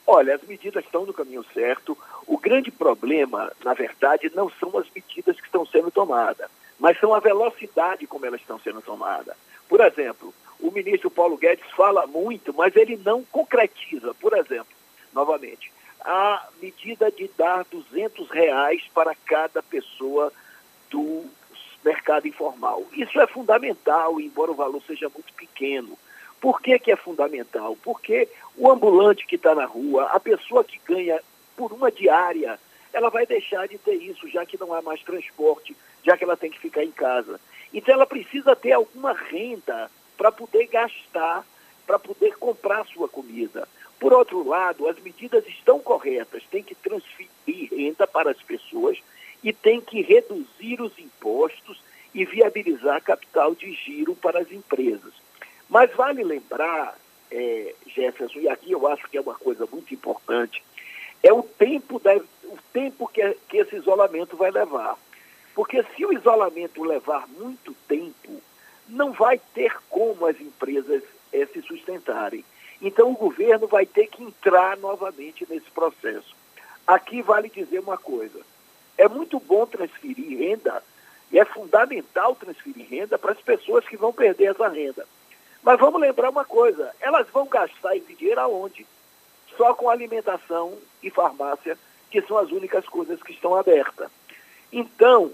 [0.08, 1.96] Olha, as medidas estão no caminho certo.
[2.26, 6.50] O grande problema, na verdade, não são as medidas que estão sendo tomadas,
[6.80, 9.36] mas são a velocidade como elas estão sendo tomadas.
[9.72, 14.14] Por exemplo, o ministro Paulo Guedes fala muito, mas ele não concretiza.
[14.16, 14.76] Por exemplo,
[15.14, 15.72] novamente,
[16.02, 20.34] a medida de dar 200 reais para cada pessoa
[20.90, 21.24] do
[21.86, 22.84] mercado informal.
[22.92, 25.98] Isso é fundamental, embora o valor seja muito pequeno.
[26.42, 27.78] Por que, que é fundamental?
[27.82, 28.28] Porque
[28.58, 31.22] o ambulante que está na rua, a pessoa que ganha
[31.56, 32.60] por uma diária,
[32.92, 35.74] ela vai deixar de ter isso, já que não há mais transporte,
[36.04, 37.40] já que ela tem que ficar em casa.
[37.74, 41.46] Então ela precisa ter alguma renda para poder gastar,
[41.88, 43.68] para poder comprar sua comida.
[44.00, 48.98] Por outro lado, as medidas estão corretas, tem que transferir renda para as pessoas
[49.44, 51.82] e tem que reduzir os impostos
[52.14, 55.14] e viabilizar capital de giro para as empresas.
[55.70, 56.98] Mas vale lembrar,
[57.32, 60.62] é, Jefferson, e aqui eu acho que é uma coisa muito importante,
[61.24, 64.98] é o tempo, da, o tempo que, que esse isolamento vai levar.
[65.54, 68.42] Porque se o isolamento levar muito tempo,
[68.88, 72.44] não vai ter como as empresas eh, se sustentarem.
[72.82, 76.36] Então o governo vai ter que entrar novamente nesse processo.
[76.88, 78.40] Aqui vale dizer uma coisa:
[78.98, 80.84] é muito bom transferir renda
[81.32, 85.06] e é fundamental transferir renda para as pessoas que vão perder essa renda.
[85.64, 88.86] Mas vamos lembrar uma coisa: elas vão gastar esse dinheiro aonde?
[89.58, 91.78] Só com alimentação e farmácia,
[92.10, 94.10] que são as únicas coisas que estão abertas.
[94.72, 95.32] Então,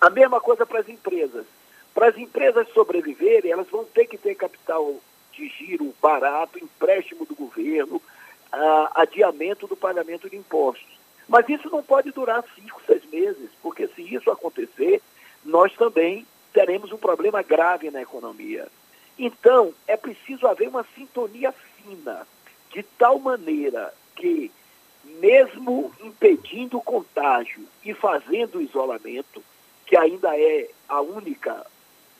[0.00, 1.46] a mesma coisa para as empresas.
[1.94, 4.96] Para as empresas sobreviverem, elas vão ter que ter capital
[5.32, 8.00] de giro barato, empréstimo do governo,
[8.94, 10.96] adiamento do pagamento de impostos.
[11.28, 15.02] Mas isso não pode durar cinco, seis meses, porque se isso acontecer,
[15.44, 18.68] nós também teremos um problema grave na economia.
[19.18, 22.26] Então, é preciso haver uma sintonia fina,
[22.72, 24.50] de tal maneira que,
[25.04, 29.42] mesmo impedindo o contágio e fazendo o isolamento,
[29.86, 31.64] que ainda é a única,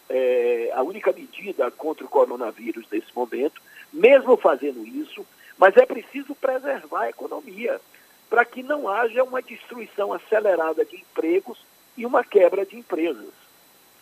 [0.09, 3.61] é, a única medida contra o coronavírus nesse momento,
[3.93, 5.27] mesmo fazendo isso,
[5.59, 7.81] mas é preciso preservar a economia
[8.31, 11.59] para que não haja uma destruição acelerada de empregos
[11.97, 13.33] e uma quebra de empresas.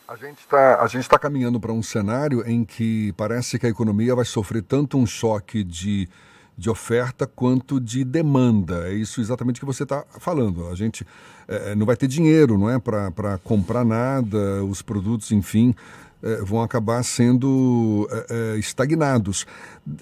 [0.06, 4.24] A gente está tá caminhando para um cenário em que parece que a economia vai
[4.24, 6.08] sofrer tanto um choque de,
[6.56, 8.88] de oferta quanto de demanda.
[8.88, 10.68] É isso exatamente que você está falando.
[10.68, 11.06] A gente
[11.48, 15.74] é, não vai ter dinheiro não é, para comprar nada, os produtos, enfim,
[16.22, 19.46] é, vão acabar sendo é, estagnados.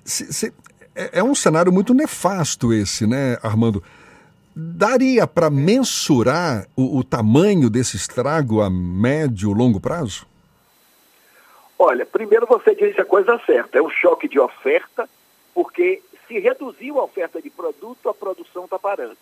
[0.05, 0.53] Se, se,
[0.95, 3.83] é um cenário muito nefasto esse, né, Armando?
[4.55, 10.27] Daria para mensurar o, o, tamanho desse estrago a médio, longo prazo?
[11.79, 15.09] Olha, primeiro você disse a coisa certa, é um choque de oferta,
[15.55, 16.03] porque
[16.33, 19.19] se reduziu a oferta de produto, a produção está parando.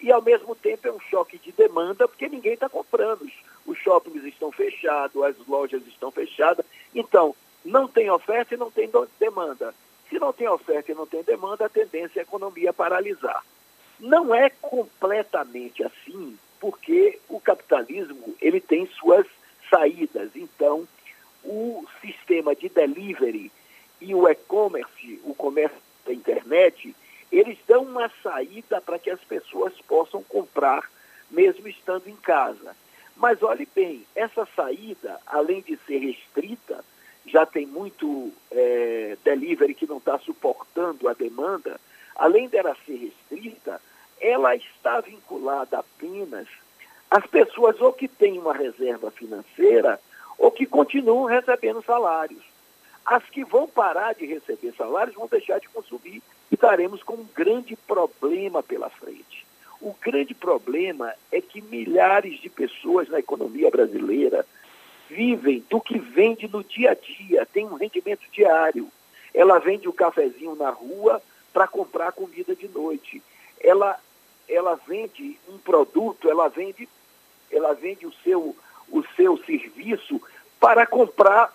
[0.00, 3.30] E ao mesmo tempo é um choque de demanda, porque ninguém está comprando.
[3.66, 6.64] Os shoppings estão fechados, as lojas estão fechadas.
[6.94, 9.74] Então, não tem oferta e não tem demanda.
[10.08, 13.44] Se não tem oferta e não tem demanda, a tendência é a economia paralisar.
[14.00, 19.26] Não é completamente assim, porque o capitalismo ele tem suas
[19.68, 20.30] saídas.
[20.34, 20.86] Então,
[21.44, 23.50] o sistema de delivery
[24.00, 26.94] e o e-commerce, o comércio da internet,
[27.30, 30.88] eles dão uma saída para que as pessoas possam comprar
[31.30, 32.76] mesmo estando em casa.
[33.16, 36.84] Mas olhe bem, essa saída, além de ser restrita,
[37.26, 41.80] já tem muito é, delivery que não está suportando a demanda,
[42.14, 43.80] além dela ser restrita,
[44.20, 46.46] ela está vinculada apenas
[47.10, 50.00] às pessoas ou que têm uma reserva financeira
[50.38, 52.42] ou que continuam recebendo salários.
[53.06, 56.20] As que vão parar de receber salários vão deixar de consumir
[56.50, 59.46] e estaremos com um grande problema pela frente.
[59.80, 64.44] O grande problema é que milhares de pessoas na economia brasileira
[65.08, 68.90] vivem do que vende no dia a dia, tem um rendimento diário.
[69.32, 71.22] Ela vende o cafezinho na rua
[71.52, 73.22] para comprar comida de noite.
[73.60, 74.00] Ela
[74.48, 76.88] ela vende um produto, ela vende,
[77.50, 78.54] ela vende o seu,
[78.88, 80.20] o seu serviço
[80.60, 81.52] para comprar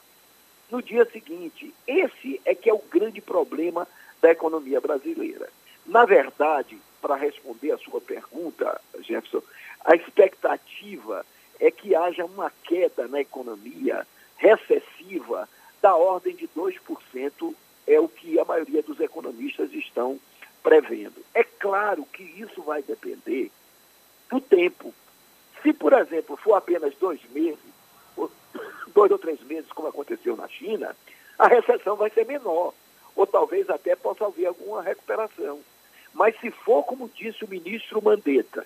[0.71, 1.73] no dia seguinte.
[1.85, 3.87] Esse é que é o grande problema
[4.21, 5.49] da economia brasileira.
[5.85, 9.41] Na verdade, para responder a sua pergunta, Jefferson,
[9.83, 11.25] a expectativa
[11.59, 14.07] é que haja uma queda na economia
[14.37, 15.49] recessiva
[15.81, 17.55] da ordem de 2%,
[17.87, 20.19] é o que a maioria dos economistas estão
[20.63, 21.23] prevendo.
[21.33, 23.51] É claro que isso vai depender
[24.29, 24.93] do tempo.
[25.61, 27.59] Se, por exemplo, for apenas dois meses,
[28.93, 30.95] dois ou três meses, como aconteceu na China,
[31.37, 32.73] a recessão vai ser menor,
[33.15, 35.59] ou talvez até possa haver alguma recuperação.
[36.13, 38.65] Mas se for, como disse o ministro Mandetta,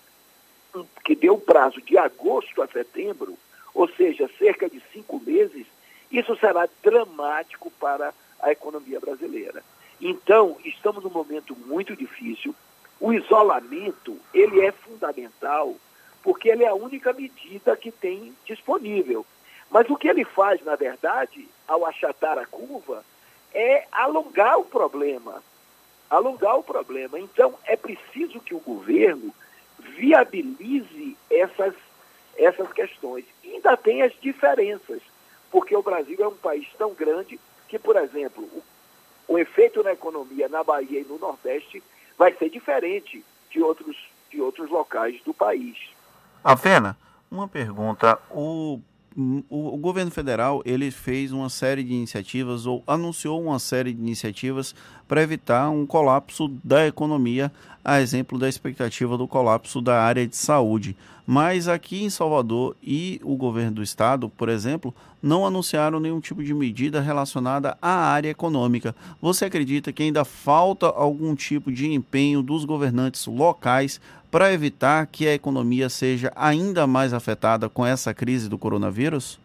[1.03, 3.38] que deu prazo de agosto a setembro,
[3.73, 5.65] ou seja, cerca de cinco meses,
[6.11, 9.64] isso será dramático para a economia brasileira.
[9.99, 12.53] Então, estamos num momento muito difícil.
[12.99, 15.76] O isolamento, ele é fundamental,
[16.23, 19.26] porque ele é a única medida que tem disponível.
[19.70, 23.04] Mas o que ele faz, na verdade, ao achatar a curva,
[23.54, 25.44] é alongar o problema.
[26.10, 27.20] Alongar o problema.
[27.20, 29.34] Então, é preciso que o governo
[29.80, 31.74] viabilize essas,
[32.38, 33.26] essas questões.
[33.44, 35.02] E ainda tem as diferenças,
[35.52, 38.64] porque o Brasil é um país tão grande que, por exemplo, o
[39.28, 41.82] o efeito na economia na Bahia e no Nordeste
[42.18, 43.98] vai ser diferente de outros,
[44.30, 45.78] de outros locais do país.
[46.44, 46.98] Avena,
[47.30, 48.20] uma pergunta.
[48.30, 48.80] O
[49.18, 54.02] o, o, governo federal ele fez uma série de iniciativas ou anunciou uma série de
[54.02, 54.76] iniciativas
[55.08, 57.52] para evitar um colapso da economia,
[57.84, 60.98] a exemplo da expectativa do colapso da área de saúde.
[61.26, 64.94] Mas aqui em Salvador e o governo do estado, por exemplo,
[65.24, 68.96] não anunciaram nenhum tipo de medida relacionada à área econômica.
[69.22, 74.00] Você acredita que ainda falta algum tipo de empenho dos governantes locais
[74.36, 79.40] para evitar que a economia seja ainda mais afetada com essa crise do coronavírus?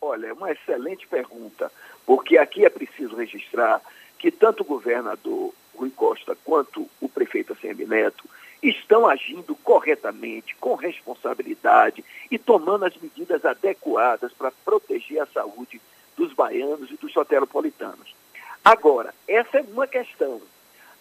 [0.00, 1.72] Olha, é uma excelente pergunta,
[2.06, 3.82] porque aqui é preciso registrar
[4.20, 8.30] que tanto o governador Rui Costa quanto o prefeito ACM Neto
[8.62, 15.80] estão agindo corretamente, com responsabilidade e tomando as medidas adequadas para proteger a saúde
[16.16, 18.14] dos baianos e dos soteropolitanos.
[18.64, 20.40] Agora, essa é uma questão.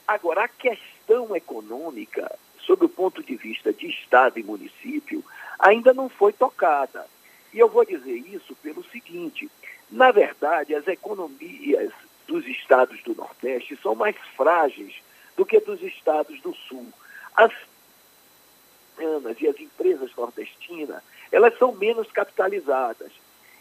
[0.08, 2.36] Agora, a questão econômica,
[2.66, 5.24] sob o ponto de vista de Estado e município,
[5.60, 7.06] ainda não foi tocada.
[7.54, 9.50] E eu vou dizer isso pelo seguinte:
[9.90, 11.92] na verdade, as economias
[12.28, 14.96] dos estados do Nordeste são mais frágeis
[15.38, 16.88] do que dos estados do Sul.
[17.36, 17.52] As
[19.40, 23.12] e as empresas nordestinas, elas são menos capitalizadas.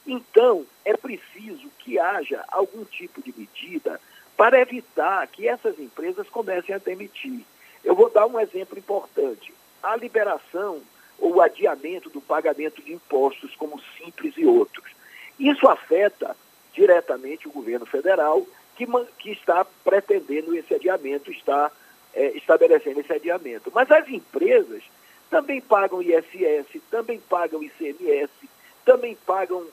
[0.07, 4.01] Então, é preciso que haja algum tipo de medida
[4.37, 7.45] para evitar que essas empresas comecem a demitir.
[7.85, 9.53] Eu vou dar um exemplo importante.
[9.83, 10.81] A liberação
[11.19, 14.91] ou o adiamento do pagamento de impostos, como Simples e outros.
[15.39, 16.37] Isso afeta
[16.73, 18.45] diretamente o governo federal,
[18.77, 18.87] que,
[19.19, 21.71] que está pretendendo esse adiamento, está
[22.15, 23.71] é, estabelecendo esse adiamento.
[23.73, 24.83] Mas as empresas
[25.31, 28.31] também pagam ISS, também pagam ICMS,
[28.85, 29.65] também pagam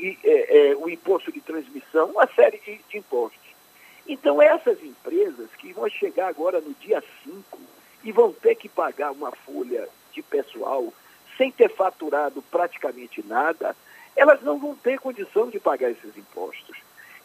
[0.00, 3.43] é, é, o imposto de transmissão, uma série de, de impostos.
[4.06, 7.58] Então, essas empresas que vão chegar agora no dia 5
[8.02, 10.92] e vão ter que pagar uma folha de pessoal
[11.38, 13.74] sem ter faturado praticamente nada,
[14.14, 16.76] elas não vão ter condição de pagar esses impostos.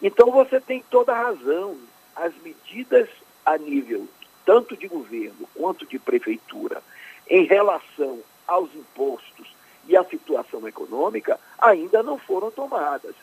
[0.02, 1.78] Então, você tem toda a razão.
[2.16, 3.08] As medidas
[3.46, 4.08] a nível
[4.46, 6.82] tanto de governo quanto de prefeitura,
[7.30, 9.48] em relação aos impostos
[9.88, 13.14] e à situação econômica, ainda não foram tomadas.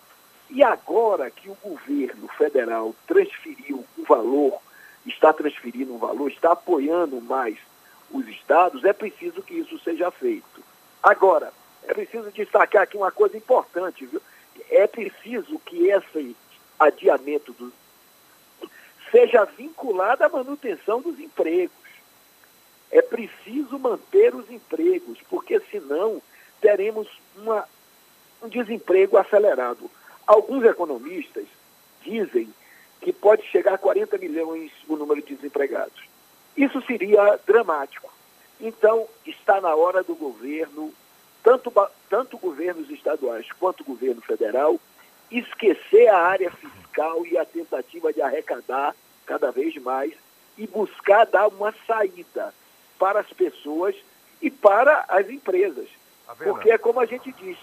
[0.51, 4.61] E agora que o governo federal transferiu o valor,
[5.05, 7.59] está transferindo um valor, está apoiando mais
[8.11, 10.63] os estados, é preciso que isso seja feito.
[11.03, 11.53] Agora,
[11.85, 14.23] é preciso destacar aqui uma coisa importante, viu?
[14.71, 16.37] É preciso que esse
[16.79, 17.73] adiamento do
[19.11, 21.77] seja vinculado à manutenção dos empregos.
[22.91, 26.21] É preciso manter os empregos, porque senão
[26.61, 27.69] teremos uma,
[28.43, 29.91] um desemprego acelerado.
[30.27, 31.47] Alguns economistas
[32.03, 32.53] dizem
[33.01, 36.03] que pode chegar a 40 milhões o número de desempregados.
[36.57, 38.13] Isso seria dramático.
[38.61, 40.93] Então, está na hora do governo,
[41.43, 41.73] tanto,
[42.09, 44.81] tanto governos estaduais quanto o governo federal,
[45.31, 48.95] esquecer a área fiscal e a tentativa de arrecadar
[49.27, 50.13] cada vez mais
[50.57, 52.55] e buscar dar uma saída
[52.99, 53.95] para as pessoas
[54.41, 55.89] e para as empresas.
[56.39, 57.59] Porque é como a gente diz.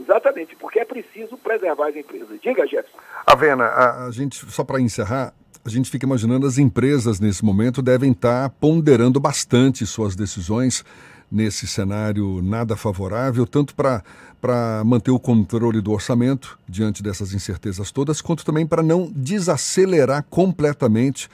[0.00, 2.40] Exatamente, porque é preciso preservar as empresas.
[2.40, 2.98] Diga, Jefferson.
[3.26, 5.32] Avena, a, a gente, só para encerrar,
[5.64, 10.84] a gente fica imaginando as empresas nesse momento devem estar ponderando bastante suas decisões
[11.30, 14.02] nesse cenário nada favorável, tanto para
[14.40, 20.24] para manter o controle do orçamento diante dessas incertezas todas, quanto também para não desacelerar
[20.30, 21.28] completamente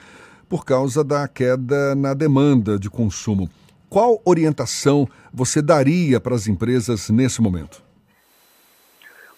[0.49, 3.49] por causa da queda na demanda de consumo.
[3.89, 7.86] Qual orientação você daria para as empresas nesse momento?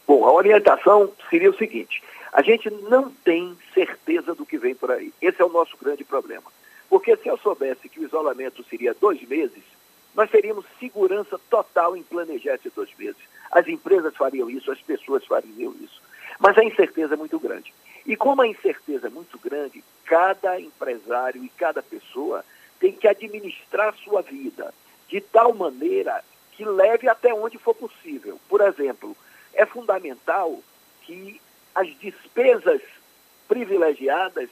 [0.10, 2.02] Bom, a orientação seria o seguinte:
[2.34, 5.14] a gente não tem certeza do que vem por aí.
[5.22, 6.52] Esse é o nosso grande problema.
[6.90, 9.61] Porque se eu soubesse que o isolamento seria dois meses,
[10.15, 13.22] nós teríamos segurança total em planejar esses dois meses.
[13.52, 16.02] As empresas fariam isso, as pessoas fariam isso.
[16.40, 17.72] Mas a incerteza é muito grande.
[18.03, 22.44] E como a incerteza é muito grande, cada empresário e cada pessoa
[22.80, 24.73] tem que administrar sua vida
[25.07, 26.23] de tal maneira
[26.53, 28.40] que leve até onde for possível.
[28.49, 29.15] Por exemplo,
[29.53, 30.59] é fundamental
[31.01, 31.41] que
[31.73, 32.81] as despesas
[33.47, 34.49] privilegiadas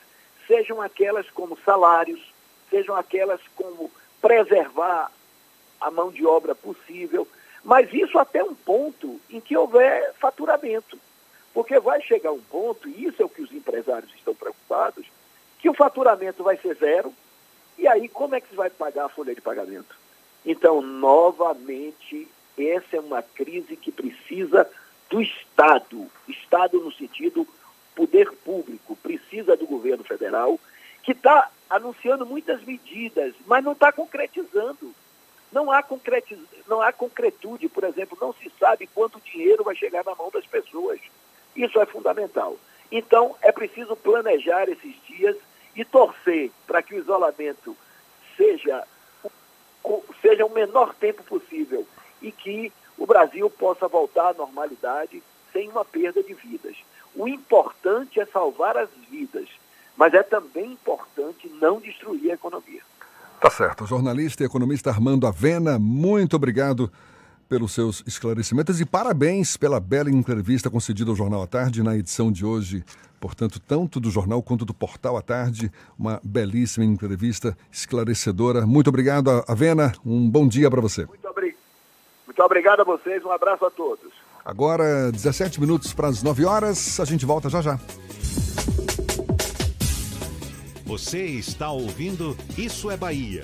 [0.47, 2.21] sejam aquelas como salários,
[2.69, 3.91] sejam aquelas como
[4.21, 5.11] preservar
[5.79, 7.27] a mão de obra possível,
[7.63, 10.97] mas isso até um ponto em que houver faturamento.
[11.53, 15.05] Porque vai chegar um ponto, e isso é o que os empresários estão preocupados,
[15.59, 17.13] que o faturamento vai ser zero,
[17.77, 19.95] e aí como é que se vai pagar a folha de pagamento?
[20.45, 24.69] Então, novamente, essa é uma crise que precisa
[25.09, 27.47] do Estado, Estado no sentido
[27.95, 30.59] poder público, precisa do governo federal,
[31.01, 34.93] que está anunciando muitas medidas, mas não está concretizando.
[35.51, 36.37] não há, concretiz...
[36.67, 40.45] não há concretude, por exemplo, não se sabe quanto dinheiro vai chegar na mão das
[40.45, 40.99] pessoas.
[41.55, 42.57] Isso é fundamental.
[42.91, 45.35] Então, é preciso planejar esses dias
[45.75, 47.75] e torcer para que o isolamento
[48.35, 48.83] seja,
[50.21, 51.85] seja o menor tempo possível
[52.21, 55.21] e que o Brasil possa voltar à normalidade
[55.53, 56.75] sem uma perda de vidas.
[57.15, 59.47] O importante é salvar as vidas,
[59.95, 62.81] mas é também importante não destruir a economia.
[63.39, 63.85] Tá certo.
[63.85, 66.91] Jornalista e economista Armando Avena, muito obrigado
[67.47, 72.31] pelos seus esclarecimentos e parabéns pela bela entrevista concedida ao Jornal à Tarde na edição
[72.31, 72.83] de hoje.
[73.19, 78.65] Portanto, tanto do jornal quanto do Portal à Tarde, uma belíssima entrevista esclarecedora.
[78.65, 79.93] Muito obrigado, Avena.
[80.05, 81.05] Um bom dia para você.
[81.05, 81.26] Muito,
[82.57, 83.23] obrigado a vocês.
[83.23, 84.11] Um abraço a todos.
[84.43, 86.99] Agora, 17 minutos para as 9 horas.
[86.99, 87.79] A gente volta já já.
[90.85, 93.43] Você está ouvindo Isso é Bahia.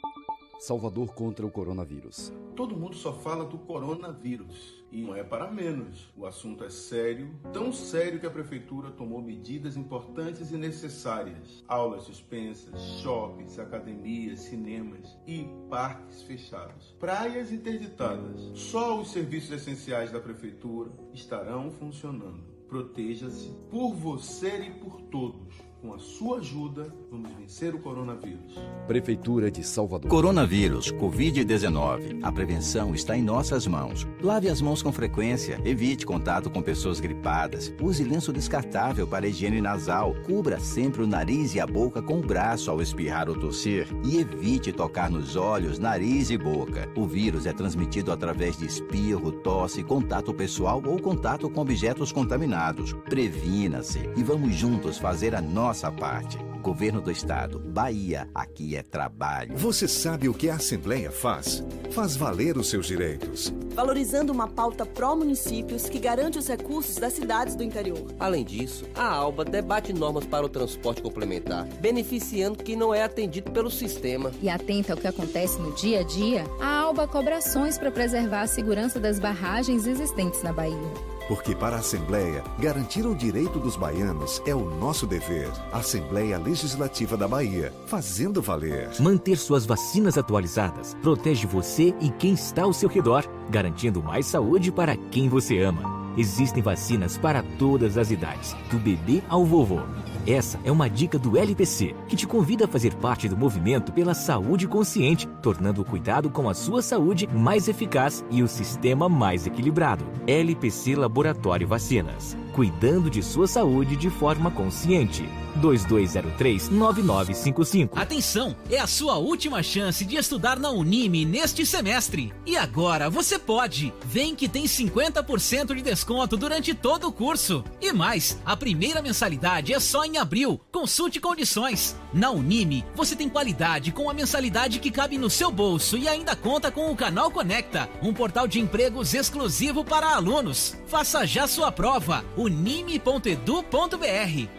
[0.61, 2.31] Salvador contra o coronavírus.
[2.55, 6.13] Todo mundo só fala do coronavírus e não é para menos.
[6.15, 11.63] O assunto é sério, tão sério que a prefeitura tomou medidas importantes e necessárias.
[11.67, 16.95] Aulas suspensas, shoppings, academias, cinemas e parques fechados.
[16.99, 18.51] Praias interditadas.
[18.53, 22.43] Só os serviços essenciais da prefeitura estarão funcionando.
[22.69, 25.55] Proteja-se por você e por todos.
[25.81, 28.55] Com a sua ajuda, vamos vencer o coronavírus.
[28.87, 30.09] Prefeitura de Salvador.
[30.09, 32.19] Coronavírus, Covid-19.
[32.23, 34.07] A prevenção está em nossas mãos.
[34.21, 39.59] Lave as mãos com frequência, evite contato com pessoas gripadas, use lenço descartável para higiene
[39.59, 43.87] nasal, cubra sempre o nariz e a boca com o braço ao espirrar ou tossir
[44.05, 46.89] e evite tocar nos olhos, nariz e boca.
[46.95, 52.93] O vírus é transmitido através de espirro, tosse, contato pessoal ou contato com objetos contaminados.
[53.09, 56.50] Previna-se e vamos juntos fazer a nossa nossa parte.
[56.61, 59.57] Governo do Estado, Bahia, aqui é trabalho.
[59.57, 61.63] Você sabe o que a Assembleia faz?
[61.91, 63.51] Faz valer os seus direitos.
[63.73, 68.05] Valorizando uma pauta pró-municípios que garante os recursos das cidades do interior.
[68.19, 73.51] Além disso, a ALBA debate normas para o transporte complementar, beneficiando quem não é atendido
[73.51, 74.31] pelo sistema.
[74.41, 78.41] E atenta ao que acontece no dia a dia, a ALBA cobra ações para preservar
[78.41, 81.10] a segurança das barragens existentes na Bahia.
[81.27, 85.49] Porque para a Assembleia, garantir o direito dos baianos é o nosso dever.
[85.71, 88.89] Assembleia Legislativa da Bahia, fazendo valer.
[88.99, 94.71] Manter suas vacinas atualizadas protege você e quem está ao seu redor, garantindo mais saúde
[94.71, 96.01] para quem você ama.
[96.17, 99.79] Existem vacinas para todas as idades, do bebê ao vovô.
[100.25, 104.13] Essa é uma dica do LPC, que te convida a fazer parte do movimento pela
[104.13, 109.47] saúde consciente, tornando o cuidado com a sua saúde mais eficaz e o sistema mais
[109.47, 110.05] equilibrado.
[110.27, 112.37] LPC Laboratório Vacinas.
[112.53, 115.23] Cuidando de sua saúde de forma consciente.
[115.59, 117.89] 2203-9955.
[117.95, 118.55] Atenção!
[118.69, 122.31] É a sua última chance de estudar na Unime neste semestre.
[122.45, 123.91] E agora você pode!
[124.05, 127.63] Vem que tem 50% de desconto durante todo o curso.
[127.81, 130.59] E mais, a primeira mensalidade é só em abril.
[130.71, 131.95] Consulte condições.
[132.13, 136.35] Na Unime, você tem qualidade com a mensalidade que cabe no seu bolso e ainda
[136.35, 140.75] conta com o Canal Conecta, um portal de empregos exclusivo para alunos.
[140.87, 142.23] Faça já sua prova.
[142.35, 143.71] unime.edu.br.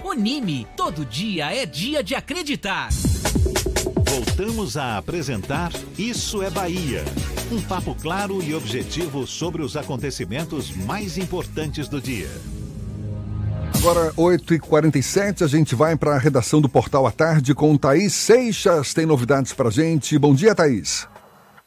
[0.04, 2.88] Unime Todo dia é dia de acreditar.
[4.08, 7.04] Voltamos a apresentar Isso é Bahia.
[7.50, 12.30] Um papo claro e objetivo sobre os acontecimentos mais importantes do dia.
[13.74, 18.94] Agora, 8h47, a gente vai para a redação do Portal à Tarde com Thaís Seixas.
[18.94, 20.18] Tem novidades para gente.
[20.18, 21.08] Bom dia, Thaís.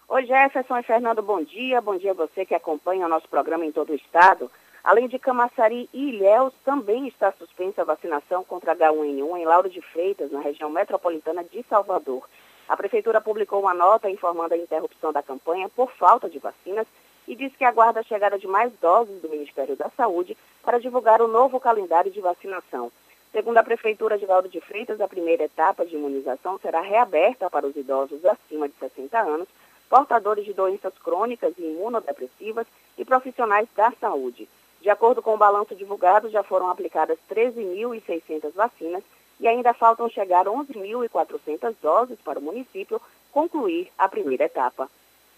[0.07, 1.81] Oi, Jefferson e Fernando, bom dia.
[1.81, 4.49] Bom dia a você que acompanha o nosso programa em todo o estado.
[4.83, 9.81] Além de Camaçari e Ilhéus, também está suspensa a vacinação contra H1N1 em Lauro de
[9.81, 12.29] Freitas, na região metropolitana de Salvador.
[12.69, 16.87] A Prefeitura publicou uma nota informando a interrupção da campanha por falta de vacinas
[17.27, 21.21] e diz que aguarda a chegada de mais doses do Ministério da Saúde para divulgar
[21.21, 22.91] o novo calendário de vacinação.
[23.31, 27.67] Segundo a Prefeitura de Lauro de Freitas, a primeira etapa de imunização será reaberta para
[27.67, 29.47] os idosos acima de 60 anos,
[29.89, 32.65] portadores de doenças crônicas e imunodepressivas
[32.97, 34.47] e profissionais da saúde.
[34.81, 39.03] De acordo com o balanço divulgado, já foram aplicadas 13.600 vacinas
[39.39, 44.89] e ainda faltam chegar 11.400 doses para o município concluir a primeira etapa.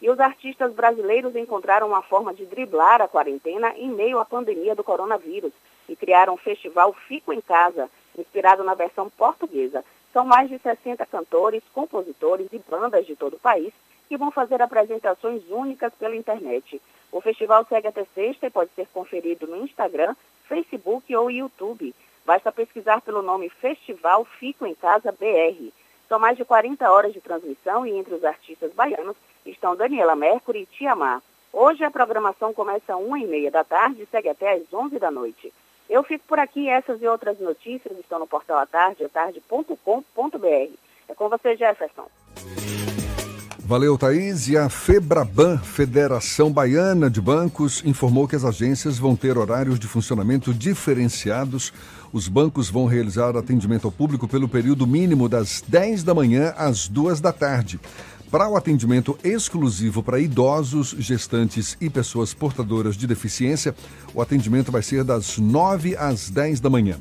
[0.02, 4.76] E os artistas brasileiros encontraram uma forma de driblar a quarentena em meio à pandemia
[4.76, 5.52] do coronavírus
[5.90, 9.84] e criaram o festival Fico em Casa, inspirado na versão portuguesa.
[10.14, 13.74] São mais de 60 cantores, compositores e bandas de todo o país
[14.07, 16.82] que vão fazer apresentações únicas pela internet.
[17.11, 20.15] O festival segue até sexta e pode ser conferido no Instagram,
[20.48, 21.94] Facebook ou YouTube.
[22.26, 25.72] Basta pesquisar pelo nome Festival Fico em Casa BR.
[26.07, 29.15] São mais de 40 horas de transmissão e entre os artistas baianos
[29.52, 31.22] estão Daniela Mercury e Tiamar.
[31.52, 35.53] Hoje a programação começa às 1h30 da tarde e segue até às 11 da noite.
[35.90, 40.74] Eu fico por aqui, essas e outras notícias estão no portal atarde, atarde.com.br.
[41.07, 42.07] É com você, Jefferson.
[43.68, 44.48] Valeu, Thaís.
[44.48, 49.88] E a FEBRABAN, Federação Baiana de Bancos, informou que as agências vão ter horários de
[49.88, 51.74] funcionamento diferenciados.
[52.14, 56.88] Os bancos vão realizar atendimento ao público pelo período mínimo das 10 da manhã às
[56.88, 57.78] 2 da tarde.
[58.30, 63.74] Para o atendimento exclusivo para idosos, gestantes e pessoas portadoras de deficiência,
[64.14, 66.98] o atendimento vai ser das 9 às 10 da manhã.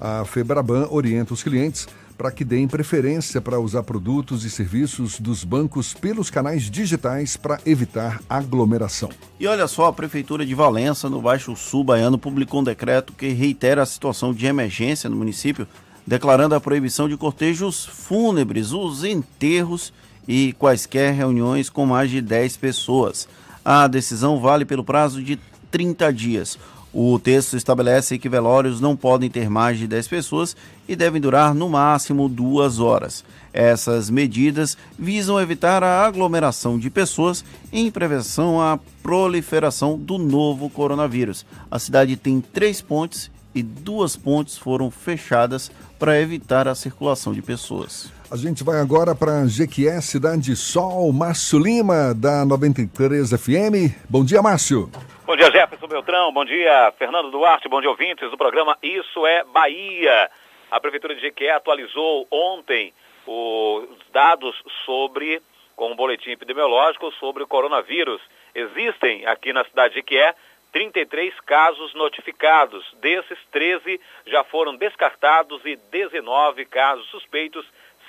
[0.00, 5.42] A Febraban orienta os clientes para que deem preferência para usar produtos e serviços dos
[5.42, 9.10] bancos pelos canais digitais para evitar aglomeração.
[9.40, 13.28] E olha só, a Prefeitura de Valença, no Baixo Sul Baiano, publicou um decreto que
[13.30, 15.66] reitera a situação de emergência no município,
[16.06, 19.92] declarando a proibição de cortejos fúnebres, os enterros
[20.28, 23.26] e quaisquer reuniões com mais de 10 pessoas.
[23.64, 25.38] A decisão vale pelo prazo de
[25.70, 26.58] 30 dias.
[26.92, 30.56] O texto estabelece que velórios não podem ter mais de 10 pessoas
[30.88, 33.24] e devem durar no máximo duas horas.
[33.52, 41.44] Essas medidas visam evitar a aglomeração de pessoas em prevenção à proliferação do novo coronavírus.
[41.70, 47.42] A cidade tem três pontes e duas pontes foram fechadas para evitar a circulação de
[47.42, 48.17] pessoas.
[48.30, 54.04] A gente vai agora para Jequié, Cidade Sol, Márcio Lima, da 93 FM.
[54.06, 54.90] Bom dia, Márcio.
[55.24, 56.30] Bom dia, Jefferson Beltrão.
[56.30, 57.70] Bom dia, Fernando Duarte.
[57.70, 60.30] Bom dia, ouvintes do programa Isso é Bahia.
[60.70, 62.92] A Prefeitura de Jequié atualizou ontem
[63.26, 65.40] os dados sobre,
[65.74, 68.20] com o um boletim epidemiológico sobre o coronavírus.
[68.54, 70.34] Existem aqui na cidade de Jequié
[70.72, 72.84] 33 casos notificados.
[73.00, 77.64] Desses, 13 já foram descartados e 19 casos suspeitos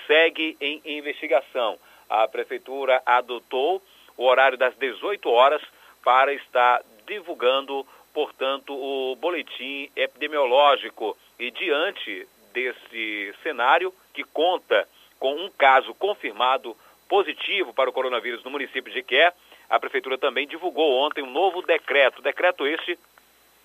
[0.09, 1.77] segue em investigação.
[2.09, 3.79] A Prefeitura adotou
[4.17, 5.61] o horário das 18 horas
[6.03, 11.15] para estar divulgando, portanto, o boletim epidemiológico.
[11.37, 16.75] E diante desse cenário, que conta com um caso confirmado
[17.07, 19.31] positivo para o coronavírus no município de Iqué,
[19.69, 22.21] a Prefeitura também divulgou ontem um novo decreto.
[22.23, 22.97] Decreto esse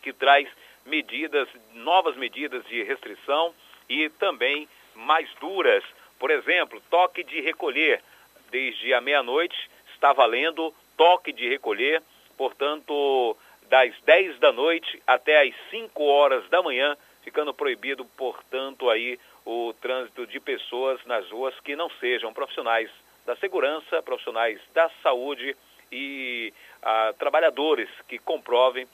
[0.03, 0.47] que traz
[0.85, 3.55] medidas, novas medidas de restrição
[3.89, 5.83] e também mais duras
[6.19, 8.03] por exemplo, toque de recolher.
[8.51, 9.57] Desde a meia-noite
[9.95, 12.03] está valendo toque de recolher,
[12.37, 13.37] portanto,
[13.69, 19.75] das 10 da noite até as 5 horas da manhã, ficando proibido, portanto, aí o
[19.81, 22.91] trânsito de pessoas nas ruas que não sejam profissionais
[23.27, 25.57] da segurança, profissionais da saúde
[25.91, 28.87] e ah, trabalhadores que comprovem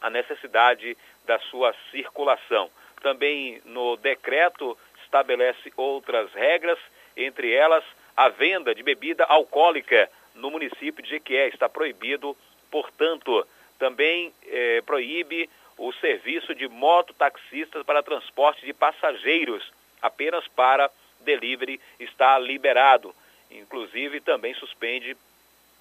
[0.00, 2.70] a necessidade da sua circulação.
[3.02, 4.76] Também no decreto
[5.06, 6.78] estabelece outras regras,
[7.16, 7.84] entre elas
[8.16, 12.36] a venda de bebida alcoólica no município de Jequié está proibido,
[12.70, 13.46] portanto,
[13.78, 19.70] também eh, proíbe o serviço de mototaxistas para transporte de passageiros,
[20.00, 23.14] apenas para delivery está liberado.
[23.50, 25.16] Inclusive, também suspende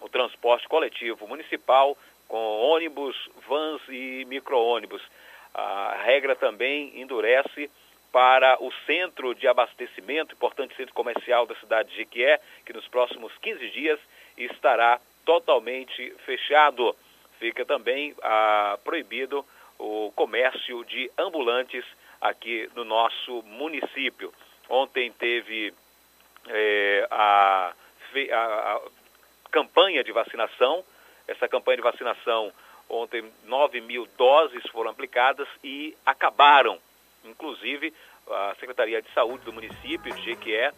[0.02, 1.98] o transporte coletivo municipal
[2.28, 5.02] com ônibus, vans e micro-ônibus.
[5.54, 7.70] A regra também endurece
[8.16, 13.38] para o centro de abastecimento, importante centro comercial da cidade de Jequié, que nos próximos
[13.40, 14.00] 15 dias
[14.38, 16.96] estará totalmente fechado.
[17.40, 19.46] Fica também ah, proibido
[19.78, 21.84] o comércio de ambulantes
[22.22, 24.34] aqui no nosso município.
[24.70, 25.74] Ontem teve
[26.48, 27.74] é, a,
[28.32, 28.82] a, a
[29.52, 30.86] campanha de vacinação.
[31.28, 32.50] Essa campanha de vacinação,
[32.88, 36.80] ontem 9 mil doses foram aplicadas e acabaram
[37.26, 37.94] Inclusive,
[38.30, 40.72] a Secretaria de Saúde do município de Jequié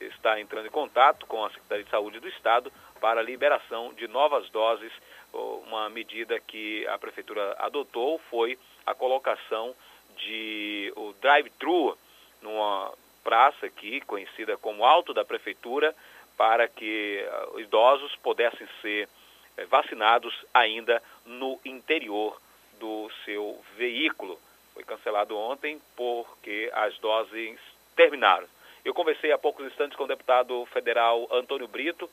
[0.00, 4.06] está entrando em contato com a Secretaria de Saúde do Estado para a liberação de
[4.08, 4.92] novas doses.
[5.32, 9.74] Uma medida que a Prefeitura adotou foi a colocação
[10.16, 11.96] de o drive-thru
[12.42, 12.92] numa
[13.22, 15.94] praça aqui, conhecida como Alto da Prefeitura,
[16.36, 17.24] para que
[17.54, 22.40] uh, idosos pudessem ser uh, vacinados ainda no interior
[22.80, 24.38] do seu veículo
[24.74, 27.58] foi cancelado ontem porque as doses
[27.94, 28.46] terminaram.
[28.84, 32.10] Eu conversei há poucos instantes com o deputado federal Antônio Brito,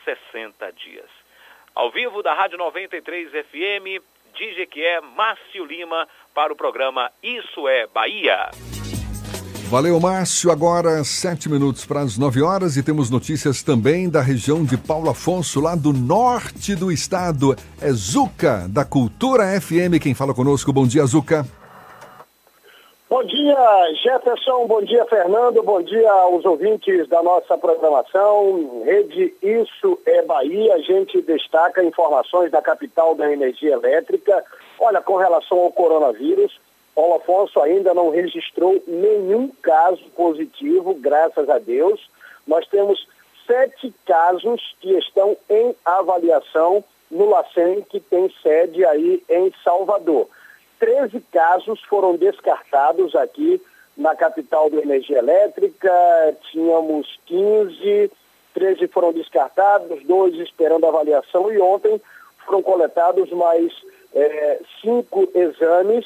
[0.04, 1.10] 60 dias.
[1.74, 4.02] Ao vivo da Rádio 93 FM,
[4.70, 8.77] que é Márcio Lima para o programa Isso é Bahia.
[9.70, 10.50] Valeu, Márcio.
[10.50, 15.10] Agora, sete minutos para as nove horas e temos notícias também da região de Paulo
[15.10, 17.54] Afonso, lá do norte do estado.
[17.78, 20.72] É Zuca, da Cultura FM, quem fala conosco.
[20.72, 21.44] Bom dia, Zuca.
[23.10, 23.58] Bom dia,
[24.02, 24.66] Jefferson.
[24.66, 25.62] Bom dia, Fernando.
[25.62, 28.82] Bom dia aos ouvintes da nossa programação.
[28.86, 30.76] Rede Isso é Bahia.
[30.76, 34.42] A gente destaca informações da capital da energia elétrica.
[34.80, 36.58] Olha, com relação ao coronavírus,
[36.98, 42.10] Paulo Afonso ainda não registrou nenhum caso positivo, graças a Deus.
[42.44, 43.06] Nós temos
[43.46, 50.26] sete casos que estão em avaliação no LACEN, que tem sede aí em Salvador.
[50.80, 53.62] 13 casos foram descartados aqui
[53.96, 58.10] na capital da energia elétrica, tínhamos 15,
[58.54, 62.00] 13 foram descartados, dois esperando avaliação e ontem
[62.44, 63.72] foram coletados mais
[64.12, 66.04] é, cinco exames.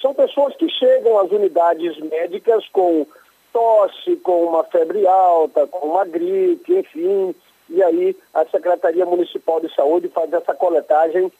[0.00, 3.06] São pessoas que chegam às unidades médicas com
[3.52, 7.34] tosse, com uma febre alta, com uma gripe, enfim,
[7.68, 11.30] e aí a Secretaria Municipal de Saúde faz essa coletagem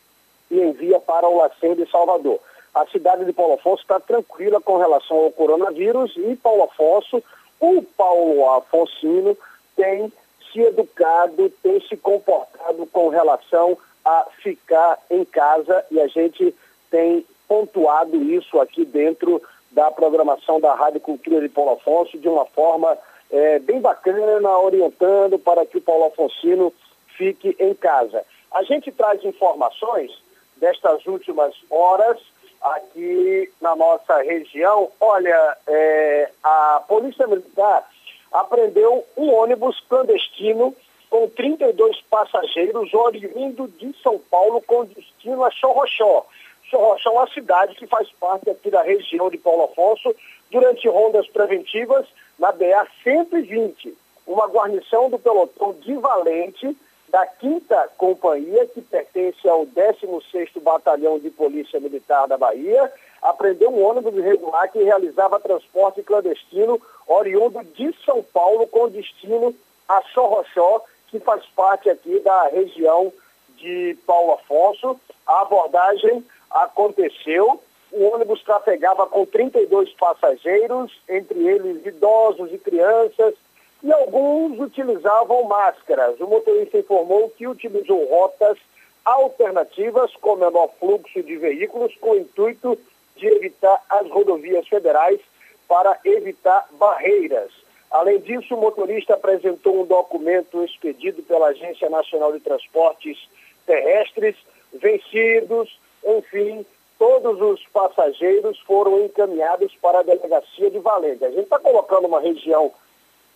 [0.51, 2.41] e envia para o LACEN de Salvador.
[2.75, 7.23] A cidade de Paulo Afonso está tranquila com relação ao coronavírus e Paulo Afonso,
[7.61, 9.37] o Paulo Afonsino,
[9.77, 10.13] tem
[10.53, 16.55] se educado, tem se comportado com relação a ficar em casa e a gente
[16.91, 22.45] tem pontuado isso aqui dentro da programação da Rádio Cultura de Paulo Afonso de uma
[22.45, 22.97] forma
[23.31, 26.73] é, bem bacana, orientando para que o Paulo Afonsino
[27.17, 28.25] fique em casa.
[28.53, 30.11] A gente traz informações
[30.57, 32.19] destas últimas horas
[32.61, 34.91] aqui na nossa região.
[35.01, 37.89] Olha, é, a Polícia Militar
[38.33, 40.75] apreendeu um ônibus clandestino
[41.11, 46.27] com 32 passageiros oriundo de São Paulo com destino a Chorrochó.
[46.71, 50.15] Chorrochó é uma cidade que faz parte aqui da região de Paulo Afonso
[50.51, 52.07] durante rondas preventivas
[52.39, 53.93] na BA-120.
[54.27, 56.77] Uma guarnição do pelotão de Valente
[57.09, 62.93] da quinta companhia, que pertence ao 16º Batalhão de Polícia Militar da Bahia,
[63.23, 69.55] apreendeu um ônibus irregular que realizava transporte clandestino oriundo de São Paulo com destino
[69.89, 73.11] a Sorrochó, que faz parte aqui da região
[73.57, 75.01] de Paulo Afonso.
[75.27, 77.61] A abordagem aconteceu,
[77.91, 83.35] o ônibus trafegava com 32 passageiros, entre eles idosos e crianças,
[83.83, 86.19] e alguns utilizavam máscaras.
[86.21, 88.59] O motorista informou que utilizou rotas
[89.05, 92.79] alternativas com menor fluxo de veículos com o intuito
[93.17, 95.21] de evitar as rodovias federais
[95.67, 97.51] para evitar barreiras.
[97.91, 103.19] Além disso, o motorista apresentou um documento expedido pela Agência Nacional de Transportes
[103.65, 104.37] Terrestres,
[104.75, 106.65] vencidos, enfim,
[106.99, 111.25] todos os passageiros foram encaminhados para a delegacia de Valente.
[111.25, 112.73] A gente está colocando uma região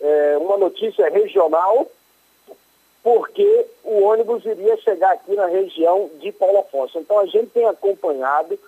[0.03, 1.87] é, uma notícia regional,
[3.01, 6.99] porque o ônibus iria chegar aqui na região de Paulo Afonso.
[6.99, 8.59] Então a gente tem acompanhado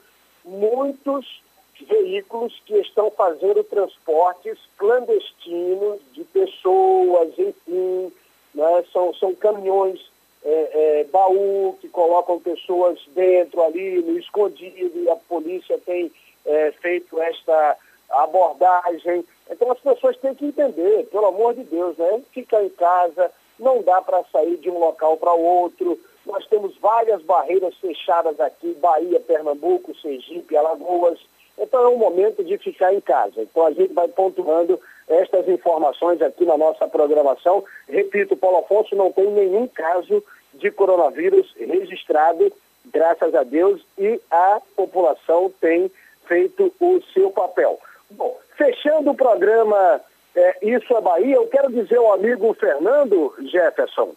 [0.46, 1.42] muitos
[1.82, 8.14] veículos que estão fazendo transportes clandestinos de pessoas, enfim,
[8.54, 8.84] né?
[8.94, 10.00] são, são caminhões
[10.46, 16.12] é, é, baú que colocam pessoas dentro ali, no escondido, e a polícia tem
[16.46, 17.78] é, feito esta
[18.12, 19.26] abordagem.
[19.50, 22.22] Então as pessoas têm que entender, pelo amor de Deus, né?
[22.32, 26.00] Ficar em casa, não dá para sair de um local para outro.
[26.26, 31.20] Nós temos várias barreiras fechadas aqui, Bahia, Pernambuco, Sergipe, Alagoas.
[31.58, 33.42] Então é um momento de ficar em casa.
[33.42, 37.64] Então a gente vai pontuando estas informações aqui na nossa programação.
[37.88, 40.24] Repito, Paulo Afonso não tem nenhum caso
[40.54, 42.52] de coronavírus registrado,
[42.86, 45.92] graças a Deus, e a população tem
[46.28, 47.80] feito o seu papel.
[48.10, 50.02] Bom, fechando o programa
[50.36, 54.14] é, Isso é Bahia, eu quero dizer ao amigo Fernando Jefferson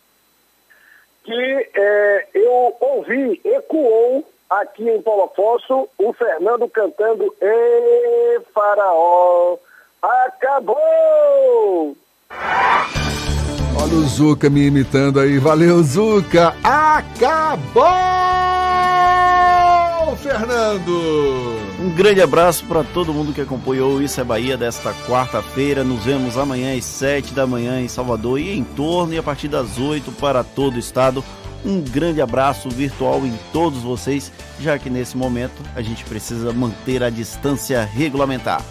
[1.29, 9.59] que é, eu ouvi, ecoou aqui em Paulo Afonso o Fernando cantando E Faraó,
[10.03, 11.97] acabou!
[13.81, 15.39] Olha o Zuca me imitando aí.
[15.39, 16.55] Valeu, Zuca.
[16.63, 17.85] Acabou,
[20.17, 21.57] Fernando.
[21.81, 25.85] Um grande abraço para todo mundo que acompanhou Isso é Bahia desta quarta-feira.
[25.85, 29.49] Nos vemos amanhã às 7 da manhã em Salvador e em torno e a partir
[29.49, 31.25] das 8 para todo o estado.
[31.65, 37.03] Um grande abraço virtual em todos vocês, já que nesse momento a gente precisa manter
[37.03, 38.63] a distância regulamentar.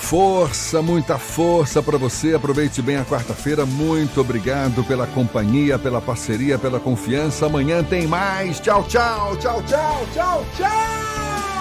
[0.00, 2.34] Força, muita força para você.
[2.34, 3.66] Aproveite bem a quarta-feira.
[3.66, 7.46] Muito obrigado pela companhia, pela parceria, pela confiança.
[7.46, 8.58] Amanhã tem mais.
[8.58, 11.57] Tchau, tchau, tchau, tchau, tchau, tchau.